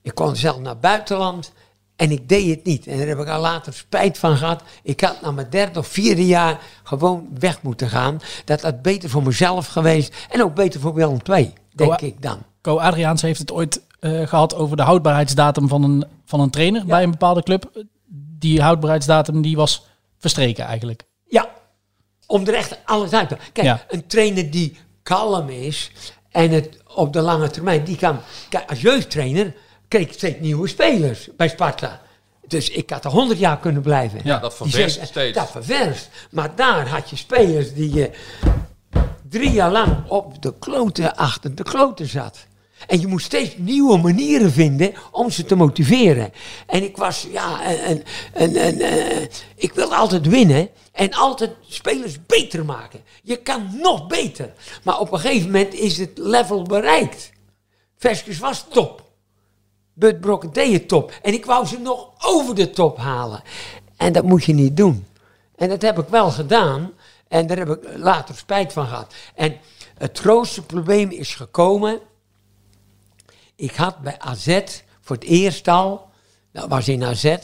ik 0.02 0.16
kon 0.16 0.36
zelf 0.36 0.60
naar 0.60 0.72
het 0.72 0.82
buitenland 0.82 1.52
en 1.96 2.12
ik 2.12 2.30
deed 2.30 2.50
het 2.50 2.66
niet. 2.66 2.88
En 2.88 2.98
daar 2.98 3.08
heb 3.08 3.20
ik 3.20 3.28
al 3.28 3.42
later 3.42 3.74
spijt 3.74 4.18
van 4.18 4.38
gehad. 4.38 4.64
Ik 4.84 5.02
had 5.02 5.22
na 5.22 5.32
mijn 5.32 5.50
derde 5.50 5.80
of 5.80 5.88
vierde 5.88 6.26
jaar 6.26 6.60
gewoon 6.84 7.30
weg 7.40 7.62
moeten 7.62 7.90
gaan. 7.90 8.20
Dat 8.46 8.62
had 8.62 8.82
beter 8.82 9.10
voor 9.10 9.24
mezelf 9.24 9.68
geweest 9.68 10.16
en 10.30 10.44
ook 10.44 10.56
beter 10.56 10.80
voor 10.80 10.94
Willem 10.94 11.18
II, 11.30 11.54
denk 11.76 12.02
ik 12.02 12.22
dan. 12.22 12.40
Co 12.62 12.78
Adriaans 12.78 13.22
heeft 13.22 13.40
het 13.40 13.52
ooit 13.52 13.82
eh, 14.00 14.28
gehad 14.28 14.56
over 14.56 14.78
de 14.78 14.84
houdbaarheidsdatum 14.84 15.68
van 15.68 15.84
een, 15.84 16.06
van 16.26 16.40
een 16.40 16.50
trainer 16.50 16.86
bij 16.86 17.04
een 17.04 17.12
bepaalde 17.12 17.44
club. 17.44 17.86
Die 18.40 18.62
houdbaarheidsdatum 18.62 19.42
die 19.42 19.56
was 19.56 19.86
verstreken 20.18 20.66
eigenlijk. 20.66 21.04
Ja, 21.28 21.50
om 22.32 22.48
er 22.48 22.54
echt 22.54 22.78
alles 22.86 23.12
uit 23.12 23.30
te 23.30 23.38
Kijk, 23.54 23.68
Ja. 23.68 23.86
een 23.88 24.08
trainer 24.08 24.52
die 24.52 24.78
kalm 25.04 25.50
is 25.50 25.92
en 26.32 26.52
het 26.52 26.78
op 26.96 27.14
de 27.14 27.22
lange 27.22 27.50
termijn, 27.50 27.84
die 27.84 27.98
kan... 27.98 28.20
Kijk, 28.50 28.70
als 28.70 28.82
jeugdtrainer 28.82 29.54
kreeg 29.88 30.02
ik 30.08 30.14
steeds 30.14 30.40
nieuwe 30.40 30.68
spelers 30.68 31.30
bij 31.38 31.50
Sparta. 31.50 32.02
Dus 32.48 32.70
ik 32.70 32.90
had 32.90 33.06
er 33.06 33.12
honderd 33.12 33.40
jaar 33.40 33.58
kunnen 33.60 33.82
blijven. 33.82 34.20
Ja, 34.24 34.40
dat 34.40 34.56
ververst 34.56 35.06
steeds. 35.06 35.38
Dat 35.38 35.52
ververst. 35.52 36.10
Maar 36.32 36.56
daar 36.56 36.88
had 36.88 37.10
je 37.10 37.16
spelers 37.16 37.74
die 37.74 37.94
je 37.94 38.12
drie 39.30 39.52
jaar 39.52 39.72
lang 39.72 40.08
op 40.08 40.42
de 40.42 40.54
kloten 40.60 41.16
achter 41.16 41.56
de 41.56 41.64
kloten 41.64 42.08
zat. 42.08 42.46
En 42.88 43.00
je 43.00 43.08
moest 43.08 43.26
steeds 43.26 43.56
nieuwe 43.58 43.98
manieren 43.98 44.52
vinden 44.52 44.94
om 45.12 45.30
ze 45.30 45.46
te 45.46 45.56
motiveren. 45.56 46.34
En 46.66 46.84
ik 46.84 46.98
was, 46.98 47.28
ja, 47.32 47.64
en, 47.64 48.04
en, 48.34 48.56
en, 48.56 48.80
eh, 48.80 49.28
ik 49.56 49.74
wilde 49.74 49.96
altijd 49.96 50.28
winnen 50.28 50.70
en 50.92 51.12
altijd 51.12 51.52
spelers 51.68 52.26
beter 52.26 52.66
maken. 52.66 53.02
Je 53.24 53.36
kan 53.36 53.70
nog 53.82 54.08
beter. 54.08 54.54
Maar 54.84 55.00
op 55.00 55.12
een 55.12 55.20
gegeven 55.20 55.46
moment 55.46 55.74
is 55.74 55.98
het 55.98 56.12
level 56.18 56.62
bereikt. 56.62 57.32
Veskes 57.98 58.40
was 58.40 58.66
top. 58.70 59.10
Bud 59.94 60.20
Brokken 60.20 60.54
deed 60.54 60.74
het 60.74 60.88
top. 60.88 61.12
En 61.22 61.34
ik 61.34 61.46
wou 61.46 61.66
ze 61.66 61.80
nog 61.80 62.10
over 62.20 62.56
de 62.56 62.70
top 62.70 62.98
halen. 62.98 63.42
En 63.98 64.14
dat 64.14 64.24
moet 64.24 64.44
je 64.44 64.54
niet 64.54 64.78
doen. 64.78 65.06
En 65.56 65.70
dat 65.70 65.82
heb 65.82 66.00
ik 66.00 66.08
wel 66.08 66.32
gedaan. 66.32 66.94
En 67.28 67.48
daar 67.48 67.58
heb 67.58 67.70
ik 67.70 67.98
later 67.98 68.36
spijt 68.36 68.74
van 68.74 68.88
gehad. 68.88 69.14
En 69.36 69.58
het 69.98 70.20
grootste 70.20 70.62
probleem 70.62 71.10
is 71.10 71.36
gekomen. 71.36 72.00
Ik 73.62 73.76
had 73.76 74.00
bij 74.00 74.20
AZ 74.20 74.60
voor 75.02 75.16
het 75.16 75.26
eerst 75.26 75.68
al, 75.68 76.10
dat 76.52 76.68
was 76.68 76.88
in 76.88 77.04
AZ, 77.04 77.36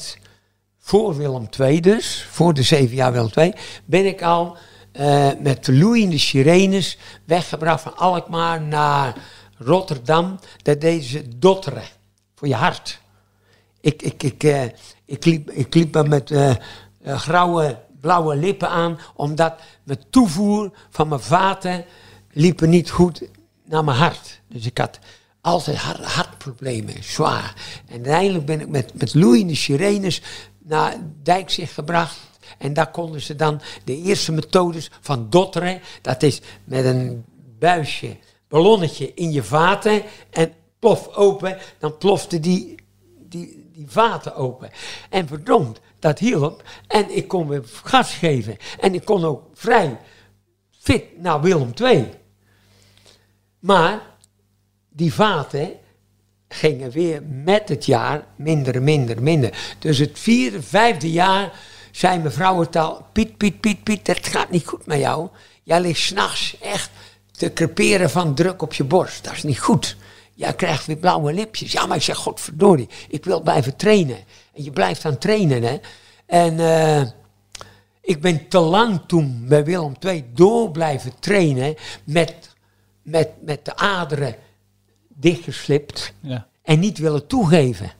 voor 0.79 1.17
Willem 1.17 1.49
II 1.59 1.81
dus, 1.81 2.27
voor 2.29 2.53
de 2.53 2.63
zeven 2.63 2.95
jaar 2.95 3.11
Willem 3.11 3.29
II, 3.35 3.53
ben 3.85 4.05
ik 4.05 4.21
al 4.21 4.57
eh, 4.91 5.29
met 5.39 5.65
de 5.65 5.73
loeiende 5.73 6.17
sirenes 6.17 6.97
weggebracht 7.25 7.81
van 7.81 7.97
Alkmaar 7.97 8.61
naar 8.61 9.15
Rotterdam. 9.57 10.39
Dat 10.61 10.81
deden 10.81 11.03
ze 11.03 11.37
dotteren, 11.37 11.83
voor 12.35 12.47
je 12.47 12.55
hart. 12.55 12.99
Ik, 13.81 14.01
ik, 14.01 14.23
ik, 14.23 14.43
eh, 14.43 14.63
ik, 15.05 15.25
liep, 15.25 15.51
ik 15.51 15.73
liep 15.73 15.95
er 15.95 16.07
met 16.07 16.31
eh, 16.31 16.55
grauwe, 17.03 17.79
blauwe 18.01 18.35
lippen 18.35 18.69
aan, 18.69 18.99
omdat 19.15 19.59
mijn 19.83 20.03
toevoer 20.09 20.71
van 20.89 21.07
mijn 21.07 21.21
vaten 21.21 21.85
liepen 22.31 22.69
niet 22.69 22.89
goed 22.89 23.23
naar 23.63 23.83
mijn 23.83 23.97
hart. 23.97 24.41
Dus 24.47 24.65
ik 24.65 24.77
had 24.77 24.99
altijd 25.47 25.77
hart, 25.77 26.03
hartproblemen, 26.03 27.03
zwaar. 27.03 27.53
En 27.85 27.93
uiteindelijk 27.95 28.45
ben 28.45 28.61
ik 28.61 28.67
met, 28.67 28.93
met 28.93 29.13
loeiende 29.13 29.55
sirenes 29.55 30.21
naar 30.63 30.95
Dijkzicht 31.23 31.73
gebracht. 31.73 32.17
En 32.57 32.73
daar 32.73 32.91
konden 32.91 33.21
ze 33.21 33.35
dan 33.35 33.61
de 33.83 34.01
eerste 34.01 34.31
methodes 34.31 34.91
van 35.01 35.29
dotteren. 35.29 35.81
Dat 36.01 36.23
is 36.23 36.41
met 36.63 36.85
een 36.85 37.25
buisje, 37.59 38.17
ballonnetje 38.47 39.13
in 39.13 39.31
je 39.31 39.43
vaten 39.43 40.03
en 40.29 40.53
plof 40.79 41.15
open. 41.15 41.57
Dan 41.79 41.97
plofte 41.97 42.39
die, 42.39 42.75
die, 43.19 43.69
die 43.73 43.85
vaten 43.89 44.35
open. 44.35 44.69
En 45.09 45.27
verdomd, 45.27 45.79
dat 45.99 46.19
hielp. 46.19 46.63
En 46.87 47.15
ik 47.15 47.27
kon 47.27 47.47
weer 47.47 47.63
gas 47.83 48.13
geven. 48.13 48.57
En 48.79 48.93
ik 48.93 49.05
kon 49.05 49.25
ook 49.25 49.43
vrij 49.53 49.99
fit 50.79 51.21
naar 51.21 51.41
Willem 51.41 51.71
II. 51.81 52.09
Maar 53.59 54.15
die 54.97 55.13
vaten 55.13 55.71
gingen 56.47 56.91
weer 56.91 57.23
met 57.43 57.69
het 57.69 57.85
jaar 57.85 58.25
minder, 58.35 58.81
minder, 58.81 59.23
minder. 59.23 59.75
Dus 59.79 59.97
het 59.97 60.19
vierde, 60.19 60.61
vijfde 60.61 61.11
jaar 61.11 61.51
zei 61.91 62.19
mevrouw 62.19 62.59
het 62.59 62.75
al... 62.75 63.05
Piet, 63.11 63.37
Piet, 63.37 63.59
Piet, 63.59 63.83
Piet, 63.83 64.05
dat 64.05 64.27
gaat 64.27 64.49
niet 64.49 64.67
goed 64.67 64.85
met 64.85 64.99
jou. 64.99 65.29
Jij 65.63 65.81
ligt 65.81 65.99
s'nachts 65.99 66.57
echt 66.61 66.89
te 67.31 67.53
creperen 67.53 68.09
van 68.09 68.35
druk 68.35 68.61
op 68.61 68.73
je 68.73 68.83
borst. 68.83 69.23
Dat 69.23 69.33
is 69.33 69.43
niet 69.43 69.59
goed. 69.59 69.95
Jij 70.33 70.53
krijgt 70.53 70.85
weer 70.85 70.97
blauwe 70.97 71.33
lipjes. 71.33 71.71
Ja, 71.71 71.85
maar 71.85 71.97
ik 71.97 72.03
zeg, 72.03 72.17
godverdorie, 72.17 72.89
ik 73.09 73.25
wil 73.25 73.41
blijven 73.41 73.75
trainen. 73.75 74.17
En 74.53 74.63
je 74.63 74.71
blijft 74.71 75.05
aan 75.05 75.17
trainen, 75.17 75.63
hè. 75.63 75.77
En 76.25 76.59
eh, 76.59 77.07
ik 78.01 78.21
ben 78.21 78.47
te 78.47 78.59
lang 78.59 79.01
toen 79.07 79.45
bij 79.47 79.65
Willem 79.65 79.93
II 79.99 80.25
door 80.33 80.71
blijven 80.71 81.19
trainen... 81.19 81.75
met, 82.03 82.55
met, 83.01 83.29
met 83.41 83.65
de 83.65 83.75
aderen 83.75 84.35
dichtgeslipt 85.19 86.13
Ja. 86.19 86.47
en 86.61 86.79
niet 86.79 86.97
willen 86.97 87.27
toegeven. 87.27 87.91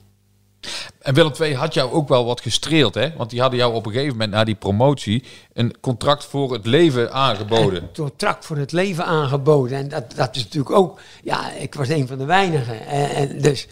En 0.98 1.14
Willem 1.14 1.32
II 1.40 1.54
had 1.54 1.74
jou 1.74 1.92
ook 1.92 2.08
wel 2.08 2.24
wat 2.24 2.40
gestreeld, 2.40 2.94
hè? 2.94 3.16
Want 3.16 3.30
die 3.30 3.40
hadden 3.40 3.58
jou 3.58 3.74
op 3.74 3.86
een 3.86 3.92
gegeven 3.92 4.12
moment 4.12 4.30
na 4.30 4.44
die 4.44 4.54
promotie 4.54 5.24
een 5.52 5.80
contract 5.80 6.24
voor 6.24 6.52
het 6.52 6.66
leven 6.66 7.12
aangeboden. 7.12 7.90
contract 7.94 8.44
voor 8.44 8.56
het 8.56 8.72
leven 8.72 9.04
aangeboden. 9.04 9.78
En 9.78 9.88
dat, 9.88 10.12
dat 10.14 10.36
is 10.36 10.42
natuurlijk 10.44 10.74
ook, 10.76 11.00
ja, 11.22 11.52
ik 11.52 11.74
was 11.74 11.88
een 11.88 12.06
van 12.06 12.18
de 12.18 12.24
weinigen. 12.24 12.86
En, 12.86 13.10
en 13.10 13.40
dus 13.40 13.66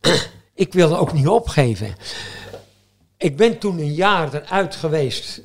ik 0.54 0.72
wilde 0.72 0.96
ook 0.96 1.12
niet 1.12 1.28
opgeven. 1.28 1.94
Ik 3.16 3.36
ben 3.36 3.58
toen 3.58 3.78
een 3.78 3.94
jaar 3.94 4.34
eruit 4.34 4.74
geweest. 4.74 5.40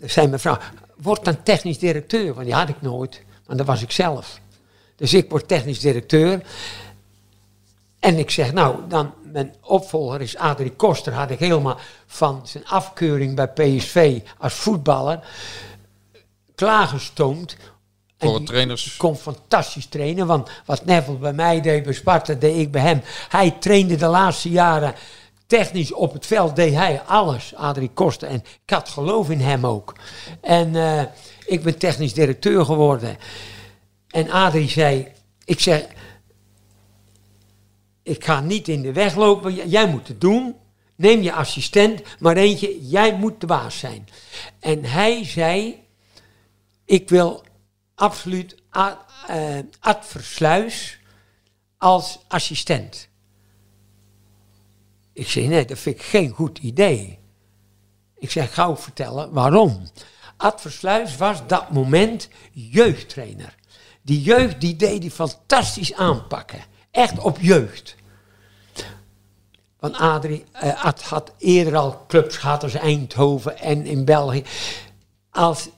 Er 0.00 0.10
zei 0.10 0.26
mevrouw, 0.26 0.58
word 0.96 1.24
dan 1.24 1.42
technisch 1.42 1.78
directeur. 1.78 2.34
Want 2.34 2.46
die 2.46 2.54
had 2.54 2.68
ik 2.68 2.80
nooit, 2.80 3.22
want 3.46 3.58
dat 3.58 3.66
was 3.66 3.82
ik 3.82 3.90
zelf. 3.90 4.40
Dus 4.98 5.14
ik 5.14 5.30
word 5.30 5.48
technisch 5.48 5.80
directeur. 5.80 6.42
En 7.98 8.18
ik 8.18 8.30
zeg, 8.30 8.52
nou, 8.52 8.76
dan 8.88 9.14
mijn 9.22 9.54
opvolger 9.60 10.20
is 10.20 10.36
Adrie 10.36 10.72
Koster. 10.72 11.12
Had 11.12 11.30
ik 11.30 11.38
helemaal 11.38 11.78
van 12.06 12.40
zijn 12.44 12.66
afkeuring 12.66 13.34
bij 13.34 13.48
PSV 13.48 14.20
als 14.38 14.54
voetballer 14.54 15.20
klaargestoomd. 16.54 17.56
Voor 18.18 18.42
trainers. 18.42 18.96
kon 18.96 19.16
fantastisch 19.16 19.86
trainen. 19.86 20.26
Want 20.26 20.50
wat 20.64 20.84
Neville 20.84 21.16
bij 21.16 21.32
mij 21.32 21.60
deed 21.60 21.82
bij 21.82 21.92
Sparta, 21.92 22.34
deed 22.34 22.58
ik 22.58 22.70
bij 22.70 22.82
hem. 22.82 23.02
Hij 23.28 23.50
trainde 23.50 23.96
de 23.96 24.06
laatste 24.06 24.50
jaren 24.50 24.94
technisch 25.46 25.92
op 25.92 26.12
het 26.12 26.26
veld, 26.26 26.56
deed 26.56 26.74
hij 26.74 27.02
alles, 27.06 27.54
Adrie 27.54 27.90
Koster. 27.94 28.28
En 28.28 28.44
ik 28.64 28.70
had 28.70 28.88
geloof 28.88 29.30
in 29.30 29.40
hem 29.40 29.66
ook. 29.66 29.94
En 30.40 30.76
eh, 30.76 31.02
ik 31.46 31.62
ben 31.62 31.78
technisch 31.78 32.14
directeur 32.14 32.64
geworden. 32.64 33.16
En 34.18 34.30
Adrie 34.30 34.68
zei, 34.68 35.12
ik 35.44 35.60
zeg, 35.60 35.86
ik 38.02 38.24
ga 38.24 38.40
niet 38.40 38.68
in 38.68 38.82
de 38.82 38.92
weg 38.92 39.14
lopen, 39.14 39.68
jij 39.68 39.88
moet 39.88 40.08
het 40.08 40.20
doen. 40.20 40.56
Neem 40.96 41.22
je 41.22 41.32
assistent, 41.32 42.02
maar 42.18 42.36
eentje, 42.36 42.88
jij 42.88 43.16
moet 43.16 43.40
de 43.40 43.46
baas 43.46 43.78
zijn. 43.78 44.08
En 44.60 44.84
hij 44.84 45.24
zei, 45.24 45.82
ik 46.84 47.08
wil 47.08 47.44
absoluut 47.94 48.62
eh, 48.70 49.58
Ad 49.80 50.06
Versluis 50.06 50.98
als 51.76 52.18
assistent. 52.28 53.08
Ik 55.12 55.28
zei, 55.28 55.48
nee, 55.48 55.64
dat 55.64 55.78
vind 55.78 55.96
ik 55.96 56.02
geen 56.02 56.30
goed 56.30 56.58
idee. 56.58 57.18
Ik 58.16 58.30
zeg, 58.30 58.54
ga 58.54 58.64
ook 58.64 58.78
vertellen 58.78 59.32
waarom. 59.32 59.90
Ad 60.36 60.60
Versluis 60.60 61.16
was 61.16 61.46
dat 61.46 61.70
moment 61.70 62.28
jeugdtrainer. 62.52 63.56
Die 64.08 64.22
jeugd 64.22 64.60
die 64.60 64.76
deed 64.76 65.00
die 65.00 65.10
fantastisch 65.10 65.94
aanpakken. 65.94 66.64
Echt 66.90 67.18
op 67.18 67.38
jeugd. 67.40 67.96
Want 69.78 69.96
Adrie 69.96 70.44
eh, 70.52 70.84
Ad 70.84 71.02
had 71.02 71.32
eerder 71.38 71.76
al 71.76 72.04
clubs 72.06 72.36
gehad 72.36 72.62
als 72.62 72.74
Eindhoven 72.74 73.58
en 73.58 73.86
in 73.86 74.04
België. 74.04 74.44
Als 75.30 75.68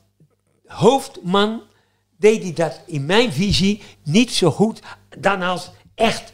hoofdman 0.66 1.62
deed 2.16 2.42
hij 2.42 2.52
dat 2.52 2.80
in 2.86 3.06
mijn 3.06 3.32
visie 3.32 3.82
niet 4.02 4.32
zo 4.32 4.50
goed 4.50 4.80
dan 5.18 5.42
als 5.42 5.70
echt 5.94 6.32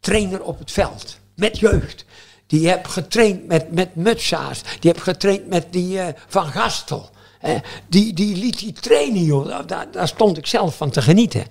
trainer 0.00 0.42
op 0.42 0.58
het 0.58 0.72
veld. 0.72 1.18
Met 1.34 1.58
jeugd. 1.58 2.04
Die 2.46 2.68
heb 2.68 2.86
getraind 2.86 3.46
met, 3.46 3.72
met 3.72 3.94
Mutsaars. 3.94 4.62
Die 4.80 4.90
heb 4.90 5.00
getraind 5.00 5.46
met 5.46 5.72
die 5.72 6.00
eh, 6.00 6.14
Van 6.26 6.46
Gastel. 6.46 7.10
Hè. 7.46 7.58
die, 7.88 8.12
die 8.12 8.36
liet 8.36 8.58
die 8.58 8.72
trainen, 8.72 9.22
joh. 9.22 9.66
Daar- 9.66 10.08
stond 10.08 10.36
ik 10.38 10.46
zelf 10.46 10.76
van 10.76 10.90
te 10.90 11.02
genieten. 11.02 11.44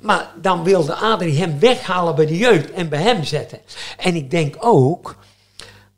Maar 0.00 0.32
dan 0.40 0.62
wilde 0.62 0.94
Adrie 0.94 1.38
hem 1.38 1.58
weghalen 1.58 2.14
bij 2.14 2.26
de 2.26 2.36
jeugd 2.36 2.70
en 2.70 2.88
bij 2.88 3.02
hem 3.02 3.24
zetten. 3.24 3.60
En 3.96 4.14
ik 4.14 4.30
denk 4.30 4.56
ook, 4.58 5.16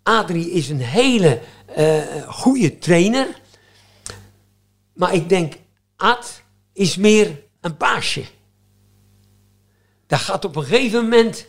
Adrie 0.02 0.50
is 0.50 0.68
een 0.68 0.80
hele 0.80 1.40
eh 1.74 1.98
goede 2.26 2.78
trainer. 2.78 3.26
Maar 4.94 5.14
ik 5.14 5.28
denk, 5.28 5.54
Ad 5.96 6.42
is 6.72 6.96
meer 6.96 7.42
een 7.60 7.76
baasje. 7.76 8.24
Dat 10.06 10.18
gaat 10.18 10.44
op 10.44 10.56
een 10.56 10.64
gegeven 10.64 11.02
moment. 11.02 11.46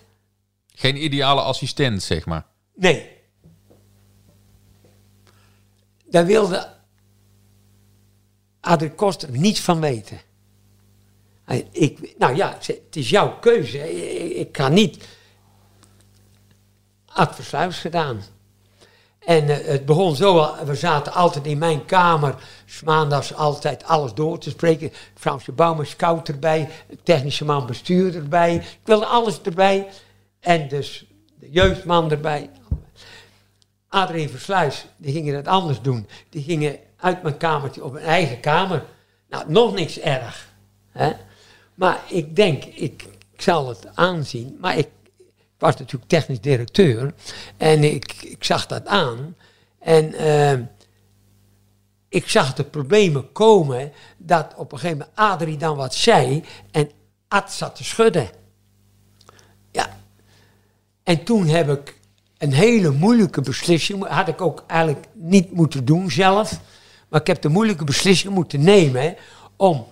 Geen 0.76 1.04
ideale 1.04 1.42
assistent, 1.42 2.04
zeg 2.04 2.26
maar. 2.26 2.46
Nee. 2.76 3.10
Daar 6.10 6.26
wilde 6.26 6.79
Adrie 8.62 8.92
Koster 8.92 9.32
niets 9.32 9.62
van 9.62 9.80
weten. 9.80 10.22
Ik, 11.72 12.16
nou 12.18 12.36
ja, 12.36 12.58
het 12.62 12.96
is 12.96 13.10
jouw 13.10 13.40
keuze. 13.40 13.94
Ik, 14.36 14.52
kan 14.52 14.74
niet. 14.74 15.08
Ad 17.06 17.36
Versluis 17.36 17.78
gedaan. 17.78 18.22
En 19.20 19.50
eh, 19.50 19.68
het 19.68 19.86
begon 19.86 20.16
zo, 20.16 20.56
we 20.66 20.76
zaten 20.76 21.14
altijd 21.14 21.46
in 21.46 21.58
mijn 21.58 21.86
kamer, 21.86 22.36
maandags 22.86 23.34
altijd 23.34 23.84
alles 23.84 24.14
door 24.14 24.38
te 24.38 24.50
spreken. 24.50 24.92
Fransje 25.16 25.52
Bouwman, 25.52 25.86
scout 25.86 26.28
erbij, 26.28 26.70
technische 27.04 27.46
man 27.46 27.66
bestuur 27.66 28.16
erbij. 28.16 28.56
Ik 28.56 28.80
wilde 28.84 29.06
alles 29.06 29.42
erbij. 29.42 29.88
En 30.40 30.68
dus 30.68 31.06
de 31.40 31.50
jeugdman 31.52 32.12
erbij. 32.12 32.50
Adrien 33.88 34.30
Versluis, 34.30 34.88
die 34.98 35.14
gingen 35.14 35.36
het 35.36 35.48
anders 35.48 35.82
doen. 35.82 36.08
Die 36.30 36.44
gingen 36.44 36.80
uit 37.00 37.24
mijn 37.24 37.38
kamertje 37.38 37.84
op 37.84 37.94
een 37.94 38.02
eigen 38.02 38.40
kamer. 38.40 38.84
Nou, 39.30 39.52
nog 39.52 39.74
niks 39.74 40.00
erg. 40.00 40.54
Hè? 40.92 41.12
Maar 41.74 42.00
ik 42.08 42.36
denk, 42.36 42.64
ik, 42.64 43.04
ik 43.32 43.42
zal 43.42 43.68
het 43.68 43.88
aanzien. 43.94 44.58
Maar 44.62 44.78
ik, 44.78 44.90
ik 45.18 45.66
was 45.66 45.78
natuurlijk 45.78 46.10
technisch 46.10 46.42
directeur. 46.42 47.14
En 47.58 47.84
ik, 47.84 48.14
ik 48.22 48.44
zag 48.44 48.68
dat 48.68 48.86
aan. 48.86 49.36
En 49.80 50.14
eh, 50.14 50.60
ik 52.10 52.30
zag 52.30 52.54
de 52.54 52.64
problemen 52.64 53.32
komen 53.32 53.92
dat 54.18 54.54
op 54.56 54.72
een 54.72 54.80
gegeven 54.80 54.98
moment 54.98 55.18
Adrie 55.18 55.58
dan 55.58 55.76
wat 55.76 55.96
zei. 55.96 56.44
En 56.72 56.92
Ad 57.28 57.52
zat 57.52 57.76
te 57.76 57.84
schudden. 57.84 58.30
Ja. 59.72 59.98
En 61.04 61.24
toen 61.24 61.48
heb 61.48 61.70
ik 61.70 62.00
een 62.38 62.54
hele 62.54 62.92
moeilijke 62.92 63.42
beslissing. 63.42 64.08
Had 64.08 64.28
ik 64.28 64.42
ook 64.42 64.64
eigenlijk 64.68 65.06
niet 65.14 65.52
moeten 65.52 65.86
doen 65.86 66.12
zelf. 66.12 66.60
Maar 67.10 67.20
ik 67.22 67.28
heb 67.28 67.42
de 67.42 67.50
moeilijke 67.50 67.84
beslissing 67.84 68.34
moeten 68.34 68.64
nemen. 68.64 69.16
Om 69.56 69.86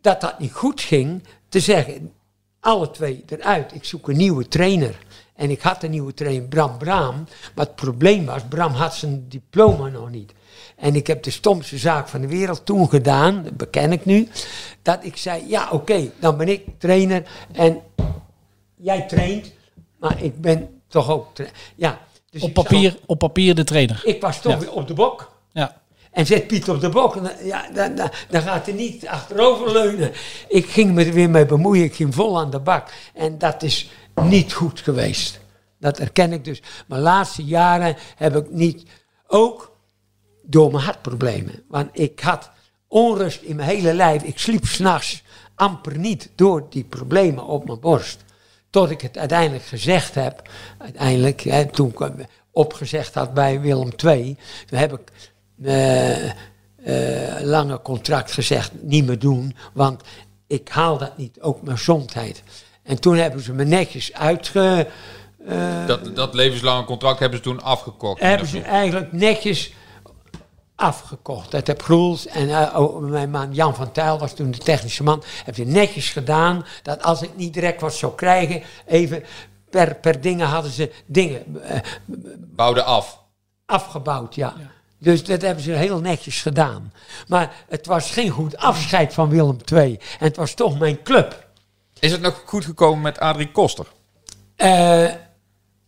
dat 0.00 0.20
dat 0.20 0.38
niet 0.38 0.52
goed 0.52 0.80
ging. 0.80 1.22
Te 1.48 1.60
zeggen, 1.60 2.12
alle 2.60 2.90
twee 2.90 3.24
eruit. 3.26 3.74
Ik 3.74 3.84
zoek 3.84 4.08
een 4.08 4.16
nieuwe 4.16 4.48
trainer. 4.48 4.98
En 5.34 5.50
ik 5.50 5.60
had 5.60 5.82
een 5.82 5.90
nieuwe 5.90 6.14
trainer, 6.14 6.48
Bram 6.48 6.78
Braam. 6.78 7.14
Maar 7.54 7.64
het 7.66 7.74
probleem 7.74 8.24
was, 8.24 8.42
Bram 8.48 8.72
had 8.72 8.94
zijn 8.94 9.24
diploma 9.28 9.88
nog 9.88 10.10
niet. 10.10 10.32
En 10.76 10.94
ik 10.94 11.06
heb 11.06 11.22
de 11.22 11.30
stomste 11.30 11.78
zaak 11.78 12.08
van 12.08 12.20
de 12.20 12.26
wereld 12.26 12.66
toen 12.66 12.88
gedaan, 12.88 13.42
dat 13.42 13.56
beken 13.56 13.92
ik 13.92 14.04
nu. 14.04 14.28
Dat 14.82 15.04
ik 15.04 15.16
zei, 15.16 15.48
ja 15.48 15.70
oké, 15.70 16.10
dan 16.20 16.36
ben 16.36 16.48
ik 16.48 16.64
trainer. 16.78 17.22
En 17.52 17.80
jij 18.76 19.02
traint, 19.02 19.52
maar 19.98 20.22
ik 20.22 20.40
ben 20.40 20.80
toch 20.88 21.10
ook 21.10 21.34
trainer. 21.34 21.58
Ja, 21.74 21.98
dus 22.30 22.42
Op 22.42 22.52
papier, 22.54 22.98
op 23.06 23.18
papier 23.18 23.54
de 23.54 23.64
trainer. 23.64 24.00
ik 24.04 24.20
was 24.20 24.40
toch 24.40 24.52
Ja. 24.52 24.58
weer 24.58 24.72
op 24.72 24.86
de 24.86 24.94
bok. 24.94 25.32
Ja. 25.52 25.80
En 26.14 26.26
zet 26.26 26.46
Piet 26.46 26.68
op 26.68 26.80
de 26.80 26.88
bok. 26.88 27.16
en 27.16 27.46
Ja, 27.46 27.68
dan, 28.28 28.42
gaat 28.42 28.66
hij 28.66 28.74
niet 28.74 29.06
achterover 29.06 29.72
leunen. 29.72 30.12
Ik 30.48 30.66
ging 30.66 30.92
me 30.92 31.04
er 31.04 31.12
weer 31.12 31.30
mee 31.30 31.46
bemoeien. 31.46 31.84
Ik 31.84 31.94
ging 31.94 32.14
vol 32.14 32.38
aan 32.38 32.50
de 32.50 32.60
bak. 32.60 32.92
En 33.14 33.38
dat 33.38 33.62
is 33.62 33.90
niet 34.22 34.52
goed 34.52 34.80
geweest. 34.80 35.40
Dat 35.78 35.98
erken 35.98 36.32
ik 36.32 36.44
dus. 36.44 36.62
Mijn 36.86 37.00
laatste 37.00 37.44
jaren 37.44 37.96
heb 38.16 38.36
ik 38.36 38.50
niet... 38.50 38.82
Ook 39.26 39.76
door 40.42 40.70
mijn 40.70 40.84
hartproblemen. 40.84 41.62
Want 41.68 41.88
ik 41.92 42.20
had 42.20 42.50
onrust 42.88 43.42
in 43.42 43.56
mijn 43.56 43.68
hele 43.68 43.94
lijf. 43.94 44.22
Ik 44.22 44.38
sliep 44.38 44.66
s'nachts 44.66 45.22
amper 45.54 45.98
niet 45.98 46.30
door 46.34 46.66
die 46.70 46.84
problemen 46.84 47.44
op 47.44 47.66
mijn 47.66 47.80
borst. 47.80 48.24
Tot 48.70 48.90
ik 48.90 49.00
het 49.00 49.18
uiteindelijk 49.18 49.64
gezegd 49.64 50.14
heb. 50.14 50.48
Uiteindelijk, 50.78 51.40
hè, 51.40 51.66
toen 51.66 51.88
ik 51.88 52.26
opgezegd 52.50 53.14
had 53.14 53.34
bij 53.34 53.60
Willem 53.60 53.90
II. 54.04 54.36
Toen 54.66 54.78
heb 54.78 54.92
ik 54.92 55.12
lange 57.42 57.80
contract 57.82 58.32
gezegd, 58.32 58.72
niet 58.82 59.06
meer 59.06 59.18
doen. 59.18 59.56
Want 59.72 60.02
ik 60.46 60.68
haal 60.68 60.98
dat 60.98 61.16
niet, 61.16 61.40
ook 61.40 61.62
mijn 61.62 61.76
gezondheid. 61.76 62.42
En 62.82 63.00
toen 63.00 63.16
hebben 63.16 63.40
ze 63.40 63.52
me 63.52 63.64
netjes 63.64 64.12
uitge... 64.12 64.88
eh, 65.46 65.86
Dat, 65.86 66.16
dat 66.16 66.34
levenslange 66.34 66.84
contract 66.84 67.18
hebben 67.18 67.38
ze 67.38 67.44
toen 67.44 67.62
afgekocht. 67.62 68.20
hebben 68.20 68.48
ze 68.48 68.60
eigenlijk 68.60 69.12
netjes 69.12 69.72
afgekocht. 70.76 71.50
Dat 71.50 71.66
heb 71.66 71.82
Groels 71.82 72.26
en 72.26 72.48
eh, 72.48 72.80
oh, 72.80 72.98
mijn 73.02 73.30
man 73.30 73.54
Jan 73.54 73.74
van 73.74 73.92
Tuyl 73.92 74.18
was 74.18 74.34
toen 74.34 74.50
de 74.50 74.58
technische 74.58 75.02
man. 75.02 75.22
Heb 75.44 75.56
je 75.56 75.66
netjes 75.66 76.10
gedaan 76.10 76.64
dat 76.82 77.02
als 77.02 77.22
ik 77.22 77.30
niet 77.36 77.54
direct 77.54 77.80
wat 77.80 77.94
zou 77.94 78.14
krijgen, 78.14 78.62
even 78.86 79.24
per, 79.70 79.94
per 79.94 80.20
dingen 80.20 80.46
hadden 80.46 80.70
ze 80.72 80.92
dingen 81.06 81.62
eh, 81.62 81.80
Bouwde 82.54 82.82
af. 82.82 83.20
afgebouwd, 83.66 84.34
ja. 84.34 84.54
Dus 85.04 85.24
dat 85.24 85.42
hebben 85.42 85.64
ze 85.64 85.72
heel 85.72 86.00
netjes 86.00 86.42
gedaan. 86.42 86.92
Maar 87.28 87.54
het 87.68 87.86
was 87.86 88.10
geen 88.10 88.30
goed 88.30 88.56
afscheid 88.56 89.14
van 89.14 89.28
Willem 89.28 89.56
II. 89.72 89.92
En 90.18 90.26
het 90.26 90.36
was 90.36 90.54
toch 90.54 90.78
mijn 90.78 91.02
club. 91.02 91.48
Is 91.98 92.12
het 92.12 92.20
nog 92.20 92.42
goed 92.46 92.64
gekomen 92.64 93.02
met 93.02 93.18
Adrie 93.18 93.50
Koster? 93.50 93.86
Eh 94.56 95.10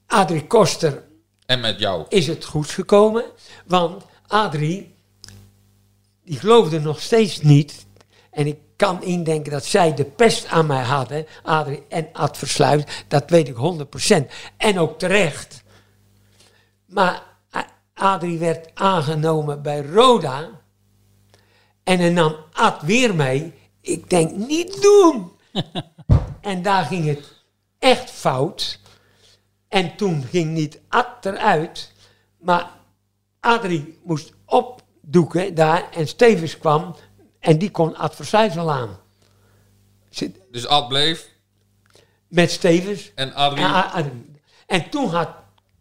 Adrie 0.07 0.47
Koster 0.47 1.03
En 1.47 1.61
met 1.61 1.79
jou? 1.79 2.05
is 2.09 2.27
het 2.27 2.45
goed 2.45 2.71
gekomen. 2.71 3.25
Want 3.67 4.05
Adrie, 4.27 4.95
die 6.25 6.39
geloofde 6.39 6.81
nog 6.81 7.01
steeds 7.01 7.41
niet. 7.41 7.87
En 8.31 8.47
ik 8.47 8.59
kan 8.77 9.03
indenken 9.03 9.53
dat 9.53 9.65
zij 9.65 9.95
de 9.95 10.05
pest 10.05 10.47
aan 10.47 10.67
mij 10.67 10.83
hadden. 10.83 11.27
Adrie 11.43 11.83
en 11.89 12.09
Ad 12.13 12.39
Versluis, 12.39 12.83
dat 13.09 13.31
weet 13.31 13.49
ik 13.49 13.57
100%. 13.57 14.27
En 14.57 14.79
ook 14.79 14.99
terecht. 14.99 15.63
Maar 16.87 17.23
Adrie 18.01 18.39
werd 18.39 18.69
aangenomen 18.75 19.63
bij 19.63 19.83
Roda. 19.83 20.49
En 21.85 21.99
hij 21.99 22.11
nam 22.11 22.37
Ad 22.53 22.83
weer 22.83 23.15
mee. 23.15 23.53
Ik 23.81 24.11
denk, 24.11 24.37
niet 24.37 24.83
doen. 24.83 25.33
en 26.41 26.63
daar 26.63 26.85
ging 26.85 27.07
het 27.07 27.33
echt 27.79 28.11
fout. 28.11 28.81
En 29.69 29.97
toen 29.97 30.23
ging 30.23 30.53
niet 30.53 30.81
Ad 30.89 31.25
eruit, 31.27 31.93
maar 32.39 32.71
Adrie 33.41 33.99
moest 34.05 34.33
opdoeken 34.45 35.55
daar 35.55 35.91
en 35.91 36.09
Stevens 36.09 36.59
kwam 36.59 36.97
en 37.41 37.59
die 37.59 37.71
kon 37.71 37.97
Ad 37.97 38.35
aan. 38.57 38.99
Zit- 40.11 40.41
Dus 40.51 40.67
Ad 40.67 40.89
bleef 40.89 41.29
Met 42.29 42.51
Stevens. 42.51 43.13
en 43.15 43.35
Adrie... 43.35 43.65
En, 43.65 43.73
Adrie. 43.73 44.41
en 44.67 44.91
toen 44.91 45.09
had 45.09 45.29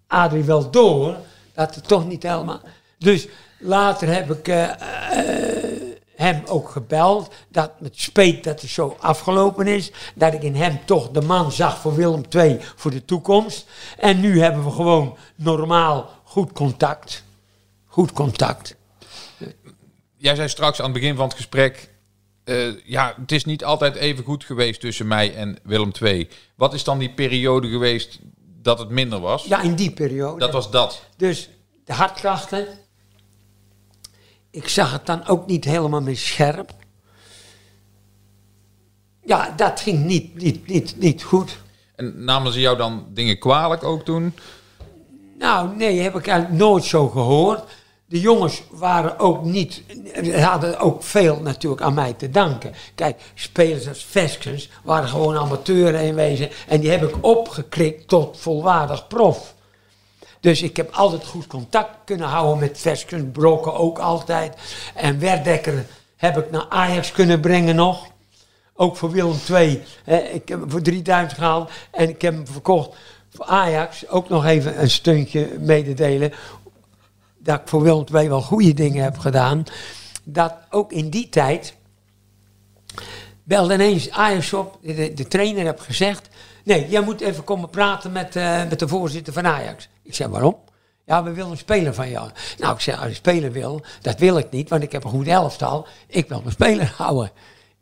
Adrie 0.07 0.43
wel 0.43 0.71
door 0.71 1.17
dat 1.55 1.75
het 1.75 1.87
toch 1.87 2.07
niet 2.07 2.23
helemaal. 2.23 2.61
Dus 2.97 3.27
later 3.59 4.07
heb 4.07 4.31
ik 4.31 4.47
eh, 4.47 4.63
eh, 4.63 5.81
hem 6.15 6.41
ook 6.45 6.69
gebeld. 6.69 7.33
Dat 7.49 7.79
met 7.79 7.99
speet 7.99 8.43
dat 8.43 8.61
het 8.61 8.69
zo 8.69 8.95
afgelopen 8.99 9.67
is. 9.67 9.91
Dat 10.15 10.33
ik 10.33 10.43
in 10.43 10.55
hem 10.55 10.79
toch 10.85 11.09
de 11.09 11.21
man 11.21 11.51
zag 11.51 11.77
voor 11.77 11.95
Willem 11.95 12.23
II 12.29 12.57
voor 12.75 12.91
de 12.91 13.05
toekomst. 13.05 13.67
En 13.97 14.19
nu 14.19 14.41
hebben 14.41 14.63
we 14.63 14.71
gewoon 14.71 15.17
normaal 15.35 16.09
goed 16.23 16.51
contact. 16.51 17.23
Goed 17.85 18.11
contact. 18.11 18.75
Jij 20.17 20.35
zei 20.35 20.49
straks 20.49 20.79
aan 20.79 20.85
het 20.85 20.93
begin 20.93 21.15
van 21.15 21.27
het 21.27 21.35
gesprek... 21.35 21.89
eh, 22.43 22.85
ja, 22.85 23.15
het 23.21 23.31
is 23.31 23.45
niet 23.45 23.63
altijd 23.63 23.95
even 23.95 24.23
goed 24.23 24.43
geweest 24.43 24.79
tussen 24.79 25.07
mij 25.07 25.35
en 25.35 25.57
Willem 25.63 25.91
II. 26.01 26.29
Wat 26.55 26.73
is 26.73 26.83
dan 26.83 26.99
die 26.99 27.13
periode 27.13 27.67
geweest 27.69 28.19
dat 28.65 28.79
het 28.79 28.89
minder 28.89 29.19
was? 29.19 29.43
Ja, 29.43 29.61
in 29.61 29.75
die 29.75 29.91
periode. 29.91 30.39
Dat 30.39 30.51
was 30.51 30.71
dat. 30.71 31.01
Dus 31.17 31.49
de 31.85 31.93
hartklachten. 31.93 32.67
Ik 34.49 34.67
zag 34.67 34.91
het 34.91 35.05
dan 35.05 35.27
ook 35.27 35.45
niet 35.45 35.65
helemaal 35.65 36.01
meer 36.01 36.17
scherp. 36.17 36.73
Ja, 39.23 39.53
dat 39.55 39.79
ging 39.79 40.05
niet, 40.05 40.35
niet, 40.35 40.67
niet, 40.67 40.95
niet 40.97 41.23
goed. 41.23 41.57
En 41.95 42.23
namen 42.23 42.53
ze 42.53 42.59
jou 42.59 42.77
dan 42.77 43.07
dingen 43.09 43.39
kwalijk 43.39 43.83
ook 43.83 44.05
toen? 44.05 44.33
Nou, 45.37 45.75
nee, 45.75 45.99
heb 45.99 46.15
ik 46.15 46.27
eigenlijk 46.27 46.59
nooit 46.59 46.83
zo 46.83 47.07
gehoord. 47.07 47.63
De 48.07 48.19
jongens 48.19 48.63
waren 48.69 49.19
ook 49.19 49.43
niet, 49.43 49.81
hadden 50.31 50.79
ook 50.79 51.03
veel 51.03 51.39
natuurlijk 51.41 51.81
aan 51.81 51.93
mij 51.93 52.13
te 52.13 52.29
danken. 52.29 52.73
Kijk, 52.95 53.21
spelers 53.33 53.87
als 53.87 54.05
Veskens 54.05 54.69
waren 54.83 55.09
gewoon 55.09 55.37
amateuren 55.37 56.01
in 56.01 56.15
wezen. 56.15 56.49
En 56.67 56.79
die 56.79 56.89
heb 56.89 57.03
ik 57.03 57.15
opgekrikt 57.21 58.07
tot 58.07 58.37
volwaardig 58.39 59.07
prof. 59.07 59.53
Dus 60.39 60.61
ik 60.61 60.77
heb 60.77 60.91
altijd 60.93 61.25
goed 61.25 61.47
contact 61.47 61.89
kunnen 62.05 62.27
houden 62.27 62.59
met 62.59 62.79
Veskens, 62.79 63.23
Brokken 63.31 63.73
ook 63.73 63.99
altijd. 63.99 64.55
En 64.95 65.19
Werdekker 65.19 65.85
heb 66.15 66.37
ik 66.37 66.51
naar 66.51 66.65
Ajax 66.69 67.11
kunnen 67.11 67.39
brengen 67.39 67.75
nog. 67.75 68.07
Ook 68.75 68.95
voor 68.97 69.11
Willem 69.11 69.37
II. 69.49 69.83
Ik 70.33 70.47
heb 70.47 70.59
hem 70.59 70.71
voor 70.71 70.81
3000 70.81 71.33
gehaald 71.33 71.69
en 71.91 72.09
ik 72.09 72.21
heb 72.21 72.33
hem 72.33 72.47
verkocht 72.47 72.89
voor 73.29 73.45
Ajax. 73.45 74.07
Ook 74.07 74.29
nog 74.29 74.45
even 74.45 74.81
een 74.81 74.89
steuntje 74.89 75.49
mededelen. 75.59 76.33
Dat 77.45 77.59
ik 77.59 77.67
voor 77.67 77.81
Willem 77.81 78.29
wel 78.29 78.41
goede 78.41 78.73
dingen 78.73 79.03
heb 79.03 79.17
gedaan. 79.17 79.63
Dat 80.23 80.53
ook 80.69 80.91
in 80.91 81.09
die 81.09 81.29
tijd 81.29 81.75
belde 83.43 83.73
ineens 83.73 84.09
Ajax 84.09 84.53
op. 84.53 84.77
De, 84.81 85.25
trainer 85.27 85.65
heb 85.65 85.79
gezegd. 85.79 86.29
Nee, 86.63 86.89
jij 86.89 87.01
moet 87.01 87.21
even 87.21 87.43
komen 87.43 87.69
praten 87.69 88.11
met, 88.11 88.35
eh, 88.35 88.67
met 88.69 88.79
de 88.79 88.87
voorzitter 88.87 89.33
van 89.33 89.47
Ajax. 89.47 89.89
Ik 90.03 90.15
zei, 90.15 90.29
waarom? 90.29 90.57
Ja, 91.05 91.23
we 91.23 91.31
willen 91.31 91.51
een 91.51 91.57
speler 91.57 91.93
van 91.93 92.09
jou. 92.09 92.29
Nou, 92.57 92.73
ik 92.73 92.79
zei, 92.79 92.97
als 92.97 93.07
je 93.07 93.13
speler 93.13 93.51
wil, 93.51 93.81
dat 94.01 94.19
wil 94.19 94.37
ik 94.37 94.51
niet, 94.51 94.69
want 94.69 94.83
ik 94.83 94.91
heb 94.91 95.03
een 95.03 95.09
goed 95.09 95.27
elftal. 95.27 95.87
Ik 96.07 96.27
wil 96.27 96.39
mijn 96.39 96.51
speler 96.51 96.93
houden. 96.97 97.31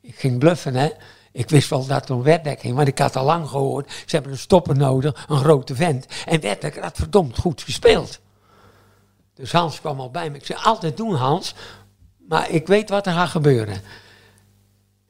Ik 0.02 0.16
ging 0.16 0.40
bluffen, 0.40 0.76
hè. 0.76 0.90
Ik 1.32 1.50
wist 1.50 1.70
wel 1.70 1.86
dat 1.86 2.10
er 2.10 2.16
een 2.16 2.24
Werdekker 2.24 2.62
ging, 2.62 2.76
want 2.76 2.88
ik 2.88 3.00
had 3.00 3.16
al 3.16 3.26
lang 3.26 3.48
gehoord. 3.50 3.92
Ze 4.06 4.16
hebben 4.16 4.32
een 4.32 4.38
stopper 4.38 4.78
nodig, 4.78 5.26
een 5.30 5.38
grote 5.38 5.76
vent. 5.76 6.06
En 6.26 6.42
Werdekker 6.42 6.84
had 6.84 6.98
verdomd 6.98 7.38
goed 7.38 7.62
gespeeld. 7.62 8.22
Dus 9.34 9.52
Hans 9.52 9.80
kwam 9.80 10.00
al 10.00 10.12
bij 10.12 10.30
me. 10.30 10.38
Ik 10.38 10.46
zei, 10.46 10.60
altijd 10.64 10.98
doen 10.98 11.16
Hans, 11.16 11.56
maar 12.28 12.50
ik 12.50 12.68
weet 12.68 12.90
wat 12.90 13.06
er 13.06 13.14
gaat 13.14 13.30
gebeuren. 13.30 13.82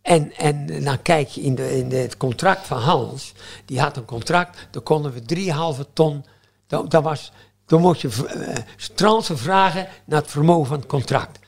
En, 0.02 0.36
en 0.36 0.84
dan 0.84 1.02
kijk 1.02 1.30
je 1.30 1.42
in, 1.42 1.56
de, 1.56 1.78
in 1.78 1.92
het 1.92 2.18
contract 2.18 2.68
van 2.68 2.78
Hans. 2.78 3.34
Die 3.66 3.80
had 3.80 3.98
een 3.98 4.06
contract, 4.06 4.68
daar 4.72 4.82
konden 4.82 5.14
we 5.14 5.76
3,5 5.86 5.94
ton. 5.94 6.26
Dat, 6.68 7.04
was, 7.04 7.32
dan 7.66 7.82
moest 7.82 8.02
je 8.02 8.10
uh, 9.02 9.20
vragen 9.22 9.88
naar 10.06 10.22
het 10.22 10.32
vermogen 10.32 10.68
van 10.68 10.78
het 10.78 10.88
contract. 10.88 11.40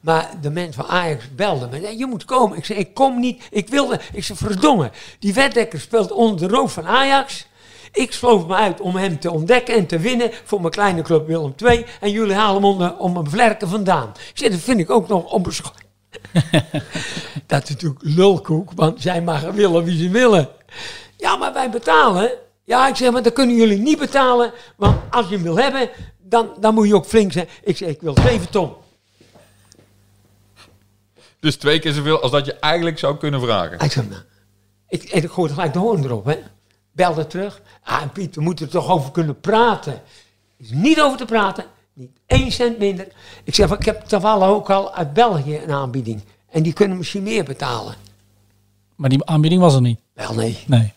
Maar 0.00 0.30
de 0.40 0.50
mensen 0.50 0.84
van 0.84 0.94
Ajax 0.94 1.34
belden 1.34 1.70
me. 1.70 1.78
"Nee, 1.78 1.98
Je 1.98 2.06
moet 2.06 2.24
komen. 2.24 2.58
Ik 2.58 2.64
zei, 2.64 2.78
ik 2.78 2.94
kom 2.94 3.20
niet. 3.20 3.46
Ik 3.50 3.68
wilde. 3.68 4.00
Ik 4.12 4.24
zei, 4.24 4.38
verdomme. 4.38 4.90
Die 5.18 5.34
Werdekker 5.34 5.80
speelt 5.80 6.12
onder 6.12 6.48
de 6.48 6.54
roof 6.54 6.72
van 6.72 6.86
Ajax. 6.86 7.46
Ik 7.92 8.12
sloof 8.12 8.46
me 8.46 8.54
uit 8.54 8.80
om 8.80 8.96
hem 8.96 9.18
te 9.18 9.30
ontdekken 9.30 9.74
en 9.74 9.86
te 9.86 9.98
winnen 9.98 10.30
voor 10.44 10.60
mijn 10.60 10.72
kleine 10.72 11.02
club 11.02 11.26
Willem 11.26 11.54
II. 11.56 11.86
En 12.00 12.10
jullie 12.10 12.34
halen 12.34 12.54
hem 12.54 12.64
onder, 12.64 12.96
om 12.96 13.12
mijn 13.12 13.30
vlerken 13.30 13.68
vandaan. 13.68 14.08
Ik 14.08 14.38
zei, 14.38 14.50
dat 14.50 14.60
vind 14.60 14.80
ik 14.80 14.90
ook 14.90 15.08
nog 15.08 15.32
onbeschoft. 15.32 15.86
dat 17.46 17.62
is 17.62 17.68
natuurlijk 17.68 18.00
lulkoek, 18.02 18.72
want 18.74 19.00
zij 19.00 19.22
mogen 19.22 19.54
willen 19.54 19.84
wie 19.84 19.98
ze 19.98 20.08
willen. 20.08 20.48
Ja, 21.16 21.36
maar 21.36 21.52
wij 21.52 21.70
betalen. 21.70 22.30
Ja, 22.64 22.88
ik 22.88 22.96
zeg, 22.96 23.12
maar 23.12 23.22
dat 23.22 23.32
kunnen 23.32 23.56
jullie 23.56 23.78
niet 23.78 23.98
betalen. 23.98 24.52
Want 24.76 25.00
als 25.10 25.28
je 25.28 25.34
hem 25.34 25.42
wil 25.42 25.58
hebben, 25.58 25.90
dan, 26.18 26.48
dan 26.60 26.74
moet 26.74 26.88
je 26.88 26.94
ook 26.94 27.06
flink 27.06 27.32
zijn. 27.32 27.48
Ik 27.62 27.76
zeg, 27.76 27.88
ik 27.88 28.00
wil 28.00 28.14
7 28.22 28.50
ton. 28.50 28.72
Dus 31.40 31.56
twee 31.56 31.78
keer 31.78 31.92
zoveel 31.92 32.22
als 32.22 32.30
dat 32.30 32.46
je 32.46 32.54
eigenlijk 32.54 32.98
zou 32.98 33.16
kunnen 33.16 33.40
vragen. 33.40 33.78
Hij 33.78 33.88
zei, 33.88 34.06
nou, 34.08 34.22
ik, 34.88 35.02
en 35.02 35.22
ik 35.22 35.30
gooi 35.30 35.52
gelijk 35.52 35.72
de 35.72 35.78
hoorn 35.78 36.04
erop, 36.04 36.24
hè. 36.24 36.38
Belde 36.98 37.26
terug. 37.26 37.60
Ah, 37.82 38.02
en 38.02 38.10
Piet, 38.10 38.34
we 38.34 38.40
moeten 38.40 38.66
er 38.66 38.72
toch 38.72 38.90
over 38.90 39.10
kunnen 39.10 39.40
praten. 39.40 39.92
Er 39.92 40.00
is 40.56 40.70
niet 40.70 41.00
over 41.00 41.18
te 41.18 41.24
praten. 41.24 41.64
Niet 41.92 42.10
één 42.26 42.52
cent 42.52 42.78
minder. 42.78 43.08
Ik 43.44 43.54
zeg, 43.54 43.70
ik 43.70 43.84
heb 43.84 44.00
toevallig 44.04 44.48
ook 44.48 44.70
al 44.70 44.94
uit 44.94 45.12
België 45.12 45.56
een 45.56 45.72
aanbieding. 45.72 46.22
En 46.50 46.62
die 46.62 46.72
kunnen 46.72 46.96
misschien 46.98 47.22
meer 47.22 47.44
betalen. 47.44 47.94
Maar 48.96 49.08
die 49.08 49.24
aanbieding 49.24 49.60
was 49.60 49.74
er 49.74 49.80
niet. 49.80 50.00
Wel, 50.12 50.34
nee. 50.34 50.58
Nee. 50.66 50.92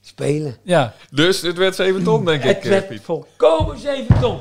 Spelen. 0.00 0.56
Ja. 0.62 0.94
Dus 1.10 1.40
het 1.40 1.56
werd 1.56 1.74
7 1.74 2.02
ton, 2.04 2.24
denk 2.24 2.42
ik, 2.42 2.48
Het 2.48 2.64
eh, 2.64 2.70
werd 2.70 2.88
Piet. 2.88 3.02
volkomen 3.02 3.78
7 3.78 4.20
ton. 4.20 4.40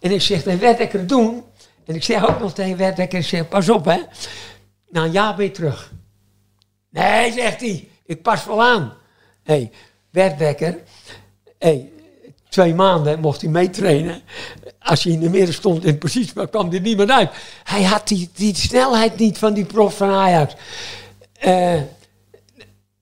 En 0.00 0.10
ik 0.10 0.22
zeg, 0.22 0.42
dan 0.42 0.58
werd 0.58 0.80
ik 0.80 0.92
er 0.92 1.06
doen. 1.06 1.42
En 1.86 1.94
ik 1.94 2.04
zeg 2.04 2.28
ook 2.28 2.40
nog 2.40 2.52
tegen 2.52 2.76
Werdekker, 2.76 3.18
ik 3.18 3.24
zeg, 3.26 3.48
pas 3.48 3.68
op 3.68 3.84
hè. 3.84 3.98
Na 4.90 5.04
een 5.04 5.10
jaar 5.12 5.36
ben 5.36 5.44
je 5.44 5.50
terug. 5.50 5.92
Nee, 6.90 7.32
zegt 7.32 7.60
hij, 7.60 7.88
ik 8.04 8.22
pas 8.22 8.44
wel 8.44 8.62
aan. 8.62 9.00
Hé, 9.42 9.54
hey, 9.54 9.70
Werdekker, 10.10 10.78
hey, 11.58 11.90
twee 12.48 12.74
maanden 12.74 13.20
mocht 13.20 13.40
hij 13.40 13.50
meetrainen. 13.50 14.22
Als 14.78 15.04
hij 15.04 15.12
in 15.12 15.20
de 15.20 15.30
midden 15.30 15.54
stond 15.54 15.84
in 15.84 15.98
positie, 15.98 16.32
maar 16.34 16.48
kwam 16.48 16.72
er 16.72 16.80
niemand 16.80 17.10
uit. 17.10 17.30
Hij 17.64 17.82
had 17.82 18.08
die, 18.08 18.30
die 18.34 18.56
snelheid 18.56 19.16
niet 19.18 19.38
van 19.38 19.54
die 19.54 19.64
prof 19.64 19.96
van 19.96 20.10
Ajax. 20.10 20.54
Eh, 21.32 21.80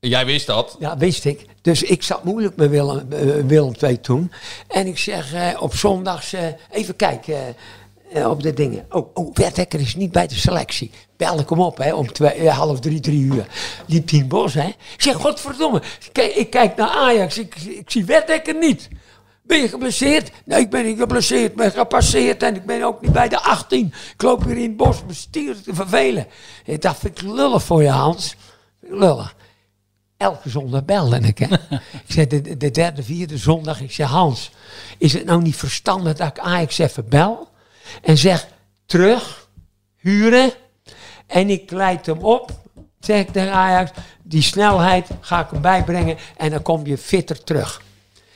Jij 0.01 0.24
wist 0.26 0.47
dat. 0.47 0.76
ja, 0.78 0.97
wist 0.97 1.24
ik. 1.24 1.47
Dus 1.62 1.82
ik 1.82 2.03
zat 2.03 2.24
moeilijk 2.24 2.57
met 2.57 2.70
Willem, 2.70 3.12
eh, 3.12 3.20
Willem 3.47 3.74
II 3.82 4.01
toen. 4.01 4.32
En 4.68 4.86
ik 4.86 4.99
zeg 4.99 5.32
eh, 5.32 5.62
op 5.62 5.74
zondags, 5.74 6.34
even 6.70 6.97
kijken 6.97 7.57
op 8.15 8.43
de 8.43 8.53
dingen. 8.53 8.87
Oh, 8.91 9.11
oh 9.15 9.37
is 9.69 9.97
niet 9.97 10.13
bij 10.13 10.27
de 10.27 10.35
selectie. 10.35 10.91
Bel 11.17 11.39
ik 11.39 11.49
hem 11.49 11.61
op, 11.61 11.79
hè, 11.79 11.95
om 11.95 12.13
twee, 12.13 12.33
eh, 12.33 12.59
half 12.59 12.81
drie, 12.81 13.01
drie 13.01 13.21
uur. 13.21 13.47
Liep 13.87 14.11
hij 14.11 14.19
in 14.19 14.29
bos, 14.29 14.55
hè. 14.55 14.67
Ik 14.67 15.03
zeg, 15.03 15.15
godverdomme. 15.15 15.83
Kijk, 16.13 16.35
ik 16.35 16.51
kijk 16.51 16.77
naar 16.77 16.89
Ajax, 16.89 17.39
ik, 17.39 17.55
ik 17.55 17.91
zie 17.91 18.05
Werdekker 18.05 18.55
niet. 18.59 18.89
Ben 19.43 19.61
je 19.61 19.69
geblesseerd? 19.69 20.31
Nee, 20.45 20.61
ik 20.61 20.71
ben 20.71 20.85
niet 20.85 20.99
geblesseerd. 20.99 21.51
Ik 21.51 21.57
ben 21.57 21.71
gepasseerd 21.71 22.43
en 22.43 22.55
ik 22.55 22.67
ben 22.67 22.83
ook 22.83 23.01
niet 23.01 23.13
bij 23.13 23.29
de 23.29 23.41
18. 23.41 23.95
Ik 24.15 24.23
loop 24.23 24.45
hier 24.45 24.57
in 24.57 24.63
het 24.63 24.77
bos 24.77 25.03
stier 25.11 25.63
te 25.63 25.75
vervelen. 25.75 26.27
Ik 26.65 26.83
dacht, 26.83 26.99
vind 26.99 27.21
ik 27.21 27.27
lullig 27.27 27.63
voor 27.63 27.83
je, 27.83 27.89
Hans. 27.89 28.37
Lullig 28.81 29.35
elke 30.21 30.51
zondag 30.51 30.85
belde 30.85 31.19
ik. 31.19 31.39
Hè. 31.39 31.47
ik 32.07 32.13
zei, 32.13 32.27
de, 32.27 32.57
de 32.57 32.71
derde, 32.71 33.03
vierde 33.03 33.39
zondag, 33.39 33.81
ik 33.81 33.93
zei, 33.93 34.09
Hans, 34.09 34.51
is 34.99 35.13
het 35.13 35.25
nou 35.25 35.43
niet 35.43 35.57
verstandig 35.57 36.17
dat 36.17 36.29
ik 36.29 36.39
Ajax 36.39 36.79
even 36.79 37.09
bel? 37.09 37.49
En 38.03 38.18
zeg, 38.18 38.49
terug, 38.86 39.49
huren, 39.97 40.53
en 41.26 41.51
ik 41.51 41.70
leid 41.70 42.07
hem 42.07 42.18
op, 42.18 42.51
zeg 43.01 43.20
ik 43.20 43.32
tegen 43.32 43.53
Ajax, 43.53 43.91
die 44.22 44.43
snelheid 44.43 45.09
ga 45.20 45.41
ik 45.41 45.51
hem 45.51 45.61
bijbrengen 45.61 46.16
en 46.36 46.51
dan 46.51 46.62
kom 46.62 46.86
je 46.86 46.99
fitter 46.99 47.45
terug. 47.45 47.82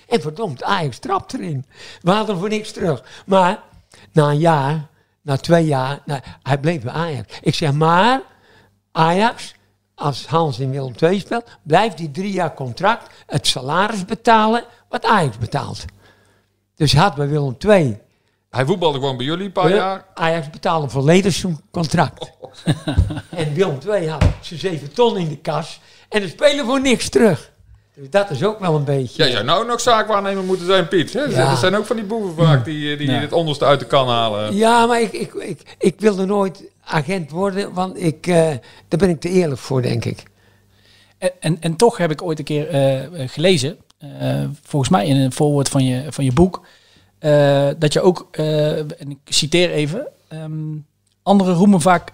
En 0.08 0.20
verdomd, 0.20 0.62
Ajax 0.62 0.98
trapt 0.98 1.34
erin. 1.34 1.66
We 2.00 2.10
hadden 2.10 2.38
voor 2.38 2.48
niks 2.48 2.72
terug. 2.72 3.04
Maar 3.26 3.62
na 4.12 4.28
een 4.28 4.38
jaar, 4.38 4.86
na 5.22 5.36
twee 5.36 5.64
jaar, 5.64 6.00
nou, 6.04 6.20
hij 6.42 6.58
bleef 6.58 6.82
bij 6.82 6.92
Ajax. 6.92 7.38
Ik 7.42 7.54
zeg, 7.54 7.72
maar 7.72 8.20
Ajax, 8.92 9.54
als 9.94 10.26
Hans 10.26 10.58
in 10.58 10.70
Willem 10.70 10.94
II 11.00 11.18
speelt, 11.18 11.58
blijft 11.62 11.96
die 11.96 12.10
drie 12.10 12.32
jaar 12.32 12.54
contract 12.54 13.10
het 13.26 13.46
salaris 13.46 14.04
betalen 14.04 14.64
wat 14.88 15.04
Ajax 15.04 15.38
betaalt. 15.38 15.84
Dus 16.74 16.92
hij 16.92 17.02
had 17.02 17.14
bij 17.14 17.28
Willem 17.28 17.56
II 17.58 17.98
Hij 18.54 18.66
voetbalde 18.66 18.98
gewoon 18.98 19.16
bij 19.16 19.26
jullie 19.26 19.44
een 19.44 19.52
paar 19.52 19.74
jaar. 19.74 20.04
Ajax 20.14 20.50
betaalde 20.50 20.88
volledig 20.88 21.32
zijn 21.32 21.60
contract. 21.70 22.30
en 23.30 23.54
Willem 23.54 23.78
II 23.88 24.08
had 24.08 24.24
zijn 24.40 24.60
7 24.60 24.92
ton 24.92 25.16
in 25.18 25.28
de 25.28 25.36
kas. 25.36 25.80
En 26.08 26.20
de 26.20 26.28
spelen 26.28 26.64
voor 26.64 26.80
niks 26.80 27.08
terug. 27.08 27.52
Dus 27.94 28.10
dat 28.10 28.30
is 28.30 28.44
ook 28.44 28.60
wel 28.60 28.74
een 28.74 28.84
beetje... 28.84 29.22
Jij 29.22 29.32
zou 29.32 29.44
nou 29.44 29.66
nog 29.66 29.80
zaakwaarnemer 29.80 30.44
moeten 30.44 30.66
zijn, 30.66 30.88
Piet. 30.88 31.12
Hè? 31.12 31.20
Ja. 31.22 31.48
Dat 31.50 31.58
zijn 31.58 31.76
ook 31.76 31.86
van 31.86 31.96
die 31.96 32.04
boeven 32.04 32.44
vaak 32.44 32.64
die, 32.64 32.96
die 32.96 33.10
Ja. 33.10 33.18
het 33.20 33.32
onderste 33.32 33.64
uit 33.64 33.80
de 33.80 33.86
kan 33.86 34.08
halen. 34.08 34.54
Ja, 34.54 34.86
maar 34.86 35.00
ik, 35.00 35.12
ik, 35.12 35.34
ik, 35.34 35.76
ik 35.78 35.94
wilde 35.98 36.24
nooit 36.24 36.62
agent 36.84 37.30
worden, 37.30 37.72
want 37.72 38.02
ik, 38.02 38.26
eh, 38.26 38.34
daar 38.88 38.98
ben 38.98 39.08
ik 39.08 39.20
te 39.20 39.28
eerlijk 39.28 39.60
voor, 39.60 39.82
denk 39.82 40.04
ik. 40.04 40.22
En, 41.18 41.30
en, 41.40 41.56
en 41.60 41.76
toch 41.76 41.96
heb 41.96 42.10
ik 42.10 42.22
ooit 42.22 42.38
een 42.38 42.44
keer 42.44 42.68
eh, 42.68 43.04
eh, 43.04 43.28
gelezen, 43.28 43.78
eh, 43.98 44.44
volgens 44.62 44.90
mij 44.90 45.06
in 45.06 45.16
een 45.16 45.32
voorwoord 45.32 45.68
van 45.68 45.84
je, 45.84 46.12
van 46.12 46.24
je 46.24 46.32
boek, 46.32 46.66
eh, 47.24 47.68
dat 47.78 47.92
je 47.92 48.00
ook, 48.00 48.28
eh, 48.30 48.78
en 48.78 49.10
ik 49.10 49.18
citeer 49.24 49.70
even, 49.70 50.06
ehm, 50.28 50.76
anderen 51.22 51.54
roemen 51.54 51.80
vaak 51.80 52.12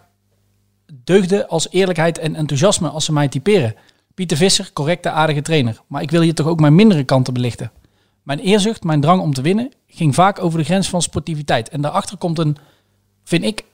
deugden 1.04 1.48
als 1.48 1.70
eerlijkheid 1.70 2.18
en 2.18 2.34
enthousiasme 2.34 2.88
als 2.88 3.04
ze 3.04 3.12
mij 3.12 3.28
typeren. 3.28 3.74
Pieter 4.14 4.36
Visser, 4.36 4.70
correcte, 4.72 5.10
aardige 5.10 5.42
trainer. 5.42 5.80
Maar 5.86 6.02
ik 6.02 6.10
wil 6.10 6.20
hier 6.20 6.34
toch 6.34 6.46
ook 6.46 6.60
mijn 6.60 6.74
mindere 6.74 7.04
kanten 7.04 7.34
belichten. 7.34 7.72
Mijn 8.22 8.38
eerzucht, 8.38 8.84
mijn 8.84 9.00
drang 9.00 9.20
om 9.20 9.34
te 9.34 9.42
winnen, 9.42 9.72
ging 9.86 10.14
vaak 10.14 10.42
over 10.42 10.58
de 10.58 10.64
grens 10.64 10.88
van 10.88 11.02
sportiviteit. 11.02 11.68
En 11.68 11.80
daarachter 11.80 12.16
komt 12.16 12.38
een, 12.38 12.56
vind 13.24 13.44
ik, 13.44 13.64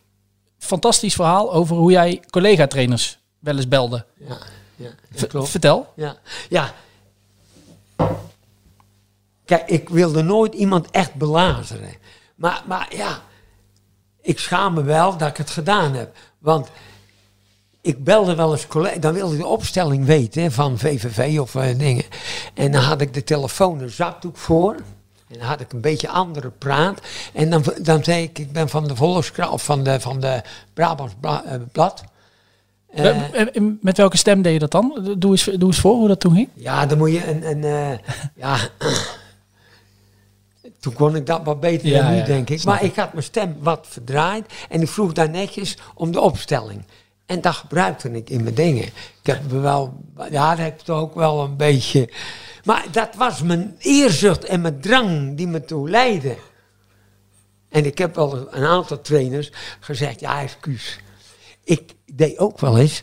fantastisch 0.59 1.15
verhaal 1.15 1.53
over 1.53 1.77
hoe 1.77 1.91
jij 1.91 2.23
collega-trainers 2.31 3.19
wel 3.39 3.57
eens 3.57 3.69
belde. 3.69 4.05
Ja, 4.29 4.39
ja. 4.77 4.91
Vertel. 5.45 5.93
Ja, 5.97 6.17
ja. 6.49 6.75
Kijk, 9.47 9.69
ik 9.69 9.89
wilde 9.89 10.23
nooit 10.23 10.55
iemand 10.55 10.91
echt 10.91 11.15
belazeren. 11.15 11.95
Maar, 12.35 12.63
maar 12.67 12.87
ja, 12.97 13.23
ik 14.21 14.39
schaam 14.39 14.75
me 14.75 14.83
wel 14.83 15.17
dat 15.17 15.29
ik 15.29 15.37
het 15.37 15.51
gedaan 15.51 15.95
heb. 15.95 16.17
Want 16.39 16.69
ik 17.81 18.05
belde 18.05 18.35
wel 18.35 18.53
eens 18.53 18.67
collega, 18.67 18.99
dan 18.99 19.15
wilde 19.15 19.35
ik 19.35 19.41
de 19.41 19.47
opstelling 19.47 20.05
weten 20.05 20.43
hè, 20.43 20.51
van 20.51 20.79
VVV 20.79 21.39
of 21.41 21.55
eh, 21.55 21.79
dingen. 21.79 22.05
En 22.55 22.73
dan 22.73 22.83
had 22.83 23.01
ik 23.01 23.15
de 23.15 23.25
telefoon 23.25 23.81
een 23.81 23.91
zakdoek 23.91 24.37
voor. 24.37 24.75
En 25.29 25.39
dan 25.39 25.49
had 25.49 25.61
ik 25.61 25.73
een 25.73 25.81
beetje 25.81 26.09
andere 26.09 26.51
praat. 26.51 27.01
En 27.33 27.51
dan, 27.51 27.65
dan 27.83 28.05
zei 28.05 28.23
ik, 28.23 28.39
ik 28.39 28.53
ben 28.53 28.69
van 28.69 28.89
de 28.89 28.97
Volkskrant 28.97 29.53
of 29.53 29.65
van 29.65 29.83
de, 29.83 30.01
van 30.01 30.21
de 30.21 30.43
Brabants 30.75 31.15
eh, 31.21 31.55
Blad. 31.73 32.05
Eh, 32.87 33.17
Met 33.81 33.97
welke 33.97 34.17
stem 34.17 34.43
deed 34.43 34.53
je 34.53 34.59
dat 34.59 34.71
dan? 34.71 35.15
Doe 35.19 35.31
eens, 35.31 35.45
doe 35.45 35.69
eens 35.69 35.81
voor 35.81 35.95
hoe 35.95 36.09
dat 36.09 36.21
toen 36.21 36.35
ging. 36.35 36.49
Ja, 36.55 36.87
dan 36.87 36.99
moet 36.99 37.13
je 37.13 37.31
een. 37.31 37.65
een 37.65 38.01
ja. 38.35 38.59
Toen 40.81 40.93
kon 40.93 41.17
ik 41.17 41.27
dat 41.27 41.45
wat 41.45 41.61
beter 41.61 41.89
Ja, 41.89 42.03
dan 42.03 42.11
nu, 42.11 42.17
ja, 42.17 42.25
denk 42.25 42.51
ik. 42.51 42.65
Maar 42.65 42.85
ik 42.85 42.97
had 42.97 43.13
mijn 43.13 43.25
stem 43.25 43.57
wat 43.61 43.87
verdraaid. 43.91 44.53
En 44.69 44.83
ik 44.83 44.89
vroeg 44.89 45.13
daar 45.13 45.31
netjes 45.31 45.77
om 45.95 46.13
de 46.13 46.21
opstelling. 46.21 46.85
En 47.27 47.41
dat 47.41 47.55
gebruikte 47.55 48.11
ik 48.11 48.31
in 48.31 48.43
mijn 48.43 48.55
dingen. 48.55 48.85
Ik 48.85 49.23
heb 49.23 49.53
me 49.53 49.59
wel. 49.59 50.05
Ja, 50.31 50.51
dat 50.51 50.59
heb 50.59 50.81
ik 50.81 50.89
ook 50.89 51.15
wel 51.15 51.43
een 51.43 51.57
beetje. 51.57 52.11
Maar 52.65 52.85
dat 52.91 53.15
was 53.15 53.43
mijn 53.43 53.77
eerzucht 53.79 54.45
en 54.45 54.61
mijn 54.61 54.81
drang 54.81 55.37
die 55.37 55.47
me 55.47 55.65
toe 55.65 55.91
leidde. 55.91 56.37
En 57.69 57.85
ik 57.85 57.99
heb 57.99 58.15
wel 58.15 58.49
een 58.51 58.65
aantal 58.65 59.01
trainers 59.01 59.53
gezegd: 59.81 60.21
ja, 60.21 60.43
excuus. 60.43 60.99
Ik 61.65 61.93
deed 62.13 62.39
ook 62.39 62.61
wel 62.61 62.79
eens 62.79 63.03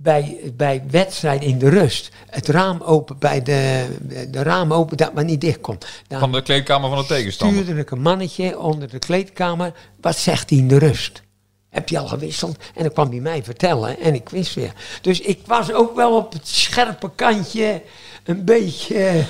bij, 0.00 0.52
bij 0.56 0.82
wedstrijden 0.90 1.48
in 1.48 1.58
de 1.58 1.68
rust. 1.68 2.10
Het 2.26 2.48
raam 2.48 2.80
open 2.82 3.18
bij 3.18 3.42
de, 3.42 3.86
de 4.30 4.42
raam 4.42 4.72
open 4.72 4.96
dat 4.96 5.14
maar 5.14 5.24
niet 5.24 5.40
dicht 5.40 5.60
kon. 5.60 5.78
Dan 6.06 6.20
Van 6.20 6.32
de 6.32 6.42
kleedkamer 6.42 6.88
van 6.90 6.98
de 6.98 7.06
tegenstander. 7.06 7.62
stuurde 7.62 7.80
ik 7.80 7.90
een 7.90 8.00
mannetje 8.02 8.58
onder 8.58 8.88
de 8.90 8.98
kleedkamer. 8.98 9.72
Wat 10.00 10.16
zegt 10.16 10.50
hij 10.50 10.58
in 10.58 10.68
de 10.68 10.78
rust? 10.78 11.22
Heb 11.68 11.88
je 11.88 11.98
al 11.98 12.06
gewisseld? 12.06 12.56
En 12.74 12.82
dan 12.82 12.92
kwam 12.92 13.10
hij 13.10 13.20
mij 13.20 13.42
vertellen 13.44 13.98
en 14.00 14.14
ik 14.14 14.28
wist 14.28 14.54
weer. 14.54 14.72
Dus 15.00 15.20
ik 15.20 15.40
was 15.46 15.72
ook 15.72 15.96
wel 15.96 16.16
op 16.16 16.32
het 16.32 16.48
scherpe 16.48 17.10
kantje 17.14 17.82
een 18.24 18.44
beetje 18.44 19.24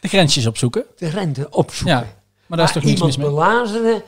De 0.00 0.08
grensjes 0.08 0.46
opzoeken. 0.46 0.84
de 0.96 1.08
rente 1.08 1.46
opzoeken. 1.50 1.96
Ja, 1.96 2.16
maar 2.46 2.58
daar 2.58 2.66
is 2.66 2.72
toch 2.72 2.82
niets 2.82 2.94
iemand 3.00 3.16
mis 3.16 3.26
mee? 3.26 3.34
belazeren 3.34 4.02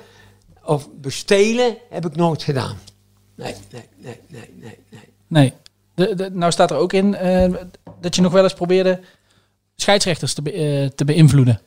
of 0.64 0.88
bestelen 0.94 1.76
heb 1.90 2.06
ik 2.06 2.16
nooit 2.16 2.42
gedaan. 2.42 2.78
Nee, 3.34 3.54
nee, 3.70 3.88
nee, 3.96 4.20
nee, 4.28 4.50
nee, 4.60 4.78
nee. 4.90 5.00
Nee. 5.34 5.52
De, 5.94 6.30
nou 6.32 6.52
staat 6.52 6.70
er 6.70 6.76
ook 6.76 6.92
in 6.92 7.14
eh, 7.14 7.52
dat 8.00 8.14
je 8.14 8.22
nog 8.22 8.32
wel 8.32 8.42
eens 8.42 8.54
probeerde 8.54 9.00
scheidsrechters 9.76 10.34
te, 10.34 10.42
be- 10.42 10.52
eh, 10.52 10.88
te 10.88 11.04
beïnvloeden. 11.04 11.60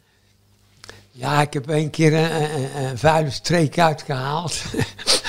Ja, 1.11 1.41
ik 1.41 1.53
heb 1.53 1.69
een 1.69 1.89
keer 1.89 2.13
een, 2.13 2.83
een, 2.83 2.97
vuile 2.97 3.29
streek 3.29 3.79
uitgehaald. 3.79 4.63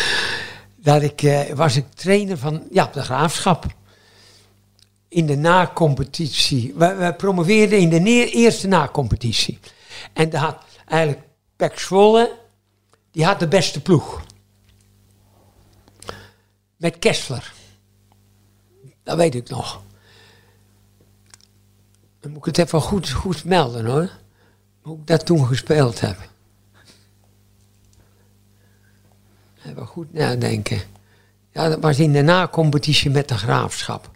dat 0.89 1.03
ik, 1.03 1.22
eh, 1.22 1.41
was 1.55 1.76
ik 1.76 1.84
trainer 1.95 2.39
van 2.39 2.66
ja, 2.70 2.91
de 2.93 3.03
graafschap. 3.03 3.66
In 5.09 5.26
de 5.26 5.36
na-competitie. 5.36 6.72
We, 6.76 6.95
we 6.95 7.14
promoveerden 7.14 7.78
in 7.78 7.89
de 7.89 8.01
neer, 8.01 8.28
eerste 8.28 8.68
na-competitie. 8.68 9.59
En 10.12 10.30
daar 10.30 10.41
had 10.41 10.59
eigenlijk 10.86 11.22
Pek 11.57 11.78
Zwolle, 11.78 12.39
die 13.11 13.24
had 13.24 13.39
de 13.39 13.49
beste 13.49 13.80
ploeg. 13.80 14.22
Met 16.76 16.99
Kessler. 16.99 17.57
Dat 19.09 19.17
weet 19.17 19.35
ik 19.35 19.49
nog. 19.49 19.83
Dan 22.21 22.31
moet 22.31 22.39
ik 22.39 22.45
het 22.45 22.59
even 22.59 22.81
goed, 22.81 23.11
goed 23.11 23.45
melden 23.45 23.87
hoor 23.87 24.11
hoe 24.81 24.99
ik 24.99 25.07
dat 25.07 25.27
toen 25.27 25.47
gespeeld 25.47 26.01
heb. 26.01 26.17
Even 29.67 29.87
goed 29.87 30.13
nadenken. 30.13 30.81
Ja, 31.53 31.69
dat 31.69 31.81
was 31.81 31.99
in 31.99 32.13
de 32.13 32.23
na-competitie 32.23 33.11
met 33.11 33.29
de 33.29 33.35
graafschap. 33.39 34.11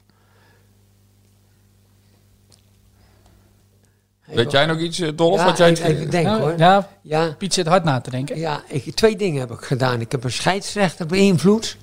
Weet 4.25 4.51
jij 4.51 4.67
nog 4.67 4.79
iets, 4.79 4.99
eh, 4.99 5.11
Dolf? 5.17 5.39
Ja, 5.39 5.45
wat 5.45 5.59
jij 5.59 5.71
even, 5.71 5.85
even 5.87 6.11
denken 6.11 6.33
Nou, 6.33 6.43
hoor. 6.43 6.59
ja, 6.59 6.89
Ja, 7.03 7.35
Piet 7.39 7.55
zit 7.55 7.67
hard 7.67 7.85
na 7.85 8.01
te 8.01 8.11
denken. 8.11 8.39
ja 8.39 8.63
ik, 8.69 8.95
twee 8.95 9.17
dingen 9.17 9.41
heb 9.41 9.51
ik 9.51 9.61
gedaan. 9.61 10.01
Ik 10.01 10.13
heb 10.13 10.25
een 10.25 10.33
scheidsrechter 10.33 11.07
beïnvloed. 11.07 11.77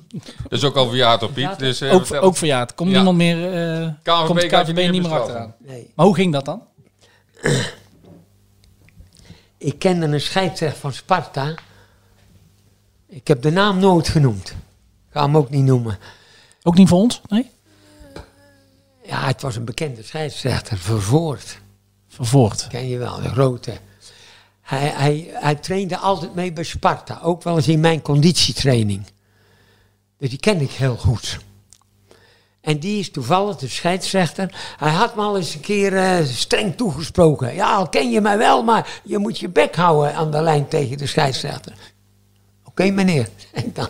Dat 0.48 0.52
is 0.58 0.64
ook 0.64 0.76
al 0.76 0.88
verjaard 0.88 1.20
door 1.20 1.32
Piet. 1.32 1.58
Dus, 1.58 1.80
eh, 1.80 1.94
ook, 1.94 2.06
vertel. 2.06 2.22
ook 2.24 2.36
verjaard. 2.36 2.74
Komt 2.74 2.90
Ja. 2.90 2.94
niemand 2.96 3.16
meer, 3.16 3.36
eh 3.52 3.88
KNVB 4.02 4.26
komt 4.26 4.40
de 4.40 4.48
gaat 4.48 4.66
je 4.66 4.72
KVB 4.72 4.82
niet 4.82 4.90
niet 4.90 5.00
meer 5.02 5.10
bestraffen. 5.10 5.34
achteraan. 5.34 5.54
Nee. 5.58 5.90
Maar 5.94 6.06
hoe 6.06 6.14
ging 6.14 6.32
dat 6.32 6.44
dan? 6.44 6.62
Ik 9.58 9.78
kende 9.78 10.06
een 10.06 10.20
scheidsrechter 10.20 10.80
van 10.80 10.92
Sparta. 10.92 11.54
Ik 13.08 13.28
heb 13.28 13.42
de 13.42 13.50
naam 13.50 13.78
nooit 13.78 14.08
genoemd. 14.08 14.48
Ik 14.48 14.54
ga 15.12 15.22
hem 15.22 15.36
ook 15.36 15.50
niet 15.50 15.64
noemen. 15.64 15.98
Ook 16.62 16.74
niet 16.74 16.88
voor 16.88 16.98
ons? 16.98 17.20
Nee? 17.28 17.50
Ja, 19.06 19.26
het 19.26 19.42
was 19.42 19.56
een 19.56 19.64
bekende 19.64 20.02
scheidsrechter, 20.02 20.78
Vervoort. 20.78 21.58
Vervoord. 22.08 22.66
Ken 22.68 22.88
je 22.88 22.98
wel, 22.98 23.20
de 23.22 23.28
grote. 23.28 23.72
Hij, 24.62 24.88
hij, 24.94 25.30
hij 25.32 25.54
trainde 25.54 25.96
altijd 25.96 26.34
mee 26.34 26.52
bij 26.52 26.64
Sparta, 26.64 27.20
ook 27.22 27.42
wel 27.42 27.56
eens 27.56 27.68
in 27.68 27.80
mijn 27.80 28.02
conditietraining. 28.02 29.06
Dus 30.22 30.30
die 30.30 30.40
ken 30.40 30.60
ik 30.60 30.70
heel 30.70 30.96
goed. 30.96 31.38
En 32.60 32.78
die 32.78 32.98
is 32.98 33.10
toevallig 33.10 33.56
de 33.56 33.68
scheidsrechter. 33.68 34.74
Hij 34.76 34.90
had 34.90 35.14
me 35.14 35.22
al 35.22 35.36
eens 35.36 35.54
een 35.54 35.60
keer 35.60 35.96
eh, 35.96 36.24
streng 36.24 36.76
toegesproken. 36.76 37.54
Ja, 37.54 37.74
al 37.74 37.88
ken 37.88 38.10
je 38.10 38.20
mij 38.20 38.38
wel, 38.38 38.62
maar 38.62 39.00
je 39.04 39.18
moet 39.18 39.38
je 39.38 39.48
bek 39.48 39.76
houden 39.76 40.14
aan 40.14 40.30
de 40.30 40.42
lijn 40.42 40.68
tegen 40.68 40.98
de 40.98 41.06
scheidsrechter. 41.06 41.74
Oké, 42.64 42.90
meneer, 42.90 43.28
zei 43.52 43.66
ik 43.66 43.74
dan. 43.74 43.88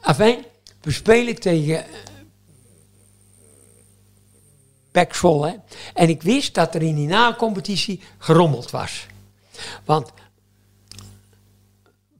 Afijn, 0.00 0.44
we 0.80 0.90
spelen 0.90 1.40
tegen 1.40 1.84
Pek 4.90 5.14
Zwolle. 5.14 5.60
En 5.94 6.08
ik 6.08 6.22
wist 6.22 6.54
dat 6.54 6.74
er 6.74 6.82
in 6.82 6.94
die 6.94 7.08
na-competitie 7.08 8.00
gerommeld 8.18 8.70
was. 8.70 9.06
Want 9.84 10.12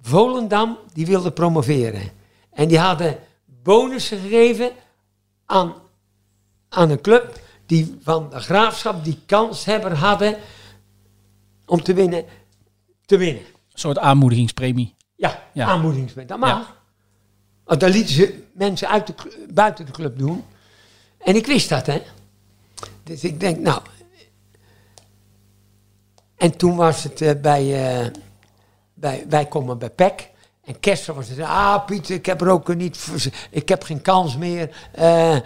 Volendam, 0.03 0.79
die 0.93 1.07
wilde 1.07 1.31
promoveren. 1.31 2.19
En 2.51 2.69
die 2.69 2.79
hadden 2.79 3.19
bonussen 3.45 4.21
gegeven 4.21 4.71
aan, 5.47 5.75
aan 6.69 6.91
een 6.91 7.01
club 7.01 7.41
die 7.67 7.99
van 8.03 8.31
de 8.31 8.41
graafschap 8.41 9.05
die 9.05 9.19
kanshebber 9.27 9.95
hadden 9.95 10.37
om 11.67 11.83
te 11.83 11.95
winnen, 11.95 12.25
te 13.05 13.17
winnen. 13.17 13.43
Een 13.43 13.79
soort 13.79 13.99
aanmoedigingspremie. 13.99 14.95
Ja, 15.17 15.43
Ja. 15.53 15.67
aanmoedigingswet. 15.67 16.29
Dat 16.29 16.39
mag. 16.39 16.49
Ja. 16.49 16.75
Want 17.65 17.81
dan 17.81 17.91
lieten 17.91 18.15
ze 18.15 18.43
mensen 18.55 18.89
uit 18.89 19.07
de, 19.07 19.47
buiten 19.53 19.87
de 19.87 19.93
club 19.93 20.19
doen. 20.19 20.45
En 21.19 21.37
ik 21.37 21.47
wist 21.47 21.69
dat, 21.69 21.87
hè. 21.87 22.03
Dus 23.03 23.25
ik 23.25 23.41
denk, 23.41 23.59
nou... 23.59 23.81
En 26.37 26.57
toen 26.57 26.77
was 26.77 27.03
het 27.03 27.21
eh, 27.21 27.41
bij, 27.41 27.95
eh, 28.01 28.07
bij... 28.95 29.25
Wij 29.29 29.47
komen 29.47 29.79
bij 29.79 29.91
PEC. 29.91 30.31
En 30.65 30.81
Kessler 30.81 31.17
was 31.17 31.29
het... 31.29 31.41
Ah, 31.41 31.85
Piet, 31.87 32.11
ik 32.11 32.27
heb 32.27 32.41
er 32.41 32.49
ook 32.49 32.75
niet... 32.75 33.07
Ik 33.51 33.69
heb 33.69 33.83
geen 33.83 34.03
kans 34.03 34.37
meer. 34.37 34.77
Eh, 34.93 35.37
eh, 35.37 35.43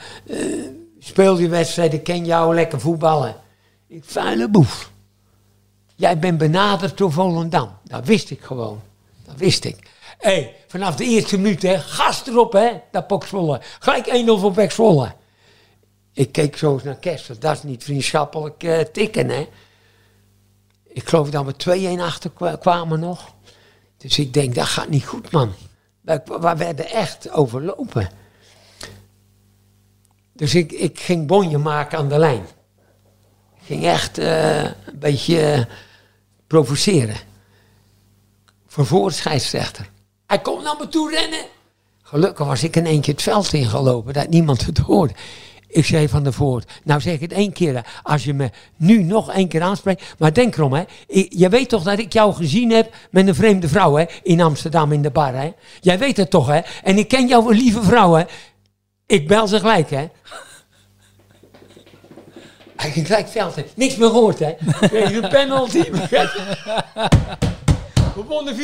speel 0.98 1.34
die 1.34 1.48
wedstrijd, 1.48 1.92
ik 1.92 2.04
ken 2.04 2.24
jou, 2.24 2.54
lekker 2.54 2.80
voetballen. 2.80 3.36
Ik 3.88 4.04
vuile 4.06 4.48
boef. 4.48 4.90
jij 5.94 6.18
bent 6.18 6.38
benaderd 6.38 6.96
door 6.98 7.12
Volendam. 7.12 7.70
Dat 7.84 8.06
wist 8.06 8.30
ik 8.30 8.40
gewoon. 8.42 8.80
Dat 9.24 9.36
wist 9.36 9.64
ik. 9.64 9.90
Hé, 10.18 10.30
hey, 10.32 10.54
vanaf 10.68 10.96
de 10.96 11.04
eerste 11.04 11.36
minuut, 11.38 11.62
hè, 11.62 11.78
gas 11.78 12.26
erop, 12.26 12.52
hè, 12.52 12.70
dat 12.90 13.06
Pok 13.06 13.26
Zwolle. 13.26 13.60
Gelijk 13.78 14.06
1-0 14.06 14.40
voor 14.40 14.52
Pek 14.52 14.70
Zwolle. 14.70 15.12
Ik 16.12 16.32
keek 16.32 16.56
zo 16.56 16.72
eens 16.72 16.82
naar 16.82 16.94
Kessel. 16.96 17.38
Dat 17.38 17.56
is 17.56 17.62
niet 17.62 17.84
vriendschappelijk 17.84 18.62
eh, 18.62 18.80
tikken, 18.80 19.28
hè. 19.28 19.48
Ik 20.88 21.08
geloof 21.08 21.30
dat 21.30 21.44
we 21.64 21.96
2-1 21.96 22.00
achter 22.00 22.30
kwa- 22.30 22.56
kwamen 22.56 23.00
nog. 23.00 23.33
Dus 24.04 24.18
ik 24.18 24.32
denk, 24.32 24.54
dat 24.54 24.66
gaat 24.66 24.88
niet 24.88 25.04
goed, 25.04 25.30
man. 25.30 25.52
We, 26.00 26.22
we 26.40 26.56
echt 26.90 27.30
overlopen. 27.30 28.08
Dus 30.32 30.54
ik, 30.54 30.72
ik 30.72 31.00
ging 31.00 31.26
bonje 31.26 31.58
maken 31.58 31.98
aan 31.98 32.08
de 32.08 32.18
lijn. 32.18 32.46
Ik 33.54 33.62
ging 33.64 33.84
echt 33.84 34.18
eh, 34.18 34.62
een 34.62 34.98
beetje 34.98 35.40
eh, 35.40 35.64
provoceren. 36.46 37.16
De 38.66 39.10
scheidsrechter. 39.10 39.90
Hij 40.26 40.40
komt 40.40 40.62
naar 40.62 40.76
me 40.78 40.88
toe 40.88 41.10
rennen. 41.10 41.44
Gelukkig 42.02 42.46
was 42.46 42.62
ik 42.62 42.76
in 42.76 42.86
keer 43.00 43.14
het 43.14 43.22
veld 43.22 43.52
ingelopen, 43.52 44.12
dat 44.12 44.28
niemand 44.28 44.66
het 44.66 44.78
hoorde. 44.78 45.14
Ik 45.74 45.84
zei 45.84 46.08
van 46.08 46.22
de 46.24 46.32
voort, 46.32 46.72
nou 46.84 47.00
zeg 47.00 47.14
ik 47.14 47.20
het 47.20 47.32
één 47.32 47.52
keer, 47.52 47.86
als 48.02 48.24
je 48.24 48.34
me 48.34 48.50
nu 48.76 49.02
nog 49.02 49.32
één 49.32 49.48
keer 49.48 49.62
aanspreekt. 49.62 50.02
Maar 50.18 50.32
denk 50.32 50.56
erom, 50.56 50.72
hè. 50.72 50.82
Je 51.28 51.48
weet 51.48 51.68
toch 51.68 51.82
dat 51.82 51.98
ik 51.98 52.12
jou 52.12 52.34
gezien 52.34 52.70
heb 52.70 52.94
met 53.10 53.26
een 53.28 53.34
vreemde 53.34 53.68
vrouw, 53.68 53.94
hè. 53.94 54.04
In 54.22 54.40
Amsterdam 54.40 54.92
in 54.92 55.02
de 55.02 55.10
bar, 55.10 55.34
hè. 55.34 55.52
Jij 55.80 55.98
weet 55.98 56.16
het 56.16 56.30
toch, 56.30 56.46
hè. 56.46 56.60
En 56.82 56.98
ik 56.98 57.08
ken 57.08 57.26
jouw 57.28 57.50
lieve 57.50 57.82
vrouw, 57.82 58.12
hè. 58.12 58.24
Ik 59.06 59.28
bel 59.28 59.46
ze 59.46 59.58
gelijk, 59.60 59.90
hè. 59.90 60.08
Hij 62.76 62.90
ging 62.90 63.06
gelijk 63.06 63.28
veld 63.28 63.56
in. 63.56 63.64
Niks 63.74 63.96
meer 63.96 64.08
gehoord, 64.08 64.38
hè. 64.38 64.52
Kreeg 64.80 65.12
een 65.12 65.28
penalty. 65.28 65.82
We 68.14 68.22
wonnen 68.28 68.54
4-2. 68.56 68.58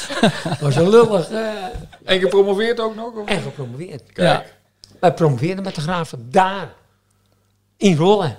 was 0.60 0.76
een 0.76 0.88
lullig. 0.88 1.30
eh, 1.30 1.48
En 2.04 2.20
gepromoveerd 2.20 2.80
ook 2.80 2.94
nog? 2.94 3.14
Of? 3.14 3.28
en 3.28 3.42
gepromoveerd. 3.42 4.02
Ja. 4.14 4.44
Wij 5.00 5.14
promoveerden 5.14 5.64
met 5.64 5.74
de 5.74 5.80
Graafschap 5.80 6.20
daar. 6.30 6.72
In 7.76 7.96
Rollen. 7.96 8.36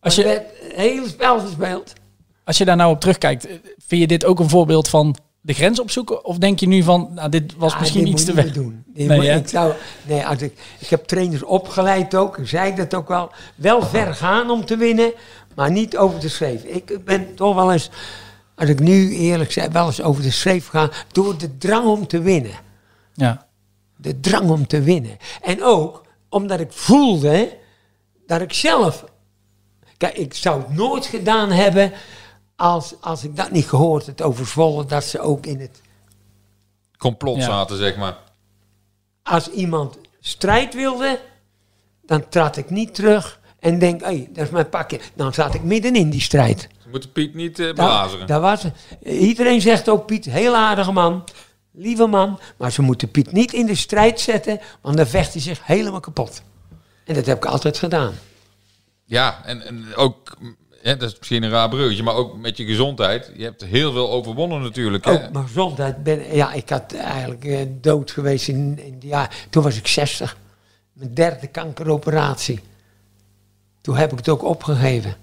Als 0.00 0.14
je, 0.14 0.24
het 0.24 0.42
hele 0.74 1.08
spel 1.08 1.40
gespeeld. 1.40 1.92
als 2.44 2.58
je 2.58 2.64
daar 2.64 2.76
nou 2.76 2.92
op 2.92 3.00
terugkijkt, 3.00 3.46
eh, 3.46 3.54
vind 3.86 4.00
je 4.00 4.06
dit 4.06 4.24
ook 4.24 4.38
een 4.40 4.48
voorbeeld 4.48 4.88
van 4.88 5.16
de 5.40 5.52
grens 5.52 5.80
opzoeken? 5.80 6.24
Of 6.24 6.38
denk 6.38 6.60
je 6.60 6.66
nu 6.68 6.82
van, 6.82 7.10
nou, 7.14 7.28
dit 7.28 7.56
was 7.56 7.78
misschien 7.78 8.04
dit 8.04 8.12
iets 8.12 8.24
te 8.24 8.32
weg? 8.34 8.44
niet 8.44 8.54
doen. 8.54 8.84
Dit 8.86 9.08
Nee, 9.08 9.16
moet- 9.16 9.40
ik, 9.42 9.48
zou, 9.48 9.72
nee, 10.06 10.26
als 10.26 10.42
ik, 10.42 10.58
ik 10.78 10.88
heb 10.88 11.04
trainers 11.04 11.42
opgeleid 11.42 12.14
ook. 12.14 12.38
Ik 12.38 12.48
zei 12.48 12.74
dat 12.74 12.94
ook 12.94 13.08
wel. 13.08 13.30
Wel 13.54 13.82
ver 13.82 14.14
gaan 14.14 14.50
om 14.50 14.64
te 14.64 14.76
winnen, 14.76 15.12
maar 15.54 15.70
niet 15.70 15.96
over 15.96 16.20
de 16.20 16.28
schreef. 16.28 16.62
Ik 16.62 17.04
ben 17.04 17.34
toch 17.34 17.54
wel 17.54 17.72
eens, 17.72 17.90
als 18.54 18.68
ik 18.68 18.80
nu 18.80 19.14
eerlijk 19.14 19.52
zeg, 19.52 19.68
wel 19.68 19.86
eens 19.86 20.02
over 20.02 20.22
de 20.22 20.30
schreef 20.30 20.66
ga. 20.68 20.90
Door 21.12 21.38
de 21.38 21.58
drang 21.58 21.86
om 21.86 22.06
te 22.06 22.20
winnen. 22.20 22.52
Ja. 23.14 23.45
De 23.96 24.20
drang 24.20 24.50
om 24.50 24.66
te 24.66 24.80
winnen. 24.82 25.16
En 25.42 25.62
ook 25.64 26.02
omdat 26.28 26.60
ik 26.60 26.72
voelde 26.72 27.56
dat 28.26 28.40
ik 28.40 28.52
zelf. 28.52 29.04
Kijk, 29.96 30.16
ik 30.16 30.34
zou 30.34 30.60
het 30.60 30.74
nooit 30.74 31.06
gedaan 31.06 31.50
hebben 31.50 31.92
als, 32.56 32.94
als 33.00 33.24
ik 33.24 33.36
dat 33.36 33.50
niet 33.50 33.66
gehoord 33.68 34.06
had 34.06 34.22
over 34.22 34.46
Zwolle. 34.46 34.84
Dat 34.84 35.04
ze 35.04 35.20
ook 35.20 35.46
in 35.46 35.60
het. 35.60 35.80
Complot 36.98 37.36
Ja. 37.36 37.42
zaten, 37.42 37.76
zeg 37.76 37.96
maar. 37.96 38.16
Als 39.22 39.50
iemand 39.50 39.98
strijd 40.20 40.74
wilde, 40.74 41.20
dan 42.02 42.28
trad 42.28 42.56
ik 42.56 42.70
niet 42.70 42.94
terug 42.94 43.40
en 43.58 43.78
denk, 43.78 44.00
hé, 44.00 44.06
hey, 44.06 44.28
dat 44.32 44.44
is 44.44 44.50
mijn 44.50 44.68
pakje. 44.68 45.00
Dan 45.14 45.34
zat 45.34 45.54
ik 45.54 45.62
midden 45.62 45.94
in 45.96 46.10
die 46.10 46.20
strijd. 46.20 46.68
Ze 46.82 46.88
moeten 46.88 47.12
Piet 47.12 47.34
niet 47.34 47.58
eh 47.58 47.66
Dat, 47.66 47.74
belazeren. 47.74 48.26
dat 48.26 48.40
was, 48.40 48.64
iedereen 49.02 49.60
zegt 49.60 49.88
ook 49.88 50.06
Piet, 50.06 50.24
heel 50.24 50.56
aardige 50.56 50.92
man, 50.92 51.24
lieve 51.76 52.06
man. 52.06 52.40
Maar 52.56 52.72
ze 52.72 52.82
moeten 52.82 53.10
Piet 53.10 53.32
niet 53.32 53.52
in 53.52 53.66
de 53.66 53.74
strijd 53.74 54.20
zetten, 54.20 54.60
want 54.80 54.96
dan 54.96 55.06
vecht 55.06 55.32
hij 55.32 55.42
zich 55.42 55.66
helemaal 55.66 56.00
kapot. 56.00 56.42
En 57.04 57.14
dat 57.14 57.26
heb 57.26 57.36
ik 57.36 57.44
altijd 57.44 57.78
gedaan. 57.78 58.14
Ja, 59.04 59.44
en, 59.44 59.62
en 59.66 59.94
ook, 59.94 60.36
ja, 60.82 60.94
dat 60.94 61.10
is 61.10 61.18
misschien 61.18 61.42
een 61.42 61.50
raar 61.50 61.68
bruggetje, 61.68 62.02
maar 62.02 62.14
ook 62.14 62.36
met 62.36 62.56
je 62.56 62.64
gezondheid. 62.64 63.30
Je 63.36 63.44
hebt 63.44 63.64
heel 63.64 63.92
veel 63.92 64.10
overwonnen 64.10 64.62
natuurlijk. 64.62 65.04
Hè? 65.04 65.12
Ook 65.12 65.32
mijn 65.32 65.46
gezondheid. 65.46 66.02
Ben, 66.02 66.34
ja, 66.34 66.52
ik 66.52 66.68
had 66.68 66.92
eigenlijk 66.94 67.44
eh, 67.44 67.66
dood 67.80 68.10
geweest 68.10 68.48
in, 68.48 68.78
in 68.78 68.96
jaar. 69.00 69.46
Toen 69.50 69.62
was 69.62 69.76
ik 69.76 69.86
60. 69.86 70.36
Mijn 70.92 71.14
derde 71.14 71.46
kankeroperatie. 71.46 72.60
Toen 73.80 73.96
heb 73.96 74.12
ik 74.12 74.18
het 74.18 74.28
ook 74.28 74.44
opgegeven. 74.44 75.16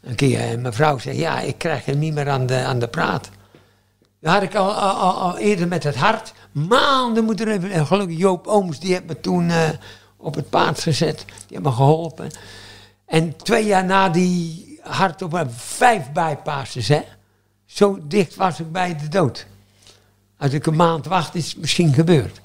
Een 0.00 0.14
keer, 0.14 0.40
en 0.40 0.60
mijn 0.60 0.74
vrouw 0.74 0.98
zei, 0.98 1.18
ja, 1.18 1.40
ik 1.40 1.58
krijg 1.58 1.84
je 1.84 1.94
niet 1.94 2.14
meer 2.14 2.28
aan 2.28 2.46
de, 2.46 2.56
aan 2.56 2.78
de 2.78 2.88
praat. 2.88 3.30
Dat 4.22 4.32
had 4.32 4.42
ik 4.42 4.54
al, 4.54 5.36
eerder 5.36 5.68
met 5.68 5.82
het 5.82 5.96
hart. 5.96 6.32
Maanden 6.52 7.24
moeten 7.24 7.48
even... 7.48 7.70
En 7.70 7.86
gelukkig 7.86 8.18
Joop 8.18 8.46
Ooms, 8.46 8.80
die 8.80 8.92
heeft 8.92 9.06
me 9.06 9.20
toen 9.20 9.50
eh, 9.50 9.68
op 10.16 10.34
het 10.34 10.50
paard 10.50 10.80
gezet. 10.80 11.24
Die 11.26 11.46
heeft 11.48 11.62
me 11.62 11.72
geholpen. 11.72 12.30
En 13.06 13.36
twee 13.36 13.64
jaar 13.64 13.84
na 13.84 14.08
die 14.08 14.78
hartop... 14.82 15.44
Vijf 15.50 16.12
bijpasses, 16.12 16.88
hè. 16.88 17.02
Zo 17.64 17.98
dicht 18.02 18.34
was 18.34 18.60
ik 18.60 18.72
bij 18.72 18.96
de 18.96 19.08
dood. 19.08 19.46
Als 20.38 20.52
ik 20.52 20.66
een 20.66 20.76
maand 20.76 21.06
wacht, 21.06 21.34
is 21.34 21.48
het 21.48 21.60
misschien 21.60 21.92
gebeurd. 21.92 22.40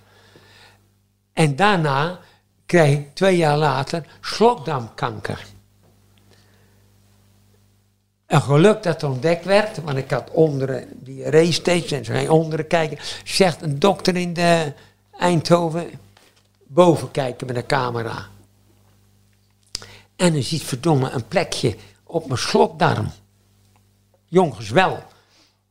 En 1.34 1.55
daarna 1.55 2.19
kreeg 2.65 2.97
ik 2.97 3.15
twee 3.15 3.38
jaar 3.38 3.57
later 3.57 4.05
slokdarmkanker. 4.21 5.45
Een 8.28 8.41
geluk 8.41 8.84
dat 8.84 9.03
ontdekt 9.03 9.45
werd, 9.45 9.84
want 9.84 9.97
ik 9.97 10.11
had 10.11 10.32
onderen 10.32 10.88
diarree 10.93 11.51
steeds 11.51 11.91
en 11.91 12.05
ze 12.05 12.13
ging 12.13 12.30
onderen 12.30 12.67
kijken. 12.67 12.97
Zegt 13.23 13.61
een 13.61 13.80
dokter 13.80 14.15
in 14.15 14.34
de 14.34 14.73
Eindhoven, 15.11 15.89
boven 16.67 17.11
kijken 17.11 17.47
met 17.47 17.55
een 17.55 17.65
camera. 17.65 18.28
En 20.15 20.34
dan 20.34 20.43
ziet 20.43 20.63
verdomme 20.63 21.09
een 21.09 21.28
plekje 21.28 21.75
op 22.03 22.25
mijn 22.28 22.39
slokdarm. 22.39 23.11
Jong 24.25 24.55
gezwel. 24.55 25.03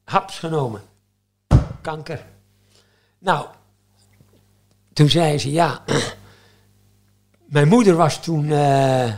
Haps 0.04 0.38
genomen. 0.38 0.82
Kanker. 1.80 2.26
Nou, 3.18 3.46
toen 4.92 5.08
zei 5.08 5.38
ze 5.38 5.50
ja. 5.50 5.82
Mijn 7.46 7.68
moeder 7.68 7.96
was 7.96 8.22
toen 8.22 8.50
eh, 8.50 9.12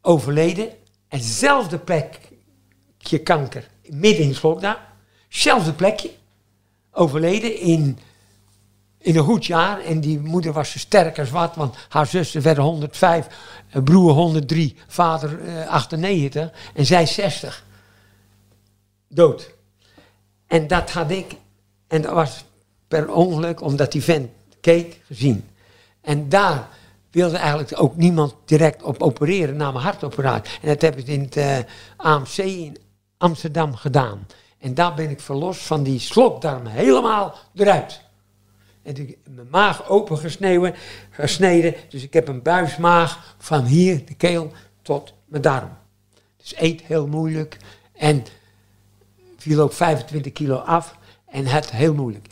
overleden. 0.00 0.68
En 1.08 1.18
hetzelfde 1.18 1.78
plekje 3.06 3.18
kanker. 3.18 3.68
Midden 3.88 4.24
in 4.24 4.34
Slokdarm. 4.34 4.76
Zelfde 5.28 5.72
plekje. 5.72 6.10
Overleden 6.92 7.60
in, 7.60 7.98
in 8.98 9.16
een 9.16 9.24
goed 9.24 9.46
jaar. 9.46 9.80
En 9.80 10.00
die 10.00 10.18
moeder 10.18 10.52
was 10.52 10.70
zo 10.70 10.78
sterk 10.78 11.18
als 11.18 11.30
wat. 11.30 11.54
Want 11.54 11.76
haar 11.88 12.06
zussen 12.06 12.42
werden 12.42 12.64
105. 12.64 13.26
eh, 13.70 13.82
Broer 13.82 14.12
103. 14.12 14.76
Vader 14.86 15.40
eh, 15.44 15.68
98. 15.68 16.50
En 16.74 16.86
zij 16.86 17.06
60 17.06 17.64
dood. 19.08 19.54
En 20.46 20.66
dat 20.66 20.90
had 20.90 21.10
ik, 21.10 21.34
en 21.88 22.02
dat 22.02 22.12
was 22.12 22.44
per 22.88 23.12
ongeluk, 23.12 23.60
omdat 23.60 23.92
die 23.92 24.02
vent 24.02 24.30
keek, 24.60 25.00
gezien. 25.06 25.48
En 26.00 26.28
daar 26.28 26.68
wilde 27.10 27.36
eigenlijk 27.36 27.82
ook 27.82 27.96
niemand 27.96 28.34
direct 28.44 28.82
op 28.82 29.02
opereren 29.02 29.56
na 29.56 29.70
mijn 29.70 29.84
hartoperatie. 29.84 30.58
En 30.62 30.68
dat 30.68 30.82
heb 30.82 30.98
ik 30.98 31.06
in 31.06 31.20
het 31.20 31.36
eh, 31.36 31.58
AMC 31.96 32.36
in 32.36 32.76
Amsterdam 33.18 33.74
gedaan. 33.74 34.26
En 34.58 34.74
daar 34.74 34.94
ben 34.94 35.10
ik 35.10 35.20
verlost 35.20 35.60
van 35.60 35.82
die 35.82 35.98
slokdarm 35.98 36.66
helemaal 36.66 37.34
eruit. 37.54 38.00
En 38.82 38.94
toen 38.94 39.16
mijn 39.24 39.48
maag 39.50 39.88
open 39.88 40.18
gesneden. 41.10 41.74
Dus 41.88 42.02
ik 42.02 42.12
heb 42.12 42.28
een 42.28 42.42
buismaag 42.42 43.34
van 43.38 43.64
hier, 43.64 44.04
de 44.06 44.14
keel, 44.14 44.52
tot 44.82 45.12
mijn 45.24 45.42
darm. 45.42 45.70
Dus 46.36 46.54
eet 46.56 46.82
heel 46.82 47.06
moeilijk. 47.06 47.56
En 47.92 48.24
viel 49.36 49.60
ook 49.60 49.72
25 49.72 50.32
kilo 50.32 50.56
af 50.56 50.96
en 51.26 51.46
het 51.46 51.70
heel 51.70 51.94
moeilijk. 51.94 52.26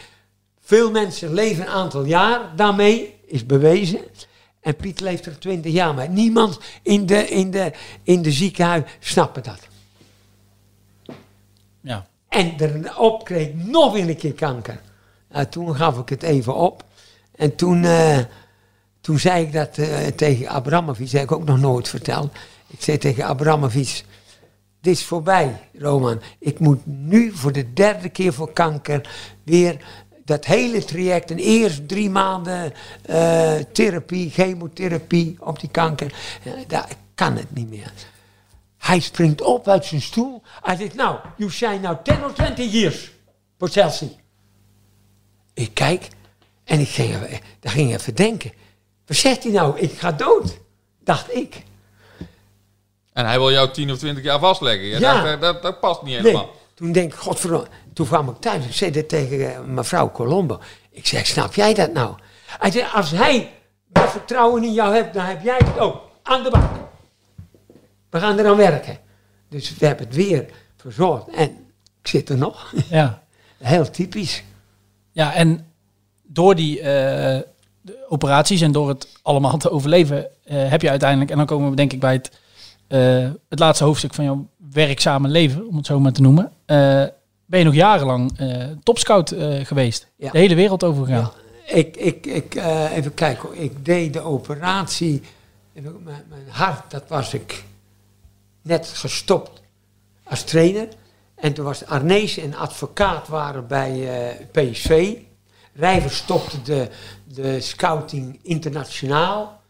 Veel 0.61 0.91
mensen 0.91 1.35
leven 1.35 1.63
een 1.63 1.73
aantal 1.73 2.05
jaar 2.05 2.57
daarmee, 2.57 3.15
is 3.27 3.47
bewezen. 3.47 4.01
En 4.61 4.77
Piet 4.77 5.01
leeft 5.01 5.27
er 5.27 5.39
20 5.39 5.73
jaar 5.73 5.95
mee. 5.95 6.09
Niemand 6.09 6.59
in 6.83 7.07
de, 7.07 7.29
in 7.29 7.51
de, 7.51 7.73
in 8.03 8.23
de 8.23 8.33
ziekenhuis 8.33 8.83
snapt 9.01 9.45
dat. 9.45 9.69
Ja. 11.85 12.07
En 12.29 12.57
daarop 12.57 13.25
kreeg 13.25 13.49
ik 13.49 13.55
nog 13.55 13.93
weer 13.93 14.09
een 14.09 14.17
keer 14.17 14.33
kanker. 14.33 14.81
Toen 15.51 15.77
gaf 15.77 15.99
ik 15.99 16.09
het 16.09 16.23
even 16.23 16.55
op. 16.55 16.85
En 17.37 17.55
toen, 17.55 17.85
eh, 17.85 18.19
toen 19.01 19.19
zei 19.19 19.45
ik 19.45 19.53
dat 19.53 19.79
eh, 19.79 20.07
tegen 20.07 20.49
Abramovic, 20.49 21.11
heb 21.11 21.23
ik 21.23 21.33
ook 21.33 21.45
nog 21.45 21.61
nooit 21.61 21.89
verteld. 21.89 22.33
Ik 22.67 22.83
zei 22.83 22.99
tegen 22.99 23.25
Abramovic, 23.25 24.05
dit 24.81 24.95
is 24.95 25.05
voorbij, 25.05 25.61
Roman. 25.79 26.21
Ik 26.39 26.59
moet 26.59 26.87
nu 26.87 27.33
voor 27.33 27.53
de 27.53 27.73
derde 27.73 28.09
keer 28.09 28.33
voor 28.33 28.53
kanker 28.53 29.09
weer 29.43 29.85
dat 30.25 30.45
hele 30.45 30.85
traject, 30.85 31.31
en 31.31 31.39
eerst 31.39 31.89
drie 31.89 32.11
maanden 32.11 32.73
eh, 33.03 33.55
therapie, 33.73 34.31
chemotherapie 34.31 35.37
op 35.41 35.61
die 35.61 35.71
kanker. 35.71 36.15
Daar 36.67 36.89
kan 37.15 37.37
het 37.37 37.55
niet 37.55 37.71
meer. 37.71 37.93
Hij 38.85 39.01
springt 39.01 39.43
op 39.43 39.69
uit 39.69 39.85
zijn 39.85 40.01
stoel. 40.01 40.43
Hij 40.63 40.77
zegt, 40.77 40.95
nou, 40.95 41.19
you 41.37 41.51
shine 41.51 41.79
now 41.79 41.97
10 42.03 42.25
or 42.25 42.33
20 42.33 42.73
years 42.73 43.11
voor 43.59 43.69
Chelsea. 43.69 44.09
Ik 45.55 45.71
kijk 45.75 46.09
en 46.65 46.81
ik 46.81 46.89
ging, 46.89 47.41
daar 47.61 47.73
ging 47.73 47.95
even 47.95 48.15
denken. 48.15 48.53
Wat 49.07 49.17
zegt 49.17 49.43
hij 49.43 49.53
nou? 49.53 49.79
Ik 49.79 49.93
ga 49.99 50.13
dood, 50.13 50.59
dacht 51.05 51.35
ik. 51.35 51.63
En 53.13 53.27
hij 53.27 53.39
wil 53.39 53.51
jou 53.53 53.71
10 53.71 53.91
of 53.91 53.99
20 53.99 54.25
jaar 54.25 54.39
vastleggen. 54.39 54.87
Ja, 54.87 54.99
Ja. 54.99 55.37
Dat, 55.37 55.63
dat, 55.63 55.81
past 55.81 56.03
niet 56.03 56.13
Nee, 56.13 56.23
helemaal. 56.23 56.51
toen 56.75 56.93
denk 56.93 57.13
ik, 57.13 57.19
godverdomme. 57.19 57.67
Toen 57.93 58.07
kwam 58.07 58.29
ik 58.29 58.37
thuis. 58.41 58.65
Ik 58.65 58.75
zei 58.75 58.91
dit 58.91 59.09
tegen 59.09 59.55
eh, 59.55 59.61
mevrouw 59.61 60.11
Colombo. 60.11 60.61
Ik 60.91 61.07
zeg, 61.07 61.27
snap 61.27 61.55
jij 61.55 61.75
dat 61.75 61.93
nou? 61.93 62.15
Hij 62.47 62.71
zei, 62.71 62.87
als 62.95 63.11
hij 63.11 63.53
dat 63.87 64.11
vertrouwen 64.11 64.65
in 64.65 64.73
jou 64.73 64.95
hebt, 64.95 65.15
dan 65.15 65.25
heb 65.25 65.43
jij 65.43 65.61
het 65.65 65.79
ook. 65.79 66.01
Aan 66.23 66.43
de 66.43 66.51
bak. 66.51 66.84
We 68.15 68.21
gaan 68.21 68.39
eraan 68.39 68.57
werken. 68.57 68.99
Dus 69.49 69.77
we 69.77 69.87
hebben 69.87 70.07
het 70.07 70.17
weer 70.17 70.47
verzorgd. 70.77 71.29
En 71.29 71.51
ik 72.01 72.09
zit 72.09 72.29
er 72.29 72.39
nog. 72.39 72.73
Ja. 72.89 73.23
Heel 73.59 73.91
typisch. 73.91 74.43
Ja, 75.13 75.35
en 75.35 75.67
door 76.23 76.55
die 76.55 76.81
eh, 76.81 77.41
operaties 78.09 78.61
en 78.61 78.73
door 78.73 78.89
het 78.89 79.09
allemaal 79.23 79.57
te 79.57 79.71
overleven, 79.71 80.27
eh, 80.45 80.69
heb 80.69 80.83
je 80.83 80.91
uiteindelijk, 80.91 81.31
en 81.31 81.37
dan 81.37 81.47
komen 81.47 81.71
we 81.71 81.77
denk 81.77 81.93
ik 81.93 82.01
bij 82.01 82.13
het, 82.13 82.31
eh, 82.87 83.31
het 83.49 83.59
laatste 83.59 83.85
hoofdstuk 83.85 84.15
van 84.15 84.25
jouw 84.25 84.47
werkzame 84.73 85.29
leven, 85.29 85.69
om 85.69 85.77
het 85.77 85.87
zo 85.87 86.01
maar 86.01 86.13
te 86.13 86.23
noemen, 86.23 86.53
ben 87.47 87.59
je 87.59 87.65
nog 87.65 87.75
jarenlang 87.75 88.39
topscout 88.83 89.35
geweest. 89.63 90.09
Ja. 90.17 90.31
De 90.31 90.39
hele 90.39 90.55
wereld 90.55 90.85
overgegaan. 90.85 91.31
Ik, 91.67 91.97
ik, 91.97 92.27
ik, 92.27 92.55
even 92.95 93.15
kijken. 93.15 93.63
Ik 93.63 93.85
deed 93.85 94.13
de 94.13 94.21
operatie. 94.21 95.23
Mijn, 95.73 95.95
mijn 96.05 96.49
hart, 96.49 96.91
dat 96.91 97.05
was 97.09 97.35
ik 97.35 97.65
net 98.65 98.87
gestopt 98.87 99.63
als 100.25 100.43
trainer. 100.43 100.89
En 101.35 101.53
toen 101.53 101.65
was 101.65 101.87
Arnees 101.87 102.37
en 102.37 102.55
advocaat 102.55 103.29
waren 103.29 103.67
bij 103.67 103.91
eh, 104.29 104.47
PSV. 104.51 105.17
Rijver 105.75 106.11
stopte 106.11 106.63
de, 106.63 106.89
de 107.25 107.61
scouting 107.61 108.39
internationaal. 108.43 109.63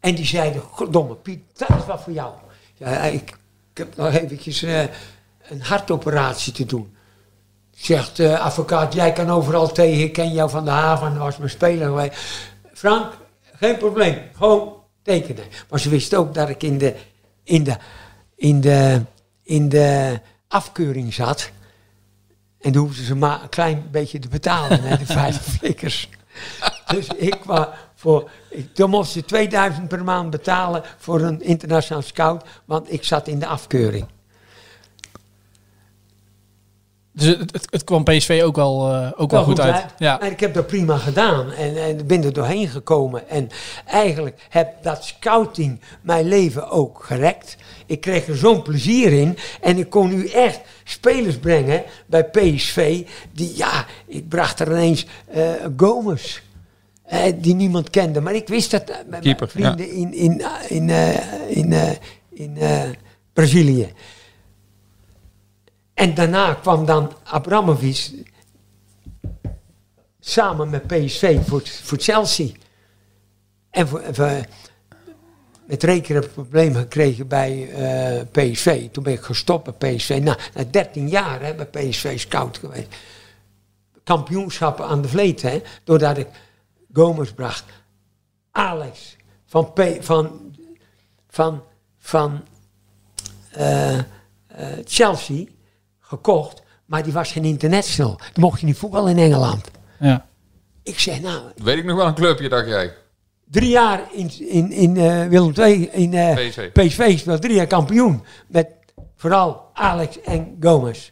En 0.00 0.14
die 0.14 0.24
zeiden, 0.24 0.60
goddomme 0.60 1.14
Piet, 1.14 1.40
dat 1.56 1.68
is 1.68 1.86
wat 1.86 2.02
voor 2.02 2.12
jou. 2.12 2.34
Ja, 2.74 3.02
ik, 3.02 3.30
ik 3.72 3.78
heb 3.78 3.96
nog 3.96 4.14
eventjes 4.14 4.62
eh, 4.62 4.82
een 5.48 5.62
hartoperatie 5.62 6.52
te 6.52 6.66
doen. 6.66 6.96
Zegt 7.74 8.16
de 8.16 8.38
advocaat, 8.38 8.94
jij 8.94 9.12
kan 9.12 9.30
overal 9.30 9.72
tegen, 9.72 10.02
ik 10.02 10.12
ken 10.12 10.32
jou 10.32 10.50
van 10.50 10.64
de 10.64 10.70
haven, 10.70 11.10
dat 11.14 11.22
was 11.22 11.36
mijn 11.36 11.50
speler. 11.50 12.12
Frank, 12.72 13.12
geen 13.54 13.76
probleem, 13.76 14.18
gewoon 14.34 14.74
tekenen. 15.02 15.44
Maar 15.70 15.80
ze 15.80 15.88
wist 15.88 16.14
ook 16.14 16.34
dat 16.34 16.48
ik 16.48 16.62
in 16.62 16.78
de, 16.78 16.94
in 17.42 17.64
de, 17.64 17.76
in 18.36 18.60
de, 18.60 19.02
in 19.42 19.68
de 19.68 20.20
afkeuring 20.48 21.14
zat. 21.14 21.50
En 22.60 22.72
toen 22.72 22.82
hoefden 22.82 23.04
ze 23.04 23.14
maar 23.14 23.42
een 23.42 23.48
klein 23.48 23.88
beetje 23.90 24.18
te 24.18 24.28
betalen, 24.28 24.82
hè, 24.82 24.96
de 24.96 25.06
vijf 25.06 25.42
flikkers. 25.58 26.08
Dus 26.86 27.06
ik 27.06 27.44
was 27.44 27.66
voor, 27.94 28.30
ik, 28.50 28.74
toen 28.74 28.90
moest 28.90 29.12
ze 29.12 29.24
2000 29.24 29.88
per 29.88 30.04
maand 30.04 30.30
betalen 30.30 30.82
voor 30.98 31.20
een 31.20 31.42
internationaal 31.42 32.02
scout, 32.02 32.44
want 32.64 32.92
ik 32.92 33.04
zat 33.04 33.28
in 33.28 33.38
de 33.38 33.46
afkeuring. 33.46 34.06
Dus 37.16 37.26
het, 37.26 37.52
het, 37.52 37.66
het 37.70 37.84
kwam 37.84 38.04
PSV 38.04 38.40
ook 38.44 38.56
wel, 38.56 38.92
eh, 38.92 39.12
ook 39.16 39.30
wel, 39.30 39.44
goed, 39.44 39.60
uit. 39.60 39.84
Ja. 39.98 40.20
En 40.20 40.30
ik 40.30 40.40
heb 40.40 40.54
dat 40.54 40.66
prima 40.66 40.96
gedaan 40.96 41.52
en, 41.52 41.76
en 41.76 42.06
ben 42.06 42.24
er 42.24 42.32
doorheen 42.32 42.68
gekomen. 42.68 43.28
En 43.28 43.48
eigenlijk 43.86 44.46
heb 44.48 44.82
dat 44.82 45.04
scouting 45.04 45.80
mijn 46.00 46.28
leven 46.28 46.70
ook 46.70 47.04
gerekt. 47.04 47.56
Ik 47.86 48.00
kreeg 48.00 48.26
er 48.28 48.36
zo'n 48.36 48.62
plezier 48.62 49.12
in. 49.12 49.38
En 49.60 49.78
ik 49.78 49.90
kon 49.90 50.08
nu 50.08 50.28
echt 50.28 50.60
spelers 50.84 51.38
brengen 51.38 51.82
bij 52.06 52.24
PSV. 52.24 53.06
Die, 53.32 53.56
ja, 53.56 53.86
ik 54.06 54.28
bracht 54.28 54.60
er 54.60 54.70
ineens 54.70 55.06
eh 55.26 55.50
Gomez. 55.76 56.40
eh, 57.04 57.32
die 57.36 57.54
niemand 57.54 57.90
kende. 57.90 58.20
Maar 58.20 58.34
ik 58.34 58.48
wist 58.48 58.70
dat 58.70 58.84
Keeper, 58.84 59.08
mijn 59.08 59.50
vrienden 59.50 59.90
in, 59.90 60.14
in, 60.14 60.42
in, 60.68 60.90
eh, 60.90 61.56
in, 61.56 61.72
eh, 61.72 61.90
in 62.32 62.56
eh, 62.56 62.82
Brazilië. 63.32 63.92
En 65.96 66.14
daarna 66.14 66.54
kwam 66.54 66.86
dan 66.86 67.12
Abramovic 67.22 68.12
samen 70.20 70.70
met 70.70 70.86
PSV 70.86 71.46
voor, 71.46 71.62
voor 71.66 71.98
Chelsea. 71.98 72.48
En 73.70 73.88
voor, 73.88 74.02
voor- 74.12 74.44
met 75.66 75.82
Reker 75.82 76.14
heb 76.14 76.24
ik 76.24 76.32
problemen 76.32 76.80
gekregen 76.80 77.28
bij 77.28 77.70
eh, 77.72 78.22
PSV. 78.30 78.90
Toen 78.90 79.02
ben 79.02 79.12
ik 79.12 79.20
gestopt 79.20 79.78
bij 79.78 79.94
PSV. 79.94 80.20
Na 80.22 80.36
13 80.70 81.08
jaar 81.08 81.40
hè, 81.42 81.54
bij 81.54 81.66
PSV 81.66 82.18
scout 82.18 82.58
geweest. 82.58 82.94
Kampioenschappen 84.04 84.86
aan 84.86 85.02
de 85.02 85.08
vleet, 85.08 85.42
hè, 85.42 85.62
doordat 85.84 86.18
ik 86.18 86.28
Gomez 86.92 87.30
bracht. 87.30 87.64
Alex 88.50 89.16
van, 89.46 89.72
van, 90.00 90.54
van, 91.28 91.62
van 91.98 92.44
eh, 93.50 93.98
eh, 93.98 94.04
Chelsea 94.84 95.44
gekocht, 96.06 96.62
maar 96.86 97.02
die 97.02 97.12
was 97.12 97.32
geen 97.32 97.44
international. 97.44 98.16
Dan 98.16 98.42
mocht 98.42 98.60
je 98.60 98.66
niet 98.66 98.76
voetballen 98.78 99.10
in 99.18 99.24
Engeland. 99.24 99.70
Ja. 99.98 100.26
Ik 100.82 100.98
zeg, 100.98 101.20
nou, 101.20 101.40
Weet 101.62 101.78
ik 101.78 101.84
nog 101.84 101.96
wel 101.96 102.06
een 102.06 102.14
clubje, 102.14 102.48
dacht 102.48 102.66
jij. 102.66 102.92
drie 103.50 103.68
jaar 103.70 104.00
in, 104.12 104.30
in, 104.48 104.72
in 104.72 104.96
eh, 104.96 105.26
Willem 105.26 105.52
II, 105.58 105.88
in 105.92 106.14
eh, 106.14 106.34
PSV. 106.48 106.70
PSV 106.72 107.18
speelt 107.18 107.42
drie 107.42 107.54
jaar 107.54 107.66
kampioen. 107.66 108.24
Met 108.46 108.68
vooral 109.16 109.70
Alex 109.74 110.20
en 110.20 110.56
Gomez. 110.60 111.10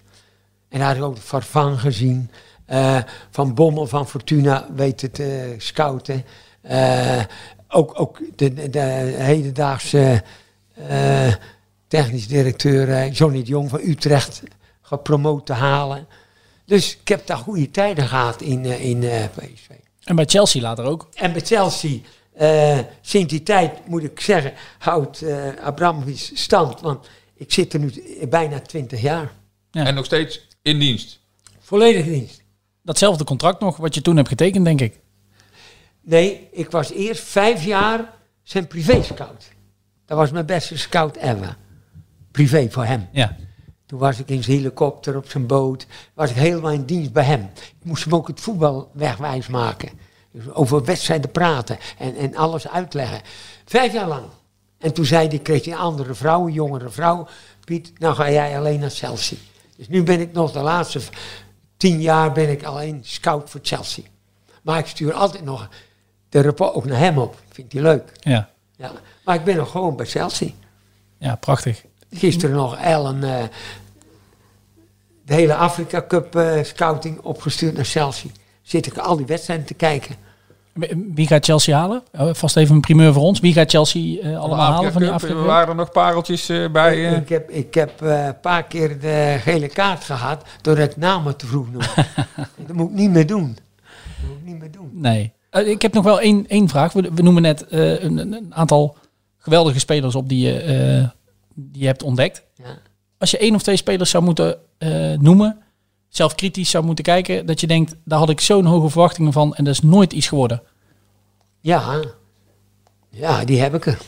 En 0.68 0.78
daar 0.78 0.88
had 0.88 0.96
ik 0.96 1.02
ook 1.02 1.18
Farfan 1.18 1.78
gezien. 1.78 2.30
eh, 2.66 2.98
van 3.30 3.54
Bommel 3.54 3.86
van 3.86 4.08
Fortuna 4.08 4.66
weten 4.74 5.10
te 5.10 5.54
scouten. 5.58 6.24
Eh, 6.62 7.20
ook 7.68 8.00
ook 8.00 8.20
de, 8.36 8.52
de, 8.54 8.70
de 8.70 8.78
hedendaagse 9.18 10.22
eh, 10.88 11.32
technisch 11.88 12.26
directeur 12.28 13.08
Johnny 13.08 13.38
de 13.42 13.48
Jong 13.48 13.70
van 13.70 13.80
Utrecht 13.82 14.42
gepromoot 14.84 15.46
te 15.46 15.52
halen. 15.52 16.06
Dus 16.64 16.96
ik 17.00 17.08
heb 17.08 17.26
daar 17.26 17.36
goede 17.36 17.70
tijden 17.70 18.08
gehad 18.08 18.40
in, 18.40 18.64
eh, 18.64 18.84
in 18.84 19.02
eh, 19.02 19.24
PSV. 19.24 19.68
En 20.04 20.16
bij 20.16 20.24
Chelsea 20.24 20.62
later 20.62 20.84
ook. 20.84 21.08
En 21.14 21.32
bij 21.32 21.40
Chelsea, 21.40 21.98
eh, 22.32 22.78
sinds 23.00 23.32
die 23.32 23.42
tijd 23.42 23.86
moet 23.86 24.02
ik 24.02 24.20
zeggen, 24.20 24.52
houdt 24.78 25.22
eh 25.22 25.48
Abramovic 25.62 26.30
stand. 26.34 26.80
Want 26.80 27.08
ik 27.34 27.52
zit 27.52 27.72
er 27.72 27.80
nu 27.80 27.92
bijna 28.28 28.60
20 28.60 29.00
jaar. 29.00 29.32
Ja. 29.70 29.84
En 29.84 29.94
nog 29.94 30.04
steeds 30.04 30.48
in 30.62 30.78
dienst. 30.78 31.20
Volledig 31.58 32.04
dienst. 32.04 32.42
Datzelfde 32.82 33.24
contract 33.24 33.60
nog, 33.60 33.76
wat 33.76 33.94
je 33.94 34.02
toen 34.02 34.16
hebt 34.16 34.28
getekend, 34.28 34.64
denk 34.64 34.80
ik. 34.80 35.00
Nee, 36.00 36.48
ik 36.52 36.70
was 36.70 36.90
eerst 36.90 37.22
vijf 37.22 37.64
jaar 37.64 38.12
zijn 38.42 38.66
privé-scout. 38.66 39.48
Dat 40.06 40.18
was 40.18 40.30
mijn 40.30 40.46
beste 40.46 40.78
scout 40.78 41.16
ever. 41.16 41.56
Privé 42.30 42.70
voor 42.70 42.84
hem. 42.84 43.08
Ja. 43.12 43.36
Toen 43.94 44.02
was 44.02 44.18
ik 44.18 44.28
in 44.28 44.42
zijn 44.42 44.56
helikopter, 44.56 45.16
op 45.16 45.28
zijn 45.28 45.46
boot. 45.46 45.86
Was 46.14 46.30
ik 46.30 46.36
helemaal 46.36 46.70
in 46.70 46.84
dienst 46.84 47.12
bij 47.12 47.24
hem. 47.24 47.50
Ik 47.54 47.74
moest 47.82 48.04
hem 48.04 48.14
ook 48.14 48.26
het 48.26 48.40
voetbal 48.40 48.90
wegwijs 48.92 49.46
maken. 49.46 49.90
Dus 50.30 50.50
over 50.50 50.84
wedstrijden 50.84 51.30
praten 51.30 51.78
en, 51.98 52.16
en 52.16 52.36
alles 52.36 52.68
uitleggen. 52.68 53.20
Vijf 53.64 53.92
jaar 53.92 54.08
lang. 54.08 54.24
En 54.78 54.94
toen 54.94 55.04
zei 55.04 55.28
hij, 55.28 55.38
kreeg 55.38 55.64
hij 55.64 55.74
een 55.74 55.78
andere 55.78 56.14
vrouw, 56.14 56.46
een 56.46 56.52
jongere 56.52 56.88
vrouw. 56.88 57.28
Piet, 57.64 57.92
nou 57.98 58.14
ga 58.14 58.30
jij 58.30 58.58
alleen 58.58 58.80
naar 58.80 58.90
Chelsea. 58.90 59.38
Dus 59.76 59.88
nu 59.88 60.02
ben 60.02 60.20
ik 60.20 60.32
nog 60.32 60.52
de 60.52 60.60
laatste 60.60 61.00
tien 61.76 62.00
jaar 62.00 62.32
ben 62.32 62.50
ik 62.50 62.64
alleen 62.64 63.00
scout 63.02 63.50
voor 63.50 63.60
Chelsea. 63.62 64.04
Maar 64.62 64.78
ik 64.78 64.86
stuur 64.86 65.12
altijd 65.12 65.44
nog 65.44 65.68
de 66.28 66.42
rapport 66.42 66.74
ook 66.74 66.84
naar 66.84 66.98
hem 66.98 67.18
op. 67.18 67.36
Vindt 67.48 67.72
hij 67.72 67.82
leuk. 67.82 68.12
Ja. 68.20 68.50
Ja. 68.76 68.92
Maar 69.24 69.34
ik 69.34 69.44
ben 69.44 69.56
nog 69.56 69.70
gewoon 69.70 69.96
bij 69.96 70.06
Chelsea. 70.06 70.50
ja, 71.18 71.36
prachtig. 71.36 71.84
Gisteren 72.14 72.56
nog 72.56 72.76
Ellen 72.76 73.24
eh, 73.24 73.44
de 75.24 75.34
hele 75.34 75.54
Afrika 75.54 76.04
Cup 76.08 76.36
eh, 76.36 76.62
scouting 76.62 77.20
opgestuurd 77.20 77.74
naar 77.74 77.84
Chelsea. 77.84 78.30
Zit 78.62 78.86
ik 78.86 78.98
al 78.98 79.16
die 79.16 79.26
wedstrijden 79.26 79.66
te 79.66 79.74
kijken. 79.74 80.14
Wie 81.14 81.26
gaat 81.26 81.44
Chelsea 81.44 81.78
halen? 81.78 82.02
Oh, 82.12 82.34
vast 82.34 82.56
even 82.56 82.74
een 82.74 82.80
primeur 82.80 83.12
voor 83.12 83.22
ons. 83.22 83.40
Wie 83.40 83.52
gaat 83.52 83.70
Chelsea 83.70 84.20
eh, 84.20 84.38
allemaal 84.38 84.72
halen 84.72 84.92
van 84.92 85.00
die 85.00 85.10
Cup, 85.10 85.16
Afrika? 85.20 85.38
Er 85.38 85.44
waren 85.46 85.68
er 85.68 85.74
nog 85.74 85.90
pareltjes 85.90 86.48
eh, 86.48 86.70
bij. 86.70 87.14
Ik 87.14 87.28
heb, 87.28 87.50
ik 87.50 87.74
heb 87.74 88.02
eh, 88.02 88.26
een 88.26 88.40
paar 88.40 88.64
keer 88.64 89.00
de 89.00 89.36
gele 89.40 89.68
kaart 89.68 90.04
gehad 90.04 90.42
doordat 90.60 90.90
ik 90.90 90.96
namen 90.96 91.36
te 91.36 91.46
vroeg 91.46 91.70
noemde. 91.70 91.86
dat 92.66 92.76
moet 92.76 92.88
ik 92.90 92.94
niet 92.96 93.10
meer 93.10 93.26
doen. 93.26 93.54
Dat 93.54 94.28
moet 94.28 94.36
ik 94.38 94.44
niet 94.44 94.58
meer 94.58 94.70
doen. 94.70 94.90
Nee. 94.92 95.32
Ik 95.50 95.82
heb 95.82 95.92
nog 95.92 96.04
wel 96.04 96.20
één, 96.20 96.46
één 96.48 96.68
vraag. 96.68 96.92
We, 96.92 97.10
we 97.14 97.22
noemen 97.22 97.42
net 97.42 97.66
eh, 97.68 98.02
een, 98.02 98.18
een- 98.18 98.54
aantal 98.54 98.96
geweldige 99.38 99.78
spelers 99.78 100.14
op 100.14 100.28
die 100.28 100.46
je, 100.46 100.58
eh, 100.60 101.08
die 101.54 101.80
je 101.80 101.86
hebt 101.86 102.02
ontdekt. 102.02 102.42
Ja. 102.54 102.64
Als 103.24 103.32
je 103.32 103.38
één 103.38 103.54
of 103.54 103.62
twee 103.62 103.76
spelers 103.76 104.10
zou 104.10 104.24
moeten 104.24 104.58
eh, 104.78 105.12
noemen, 105.18 105.62
zelf 106.08 106.34
kritisch 106.34 106.70
zou 106.70 106.84
moeten 106.84 107.04
kijken, 107.04 107.46
dat 107.46 107.60
je 107.60 107.66
denkt, 107.66 107.94
daar 108.04 108.18
had 108.18 108.30
ik 108.30 108.40
zo'n 108.40 108.64
hoge 108.64 108.88
verwachtingen 108.88 109.32
van 109.32 109.54
en 109.54 109.64
dat 109.64 109.74
is 109.74 109.80
nooit 109.80 110.12
iets 110.12 110.28
geworden. 110.28 110.62
Ja. 111.60 112.02
ja, 113.10 113.44
die 113.44 113.60
heb 113.60 113.74
ik 113.74 113.86
er. 113.86 113.98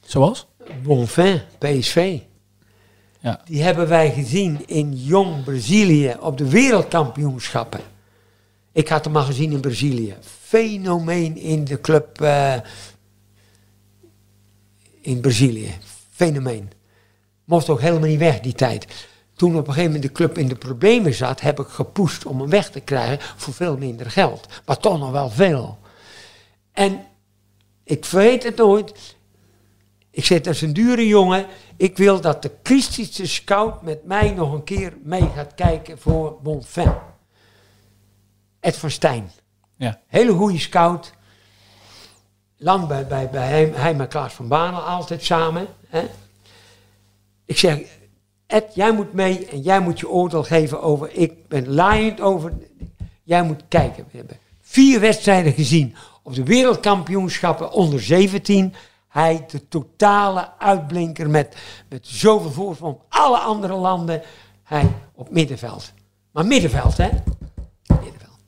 Zoals? 0.00 0.46
Bonfin, 0.82 1.40
PSV. 1.58 2.18
Ja. 3.20 3.40
Die 3.44 3.62
hebben 3.62 3.88
wij 3.88 4.12
gezien 4.12 4.66
in 4.66 4.96
jong 4.96 5.44
Brazilië 5.44 6.16
op 6.20 6.38
de 6.38 6.48
wereldkampioenschappen. 6.48 7.80
Ik 8.72 8.88
had 8.88 9.04
hem 9.04 9.16
al 9.16 9.24
gezien 9.24 9.52
in 9.52 9.60
Brazilië. 9.60 10.14
Fenomeen 10.20 11.36
in 11.36 11.64
de 11.64 11.80
club 11.80 12.20
eh, 12.20 12.54
in 15.00 15.20
Brazilië. 15.20 15.74
Fenomeen. 16.10 16.76
Mocht 17.48 17.68
ook 17.68 17.80
helemaal 17.80 18.08
niet 18.08 18.18
weg 18.18 18.40
die 18.40 18.52
tijd. 18.52 19.06
Toen 19.36 19.50
op 19.56 19.66
een 19.66 19.72
gegeven 19.72 19.92
moment 19.92 20.02
de 20.02 20.12
club 20.12 20.38
in 20.38 20.48
de 20.48 20.54
problemen 20.54 21.14
zat, 21.14 21.40
heb 21.40 21.60
ik 21.60 21.66
gepoest 21.66 22.26
om 22.26 22.40
hem 22.40 22.50
weg 22.50 22.70
te 22.70 22.80
krijgen 22.80 23.18
voor 23.36 23.54
veel 23.54 23.76
minder 23.76 24.10
geld. 24.10 24.46
Maar 24.66 24.78
toch 24.78 24.98
nog 24.98 25.10
wel 25.10 25.30
veel. 25.30 25.78
En 26.72 27.06
ik 27.84 28.04
vergeet 28.04 28.42
het 28.42 28.56
nooit. 28.56 29.16
Ik 30.10 30.24
zeg, 30.24 30.40
dat 30.40 30.54
is 30.54 30.62
een 30.62 30.72
dure 30.72 31.06
jongen. 31.06 31.46
Ik 31.76 31.96
wil 31.96 32.20
dat 32.20 32.42
de 32.42 32.50
Christische 32.62 33.26
scout 33.26 33.82
met 33.82 34.04
mij 34.04 34.30
nog 34.30 34.52
een 34.52 34.64
keer 34.64 34.96
mee 35.02 35.28
gaat 35.34 35.54
kijken 35.54 35.98
voor 35.98 36.38
Bonfim. 36.42 36.94
Ed 38.60 38.76
van 38.76 38.90
Stijn. 38.90 39.30
Ja. 39.76 40.00
Hele 40.06 40.32
goede 40.32 40.58
scout. 40.58 41.12
Lang 42.56 42.86
bij, 42.86 43.06
bij, 43.06 43.30
bij 43.30 43.48
hij, 43.48 43.72
hij 43.74 43.94
met 43.94 44.08
Klaas 44.08 44.32
van 44.32 44.48
Banen 44.48 44.84
altijd 44.84 45.24
samen. 45.24 45.66
Hè? 45.86 46.06
Ik 47.48 47.58
zeg, 47.58 47.78
Ed, 48.46 48.74
jij 48.74 48.92
moet 48.92 49.12
mee 49.12 49.46
en 49.46 49.60
jij 49.60 49.80
moet 49.80 50.00
je 50.00 50.08
oordeel 50.08 50.42
geven 50.42 50.82
over. 50.82 51.12
Ik 51.12 51.48
ben 51.48 51.68
laaiend 51.68 52.20
over. 52.20 52.52
Jij 53.22 53.42
moet 53.42 53.62
kijken. 53.68 54.04
We 54.10 54.16
hebben 54.16 54.38
vier 54.60 55.00
wedstrijden 55.00 55.52
gezien 55.52 55.94
op 56.22 56.34
de 56.34 56.44
wereldkampioenschappen 56.44 57.70
onder 57.72 58.02
17. 58.02 58.74
Hij 59.08 59.44
de 59.50 59.68
totale 59.68 60.58
uitblinker 60.58 61.30
met, 61.30 61.56
met 61.88 62.06
zoveel 62.06 62.50
voorsprong. 62.50 62.98
Alle 63.08 63.38
andere 63.38 63.74
landen. 63.74 64.22
Hij 64.62 64.94
op 65.14 65.30
middenveld. 65.30 65.92
Maar 66.32 66.46
middenveld, 66.46 66.96
hè? 66.96 67.08
Middenveld. 67.86 68.38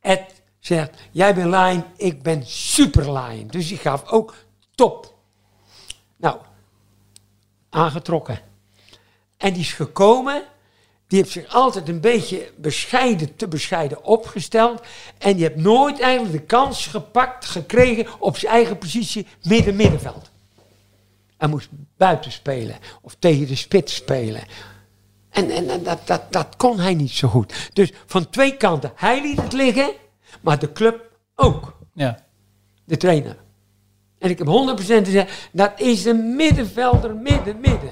Ed 0.00 0.42
zegt, 0.58 1.00
jij 1.10 1.34
bent 1.34 1.50
Lion, 1.50 1.84
ik 1.96 2.22
ben 2.22 2.46
super 2.46 3.12
Lion. 3.12 3.46
Dus 3.46 3.68
die 3.68 3.78
gaf 3.78 4.10
ook 4.10 4.34
top. 4.74 5.14
Nou, 6.16 6.36
aangetrokken. 7.76 8.38
En 9.36 9.52
die 9.52 9.62
is 9.62 9.72
gekomen, 9.72 10.42
die 11.06 11.18
heeft 11.18 11.30
zich 11.32 11.54
altijd 11.54 11.88
een 11.88 12.00
beetje 12.00 12.52
bescheiden, 12.56 13.36
te 13.36 13.48
bescheiden 13.48 14.04
opgesteld. 14.04 14.80
En 15.18 15.36
die 15.36 15.44
heeft 15.44 15.56
nooit 15.56 16.00
eigenlijk 16.00 16.32
de 16.34 16.42
kans 16.46 16.86
gepakt, 16.86 17.44
gekregen 17.44 18.06
op 18.18 18.36
zijn 18.36 18.52
eigen 18.52 18.78
positie 18.78 19.26
midden-middenveld. 19.42 20.30
Hij 21.36 21.48
moest 21.48 21.68
buiten 21.96 22.32
spelen 22.32 22.76
of 23.02 23.16
tegen 23.18 23.46
de 23.46 23.56
spits 23.56 23.94
spelen. 23.94 24.42
En, 25.30 25.50
en, 25.50 25.68
en 25.68 25.82
dat, 25.82 26.06
dat, 26.06 26.32
dat 26.32 26.56
kon 26.56 26.80
hij 26.80 26.94
niet 26.94 27.10
zo 27.10 27.28
goed. 27.28 27.70
Dus 27.72 27.92
van 28.06 28.30
twee 28.30 28.56
kanten, 28.56 28.92
hij 28.94 29.22
liet 29.22 29.40
het 29.42 29.52
liggen, 29.52 29.92
maar 30.40 30.58
de 30.58 30.72
club 30.72 31.10
ook, 31.34 31.76
Ja. 31.94 32.24
de 32.84 32.96
trainer. 32.96 33.36
En 34.18 34.30
ik 34.30 34.38
heb 34.38 34.46
100% 34.46 34.80
gezegd, 35.04 35.48
dat 35.52 35.72
is 35.76 36.04
een 36.04 36.36
middenvelder, 36.36 37.14
midden, 37.16 37.60
midden. 37.60 37.90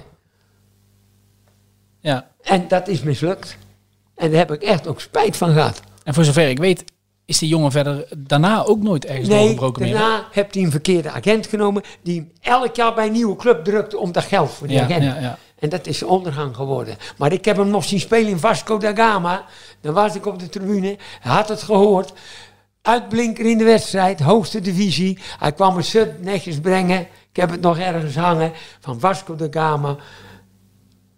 ja. 2.00 2.28
En 2.42 2.68
dat 2.68 2.88
is 2.88 3.02
mislukt. 3.02 3.56
En 4.14 4.30
daar 4.30 4.38
heb 4.38 4.52
ik 4.52 4.62
echt 4.62 4.86
ook 4.86 5.00
spijt 5.00 5.36
van 5.36 5.52
gehad. 5.52 5.80
En 6.04 6.14
voor 6.14 6.24
zover 6.24 6.48
ik 6.48 6.58
weet, 6.58 6.84
is 7.24 7.38
die 7.38 7.48
jongen 7.48 7.70
verder 7.70 8.06
daarna 8.16 8.64
ook 8.64 8.82
nooit 8.82 9.04
ergens 9.04 9.28
Nee, 9.28 9.38
doorgebroken 9.38 9.82
meer. 9.82 9.92
hè? 9.92 9.98
daarna 9.98 10.26
heeft 10.30 10.54
hij 10.54 10.64
een 10.64 10.70
verkeerde 10.70 11.10
agent 11.10 11.46
genomen, 11.46 11.82
die 12.02 12.16
hem 12.18 12.32
elk 12.40 12.76
jaar 12.76 12.94
bij 12.94 13.06
een 13.06 13.12
nieuwe 13.12 13.36
club 13.36 13.64
drukte 13.64 13.98
om 13.98 14.12
dat 14.12 14.24
geld 14.24 14.50
voor 14.50 14.66
die 14.66 14.76
Ja, 14.76 14.82
agent. 14.84 15.02
ja, 15.04 15.18
ja. 15.20 15.38
En 15.58 15.68
dat 15.68 15.86
is 15.86 16.02
ondergang 16.02 16.56
geworden. 16.56 16.96
Maar 17.18 17.32
ik 17.32 17.44
heb 17.44 17.56
hem 17.56 17.68
nog 17.68 17.84
zien 17.84 18.00
spelen 18.00 18.30
in 18.30 18.38
Vasco 18.38 18.78
da 18.78 18.94
Gama. 18.94 19.44
Dan 19.80 19.94
was 19.94 20.14
ik 20.14 20.26
op 20.26 20.38
de 20.38 20.48
tribune. 20.48 20.96
Hij 21.20 21.32
had 21.32 21.48
het 21.48 21.62
gehoord. 21.62 22.12
Uitblinker 22.88 23.46
in 23.46 23.58
de 23.58 23.64
wedstrijd, 23.64 24.20
hoogste 24.20 24.60
divisie. 24.60 25.18
Hij 25.38 25.52
kwam 25.52 25.76
een 25.76 25.84
sub 25.84 26.20
netjes 26.22 26.60
brengen. 26.60 27.00
Ik 27.00 27.36
heb 27.40 27.50
het 27.50 27.60
nog 27.60 27.78
ergens 27.78 28.14
hangen. 28.16 28.52
Van 28.80 29.00
Vasco 29.00 29.36
da 29.36 29.46
Gama. 29.50 29.96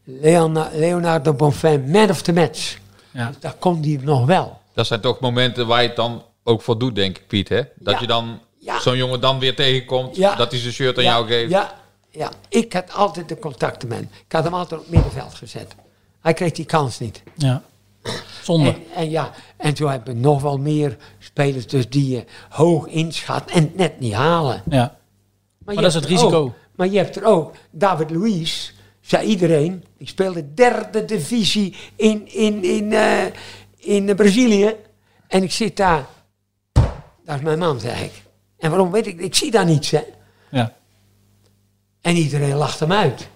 Leona- 0.05 0.71
Leonardo 0.73 1.33
Bonfim, 1.35 1.91
man 1.91 2.11
of 2.11 2.23
the 2.23 2.33
match. 2.33 2.79
Ja. 3.11 3.27
Dus 3.27 3.37
dat 3.41 3.57
kon 3.59 3.83
hij 3.83 3.99
nog 4.03 4.27
wel. 4.27 4.61
Dat 4.75 4.87
zijn 4.87 5.01
toch 5.01 5.21
momenten 5.21 5.67
waar 5.67 5.83
je 5.83 5.87
het 5.89 5.97
dan 5.97 6.23
ook 6.45 6.63
voor 6.63 6.79
doet, 6.79 6.95
denk 6.95 7.19
ik, 7.19 7.27
Piet. 7.27 7.49
Hè? 7.49 7.63
Dat 7.77 7.95
Ja. 7.95 8.01
je 8.01 8.07
dan 8.07 8.41
Ja. 8.59 8.81
zo'n 8.81 8.97
jongen 8.97 9.21
dan 9.21 9.39
weer 9.39 9.55
tegenkomt, 9.57 10.17
Ja. 10.17 10.35
dat 10.35 10.51
hij 10.51 10.61
zijn 10.61 10.73
shirt 10.73 10.97
aan 10.99 11.05
ja, 11.05 11.11
jou 11.11 11.27
geeft. 11.27 11.51
Ja, 11.51 11.75
ja, 12.11 12.31
ik 12.49 12.73
had 12.73 12.93
altijd 12.93 13.29
de 13.29 13.39
contacten 13.39 13.89
met 13.89 13.99
hem. 13.99 14.09
Ik 14.27 14.33
had 14.33 14.45
hem 14.45 14.55
altijd 14.55 14.81
op 14.81 14.87
het 14.87 14.95
middenveld 14.95 15.35
gezet. 15.35 15.75
Hij 16.21 16.35
kreeg 16.35 16.53
die 16.53 16.65
kans 16.65 16.99
niet. 16.99 17.23
Ja. 17.35 17.63
Zonde. 18.47 18.69
En, 18.71 18.83
en 18.95 19.11
ja, 19.11 19.31
en 19.57 19.77
zo 19.77 19.87
hebben 19.89 20.15
we 20.15 20.21
nog 20.21 20.43
wel 20.43 20.59
meer 20.59 20.97
spelers 21.19 21.67
dus 21.67 21.89
die 21.89 22.09
je 22.09 22.25
hoog 22.49 22.87
inschat 22.87 23.51
en 23.51 23.63
het 23.63 23.77
net 23.77 24.01
niet 24.01 24.13
halen. 24.13 24.63
ja. 24.71 24.97
Maar, 25.65 25.75
dat 25.75 25.85
is 25.85 25.95
het 25.95 26.05
risico. 26.05 26.37
ook- 26.45 26.55
maar 26.75 26.89
je 26.89 26.97
hebt 26.99 27.17
er 27.17 27.25
ook, 27.25 27.55
David 27.71 28.11
Luiz, 28.11 28.73
zei 29.01 29.27
iedereen, 29.29 29.85
die 29.99 30.09
speelde 30.09 30.55
derde 30.55 31.05
divisie 31.05 31.77
in, 31.97 32.29
in, 32.33 32.65
in, 32.65 32.93
eh, 32.93 33.25
in 33.77 34.17
Brazilië. 34.17 34.75
En 35.29 35.43
ik 35.43 35.53
zit 35.53 35.77
daar, 35.77 36.07
dat 37.25 37.37
is 37.37 37.41
mijn 37.41 37.59
man, 37.59 37.81
zei 37.81 38.05
ik. 38.05 38.23
En 38.59 38.71
waarom 38.71 38.91
weet 38.91 39.07
ik, 39.07 39.21
ik 39.21 39.35
zie 39.35 39.51
daar 39.51 39.65
niets, 39.65 39.91
hè. 39.91 40.03
Ja. 40.51 40.73
En 42.01 42.17
iedereen 42.17 42.55
lacht 42.57 42.81
hem 42.81 42.93
uit. 42.93 43.29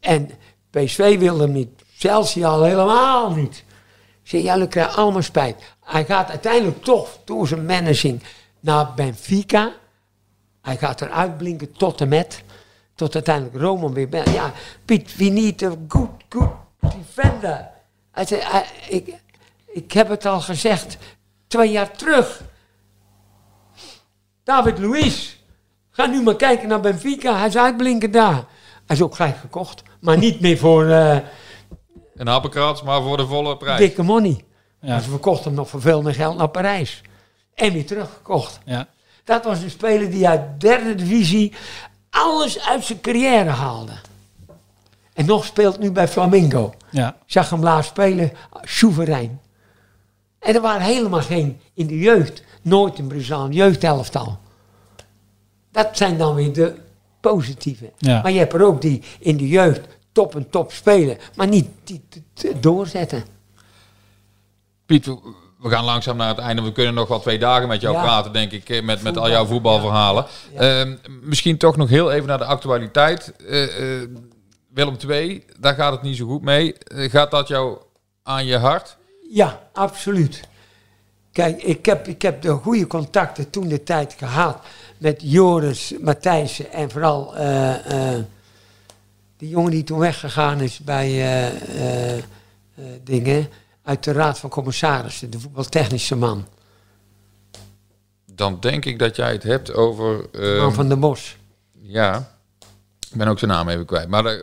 En 0.00 0.30
PSV 0.70 1.18
wilde 1.18 1.42
hem 1.42 1.52
niet. 1.52 1.68
Chelsea 1.98 2.48
al 2.48 2.62
helemaal 2.62 3.34
niet. 3.34 3.64
Zeg, 4.26 4.42
jullie 4.42 4.68
krijgen 4.68 4.96
allemaal 4.96 5.22
spijt. 5.22 5.62
Hij 5.84 6.04
gaat 6.04 6.30
uiteindelijk 6.30 6.82
toch 6.84 7.18
door 7.24 7.46
zijn 7.48 7.66
managing 7.66 8.22
naar 8.60 8.94
Benfica. 8.94 9.72
Hij 10.62 10.76
gaat 10.76 11.00
eruit 11.00 11.36
blinken 11.38 11.72
tot 11.72 12.00
en 12.00 12.08
met. 12.08 12.42
Tot 12.94 13.14
uiteindelijk 13.14 13.56
Rome 13.56 13.92
weer 13.92 14.08
bij. 14.08 14.24
Ja, 14.32 14.52
Piet, 14.84 15.16
we 15.16 15.24
need 15.24 15.62
a 15.62 15.72
good, 15.88 16.10
good 16.28 16.50
defender. 16.80 17.68
Hij 18.10 18.26
zei, 18.26 18.40
hij- 18.42 18.66
ik, 18.88 19.14
ik 19.66 19.92
heb 19.92 20.08
het 20.08 20.26
al 20.26 20.40
gezegd 20.40 20.96
twee 21.46 21.70
jaar 21.70 21.90
terug. 21.96 22.42
David 24.44 24.78
Luiz. 24.78 25.34
Ga 25.90 26.06
nu 26.06 26.22
maar 26.22 26.36
kijken 26.36 26.68
naar 26.68 26.80
Benfica. 26.80 27.36
Hij 27.38 27.46
is 27.46 27.56
uitblinken 27.56 28.10
daar. 28.10 28.44
Hij 28.86 28.96
is 28.96 29.02
ook 29.02 29.14
gelijk 29.14 29.36
gekocht. 29.36 29.82
Maar 30.00 30.18
niet 30.18 30.40
meer 30.40 30.58
voor 30.58 30.86
eh, 30.88 31.16
Een 32.16 32.26
happenkrats, 32.26 32.82
maar 32.82 33.02
voor 33.02 33.16
de 33.16 33.26
volle 33.26 33.56
prijs. 33.56 33.78
dikke 33.78 34.02
money. 34.02 34.44
Ja. 34.80 35.00
Ze 35.00 35.10
verkochten 35.10 35.44
hem 35.44 35.54
nog 35.54 35.68
voor 35.68 35.80
veel 35.80 36.02
meer 36.02 36.14
geld 36.14 36.36
naar 36.36 36.48
Parijs. 36.48 37.02
En 37.54 37.72
weer 37.72 37.86
teruggekocht. 37.86 38.58
Ja. 38.64 38.88
Dat 39.24 39.44
was 39.44 39.62
een 39.62 39.70
speler 39.70 40.10
die 40.10 40.28
uit 40.28 40.60
derde 40.60 40.94
divisie 40.94 41.52
alles 42.10 42.60
uit 42.60 42.84
zijn 42.84 43.00
carrière 43.00 43.50
haalde. 43.50 43.92
En 45.12 45.26
nog 45.26 45.44
speelt 45.44 45.78
nu 45.78 45.92
bij 45.92 46.08
Flamengo. 46.08 46.74
Ja. 46.90 47.08
Ik 47.08 47.32
zag 47.32 47.50
hem 47.50 47.62
laatst 47.62 47.90
spelen, 47.90 48.32
soeverein. 48.62 49.40
En 50.38 50.54
er 50.54 50.60
waren 50.60 50.86
helemaal 50.86 51.20
geen, 51.22 51.60
in 51.74 51.86
de 51.86 51.98
jeugd, 51.98 52.42
nooit 52.62 52.98
een 52.98 53.06
Braziliaan 53.06 53.52
jeugdhelftal. 53.52 54.38
Dat 55.72 55.88
zijn 55.92 56.18
dan 56.18 56.34
weer 56.34 56.52
de 56.52 56.74
positieve. 57.20 57.92
Ja. 57.98 58.22
Maar 58.22 58.32
je 58.32 58.38
hebt 58.38 58.52
er 58.52 58.64
ook 58.64 58.80
die 58.80 59.02
in 59.18 59.36
de 59.36 59.48
jeugd 59.48 59.95
top 60.16 60.34
en 60.34 60.50
top 60.50 60.72
spelen, 60.72 61.18
maar 61.34 61.46
niet 61.48 61.68
die 61.84 62.02
te- 62.08 62.22
te 62.32 62.60
doorzetten. 62.60 63.24
Piet, 64.86 65.06
we- 65.06 65.68
gaan 65.68 65.84
langzaam 65.84 66.16
naar 66.16 66.28
het 66.28 66.38
einde. 66.38 66.62
We 66.62 66.72
kunnen 66.72 66.94
nog 66.94 67.08
wel 67.08 67.20
twee 67.20 67.38
dagen 67.38 67.68
met 67.68 67.80
jou 67.80 67.94
Ja. 67.94 68.02
praten, 68.02 68.32
denk 68.32 68.52
ik, 68.52 68.68
eh, 68.68 68.82
met, 68.82 69.02
met 69.02 69.16
al 69.18 69.30
jouw 69.30 69.46
voetbalverhalen. 69.46 70.26
Ehm, 70.56 70.96
misschien 71.22 71.56
toch 71.56 71.76
nog 71.76 71.88
heel 71.88 72.12
even 72.12 72.26
naar 72.28 72.38
de 72.38 72.44
actualiteit. 72.44 73.32
Eh, 73.36 74.00
eh, 74.02 74.08
Willem 74.68 74.96
II, 75.08 75.44
daar 75.58 75.74
gaat 75.74 75.92
het 75.92 76.02
niet 76.02 76.16
zo 76.16 76.26
goed 76.26 76.42
mee. 76.42 76.74
Gaat 76.88 77.30
dat 77.30 77.48
jou 77.48 77.78
aan 78.22 78.46
je 78.46 78.56
hart? 78.58 78.96
Ja, 79.30 79.60
absoluut. 79.72 80.40
Kijk, 81.32 81.62
ik 81.62 81.86
heb, 81.86 82.08
ik 82.08 82.22
heb 82.22 82.42
de 82.42 82.50
goede 82.52 82.86
contacten 82.86 83.50
toen 83.50 83.68
de 83.68 83.82
tijd 83.82 84.14
gehad 84.18 84.58
met 84.98 85.20
Joris 85.24 85.94
Matthijssen 86.00 86.72
en 86.72 86.90
vooral 86.90 87.34
die 89.36 89.48
jongen 89.48 89.70
die 89.70 89.84
toen 89.84 89.98
weggegaan 89.98 90.60
is 90.60 90.78
bij 90.78 91.06
eh, 91.06 91.46
eh, 91.46 92.18
eh, 92.18 92.24
dingen 93.02 93.48
uit 93.82 94.04
de 94.04 94.12
Raad 94.12 94.38
van 94.38 94.50
Commissarissen, 94.50 95.30
de 95.30 95.40
voetbaltechnische 95.40 96.16
man, 96.16 96.46
Dan 98.32 98.60
denk 98.60 98.84
ik 98.84 98.98
dat 98.98 99.16
jij 99.16 99.32
het 99.32 99.42
hebt 99.42 99.74
over... 99.74 100.30
ehm, 100.30 100.56
man 100.56 100.74
van 100.74 100.88
de 100.88 100.96
Bos. 100.96 101.36
Ja, 101.72 102.36
ik 103.10 103.16
ben 103.16 103.28
ook 103.28 103.38
zijn 103.38 103.50
naam 103.50 103.68
even 103.68 103.86
kwijt. 103.86 104.08
Maar 104.08 104.42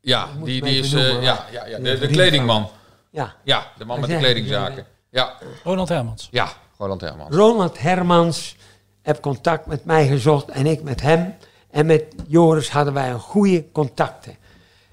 ja, 0.00 0.28
die, 0.42 0.62
die 0.62 0.78
is... 0.78 0.92
noemen, 0.92 1.22
ja, 1.22 1.46
ja, 1.52 1.66
ja, 1.66 1.78
de, 1.78 1.98
de 1.98 2.06
kledingman. 2.06 2.70
Ja, 3.10 3.34
Ja, 3.44 3.72
de 3.78 3.84
man 3.84 4.00
met 4.00 4.10
de 4.10 4.16
kledingzaken. 4.16 4.86
Ja, 5.10 5.36
Ronald 5.64 5.88
Hermans. 5.88 6.28
ja, 6.30 6.52
Roland 6.78 7.00
Hermans. 7.00 7.36
Ronald 7.36 7.78
Hermans 7.78 8.56
heb 9.02 9.20
contact 9.20 9.66
met 9.66 9.84
mij 9.84 10.06
gezocht 10.06 10.48
en 10.48 10.66
ik 10.66 10.82
met 10.82 11.00
hem. 11.00 11.34
En 11.76 11.86
met 11.86 12.04
Joris 12.26 12.70
hadden 12.70 12.94
wij 12.94 13.10
een 13.10 13.20
goede 13.20 13.64
contacten. 13.72 14.36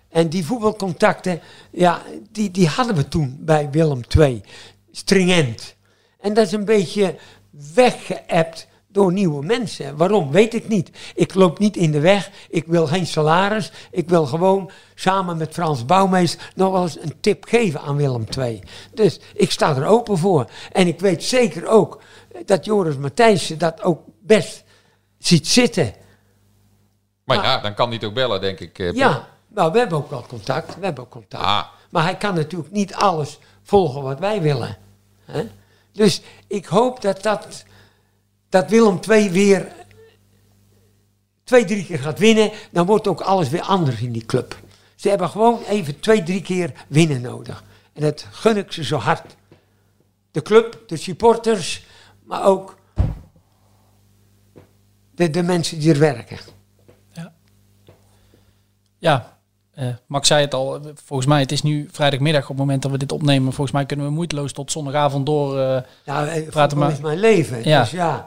En 0.10 0.30
die 0.30 0.46
voetbalcontacten, 0.46 1.42
ja, 1.72 2.02
die, 2.32 2.52
die 2.52 2.68
hadden 2.68 2.96
we 2.96 3.08
toen 3.08 3.38
bij 3.40 3.70
Willem 3.72 4.02
II. 4.18 4.42
Stringent. 4.92 5.76
En 6.20 6.34
dat 6.34 6.46
is 6.46 6.52
een 6.52 6.66
beetje 6.66 7.16
weggeëpt 7.74 8.68
door 8.88 9.14
nieuwe 9.14 9.46
mensen. 9.46 9.98
Waarom? 9.98 10.32
Weet 10.32 10.54
ik 10.54 10.68
niet. 10.68 10.90
Ik 11.16 11.34
loop 11.34 11.60
niet 11.60 11.78
in 11.78 11.92
de 11.92 12.00
weg. 12.00 12.32
Ik 12.50 12.66
wil 12.68 12.88
geen 12.88 13.08
salaris. 13.08 13.72
Ik 13.92 14.10
wil 14.10 14.26
gewoon 14.26 14.72
samen 14.96 15.38
met 15.38 15.54
Frans 15.54 15.86
Bouwmeester 15.86 16.52
nog 16.56 16.72
wel 16.72 16.84
eens 16.84 17.02
een 17.02 17.20
tip 17.20 17.46
geven 17.46 17.82
aan 17.82 17.96
Willem 17.96 18.26
II. 18.38 18.62
Dus 18.94 19.20
ik 19.34 19.52
sta 19.52 19.76
er 19.76 19.86
open 19.86 20.18
voor. 20.18 20.50
En 20.72 20.88
ik 20.88 21.00
weet 21.00 21.24
zeker 21.24 21.68
ook 21.68 22.02
dat 22.46 22.66
Joris 22.66 22.98
Matthijssen 22.98 23.58
dat 23.58 23.84
ook 23.84 24.02
best 24.22 24.64
ziet 25.18 25.48
zitten. 25.48 26.02
Maar 27.24 27.44
ja, 27.44 27.58
dan 27.60 27.74
kan 27.74 27.90
hij 27.90 28.00
toch 28.00 28.14
bellen, 28.14 28.42
denk 28.42 28.60
ik. 28.60 28.80
eh, 28.80 28.92
Ja, 28.94 29.28
nou, 29.48 29.72
we 29.72 29.78
hebben 29.80 29.98
ook 29.98 30.10
wel 30.10 30.26
contact. 30.28 30.76
We 30.76 30.86
hebben 30.86 31.04
ook 31.04 31.10
contact. 31.10 31.44
Ah. 31.44 31.66
Maar 31.90 32.04
hij 32.04 32.18
kan 32.18 32.36
natuurlijk 32.36 32.72
niet 32.72 32.94
alles 32.94 33.40
volgen 33.64 34.02
wat 34.02 34.20
wij 34.20 34.42
willen. 34.42 34.78
Hè? 35.26 35.50
Dus 35.92 36.22
ik 36.48 36.66
hoop 36.66 37.02
dat, 37.02 37.24
dat, 37.24 37.64
dat 38.50 38.70
Willem 38.70 39.00
II 39.10 39.30
weer 39.30 39.72
twee, 41.44 41.66
drie 41.66 41.86
keer 41.86 42.00
gaat 42.00 42.20
winnen. 42.20 42.52
Dan 42.72 42.86
wordt 42.86 43.08
ook 43.08 43.22
alles 43.22 43.50
weer 43.50 43.62
anders 43.62 44.02
in 44.02 44.12
die 44.12 44.26
club. 44.26 44.58
Ze 44.96 45.10
hebben 45.10 45.30
gewoon 45.30 45.64
even 45.64 46.00
twee, 46.00 46.24
drie 46.24 46.42
keer 46.42 46.86
winnen 46.88 47.22
nodig. 47.22 47.64
En 47.94 48.02
dat 48.02 48.26
gun 48.32 48.58
ik 48.58 48.72
ze 48.72 48.84
zo 48.84 48.98
hard. 48.98 49.36
De 50.32 50.42
club, 50.42 50.84
de 50.88 50.98
supporters, 50.98 51.86
maar 52.24 52.46
ook 52.46 52.78
de, 55.16 55.30
de 55.30 55.44
mensen 55.44 55.80
die 55.80 55.94
er 55.94 56.00
werken. 56.00 56.38
Ja, 59.04 59.38
eh, 59.74 59.88
Max 60.08 60.28
zei 60.28 60.42
het 60.42 60.54
al. 60.54 60.82
Volgens 61.06 61.28
mij, 61.30 61.40
het 61.40 61.52
is 61.52 61.62
nu 61.62 61.88
vrijdagmiddag 61.92 62.42
op 62.44 62.48
het 62.50 62.58
moment 62.58 62.82
dat 62.82 62.92
we 62.92 62.98
dit 62.98 63.12
opnemen. 63.12 63.54
Volgens 63.54 63.72
mij 63.76 63.86
kunnen 63.86 64.06
we 64.06 64.12
moeiteloos 64.12 64.54
tot 64.54 64.72
zondagavond 64.72 65.26
door. 65.26 65.60
eh, 65.60 65.82
Nou, 66.06 66.28
eh, 66.28 66.50
Praten 66.50 66.78
maar. 66.78 66.92
is 66.92 67.00
mijn 67.00 67.20
leven. 67.20 67.64
Ja. 67.64 67.82
Dus 67.82 67.92
ja, 67.92 68.26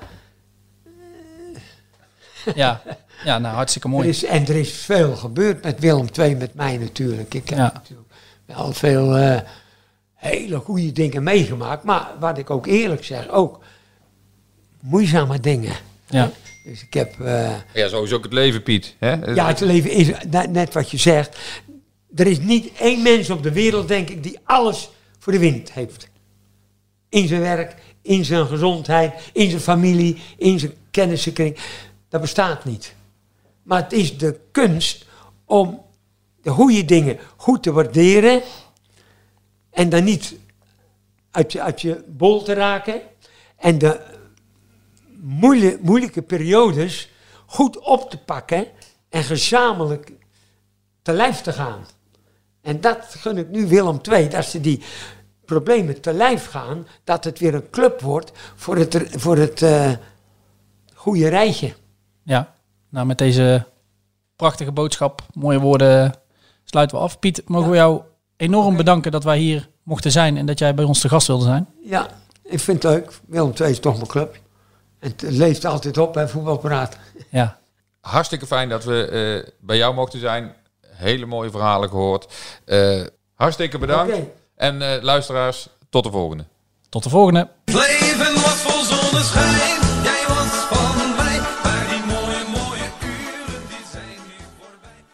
ja, 2.55 2.83
ja, 3.25 3.39
nou 3.39 3.55
hartstikke 3.55 3.89
er 3.89 3.95
mooi. 3.95 4.09
is, 4.09 4.25
en 4.25 4.43
er 4.47 4.57
is 4.57 4.73
veel 4.73 5.17
gebeurd 5.17 5.63
met 5.63 5.81
Willem 5.81 6.07
II, 6.19 6.35
met 6.37 6.55
mij 6.55 6.77
natuurlijk. 6.77 7.35
Ik 7.35 7.49
heb 7.49 7.59
Ja. 7.59 7.71
natuurlijk 7.75 8.09
wel 8.47 8.73
veel 8.73 9.15
hele 10.15 10.59
goede 10.59 10.93
dingen 10.93 11.23
meegemaakt. 11.23 11.85
Maar 11.85 12.07
wat 12.21 12.39
ik 12.39 12.51
ook 12.51 12.67
eerlijk 12.67 13.05
zeg, 13.05 13.29
ook 13.29 13.61
moeizame 14.81 15.41
dingen. 15.41 15.73
Ja, 16.09 16.31
Dus 16.67 16.83
ik 16.83 16.95
heb... 16.95 17.21
eh, 17.21 17.55
Ja, 17.75 17.89
zo 17.89 18.03
is 18.03 18.13
ook 18.13 18.23
het 18.25 18.33
leven, 18.33 18.63
Piet. 18.63 18.95
Hè? 18.99 19.33
ja, 19.35 19.47
het 19.47 19.61
leven 19.61 19.91
is 19.91 20.11
net, 20.31 20.51
net 20.51 20.75
wat 20.75 20.91
je 20.91 20.97
zegt. 20.97 21.39
Er 22.15 22.27
is 22.27 22.39
niet 22.41 22.73
één 22.79 23.03
mens 23.03 23.31
op 23.31 23.43
de 23.43 23.53
wereld, 23.53 23.89
denk 23.89 24.09
ik, 24.09 24.23
die 24.23 24.39
alles 24.45 24.91
voor 25.19 25.33
de 25.33 25.39
wind 25.39 25.73
heeft. 25.73 26.09
In 27.09 27.29
zijn 27.29 27.41
werk, 27.41 27.75
in 28.03 28.25
zijn 28.25 28.47
gezondheid, 28.47 29.13
in 29.33 29.51
zijn 29.51 29.63
familie, 29.63 30.17
in 30.37 30.59
zijn 30.59 30.73
kennissenkring. 30.91 31.57
Dat 32.09 32.21
bestaat 32.21 32.65
niet. 32.65 32.95
Maar 33.63 33.83
het 33.83 33.93
is 33.93 34.19
de 34.19 34.41
kunst 34.51 35.07
om 35.45 35.83
de 36.43 36.51
goede 36.51 36.85
dingen 36.85 37.19
goed 37.37 37.63
te 37.63 37.73
waarderen. 37.73 38.43
En 39.71 39.89
dan 39.89 40.05
niet 40.05 40.35
uit 41.31 41.53
je, 41.53 41.63
uit 41.63 41.81
je 41.81 42.05
bol 42.09 42.43
te 42.43 42.53
raken. 42.53 43.01
En 43.57 43.79
de 43.79 44.01
moeilijke, 45.21 45.79
moeilijke 45.83 46.23
periodes 46.23 47.11
goed 47.47 47.79
op 47.79 48.11
te 48.11 48.19
pakken 48.19 48.67
en 49.09 49.23
gezamenlijk 49.23 50.13
te 51.03 51.13
lijf 51.13 51.41
te 51.41 51.53
gaan. 51.53 51.87
En 52.61 52.81
dat 52.81 52.99
gun 53.09 53.39
ik 53.39 53.49
nu 53.49 53.67
Willem 53.67 53.99
II, 54.11 54.29
dat 54.29 54.45
ze 54.45 54.61
die 54.61 54.83
problemen 55.45 56.01
te 56.01 56.13
lijf 56.13 56.47
gaan, 56.47 56.87
dat 57.05 57.25
het 57.25 57.39
weer 57.39 57.55
een 57.55 57.71
club 57.71 58.01
wordt 58.01 58.33
voor 58.55 58.77
het, 58.77 59.07
voor 59.11 59.37
het 59.37 59.63
eh, 59.63 59.91
goede 60.95 61.29
rijtje. 61.29 61.75
ja. 62.23 62.55
Nou, 62.89 63.07
met 63.07 63.19
deze 63.19 63.67
prachtige 64.37 64.73
boodschap, 64.73 65.23
mooie 65.33 65.59
woorden, 65.59 66.13
sluiten 66.65 66.97
we 66.97 67.03
af. 67.03 67.19
Piet, 67.19 67.49
mogen 67.49 67.71
we 67.71 67.77
jou 67.77 68.03
enorm 68.37 68.77
bedanken 68.77 69.13
dat 69.13 69.25
wij 69.25 69.39
hier 69.39 69.69
mochten 69.83 70.11
zijn 70.11 70.37
en 70.37 70.47
dat 70.47 70.59
jij 70.59 70.75
bij 70.75 70.85
ons 70.85 71.01
te 71.01 71.09
gast 71.09 71.27
wilde 71.27 71.45
zijn. 71.45 71.69
Ja, 71.83 72.09
ik 72.43 72.61
vind 72.61 72.83
het 72.83 72.93
leuk. 72.93 73.13
Willem 73.27 73.53
II 73.61 73.71
is 73.71 73.81
toch 73.81 73.95
mijn 73.95 74.07
club. 74.07 74.39
Het 75.07 75.23
leeft 75.23 75.65
altijd 75.65 75.99
op, 75.99 76.15
hè, 76.15 76.29
voetbalpraat. 76.29 76.97
Ja, 77.29 77.59
Hartstikke 78.01 78.47
fijn 78.47 78.69
dat 78.69 78.85
we 78.85 79.07
eh, 79.07 79.53
bij 79.61 79.77
jou 79.77 79.95
mochten 79.95 80.21
zijn. 80.21 80.55
Hele 80.87 81.27
mooie 81.27 81.51
verhalen 81.51 81.89
gehoord. 81.89 82.33
Eh, 82.65 83.03
hartstikke 83.35 83.79
bedankt. 83.79 84.15
Oké. 84.15 84.27
En 84.57 84.83
eh, 84.83 85.03
luisteraars, 85.03 85.69
tot 85.91 86.05
de 86.05 86.11
volgende. 86.11 86.45
tot 86.89 87.03
de 87.03 87.09
volgende. 87.09 87.49
Leven 87.65 88.35
was 88.35 88.55
vol 88.55 88.85
zonneschijn, 88.85 89.81
jij 90.03 90.25
was 90.29 90.55
van 90.71 91.17
mij. 91.17 91.39
Maar 91.63 91.87
die 91.89 92.05
mooie, 92.15 92.45
mooie 92.49 92.89
uren, 93.03 93.63
die 93.69 93.85
zijn 93.93 94.19
nu 94.27 94.45
voorbij. 94.59 95.05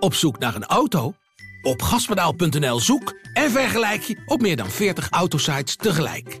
Op 0.00 0.14
zoek 0.14 0.38
naar 0.38 0.54
een 0.54 0.66
auto? 0.66 1.14
Op 1.62 1.82
gaspedaal.nl 1.82 2.80
zoek 2.80 3.14
en 3.32 3.50
vergelijk 3.50 4.02
je 4.02 4.22
op 4.26 4.40
meer 4.40 4.56
dan 4.56 4.70
40 4.70 5.10
autosites 5.10 5.76
tegelijk. 5.76 6.40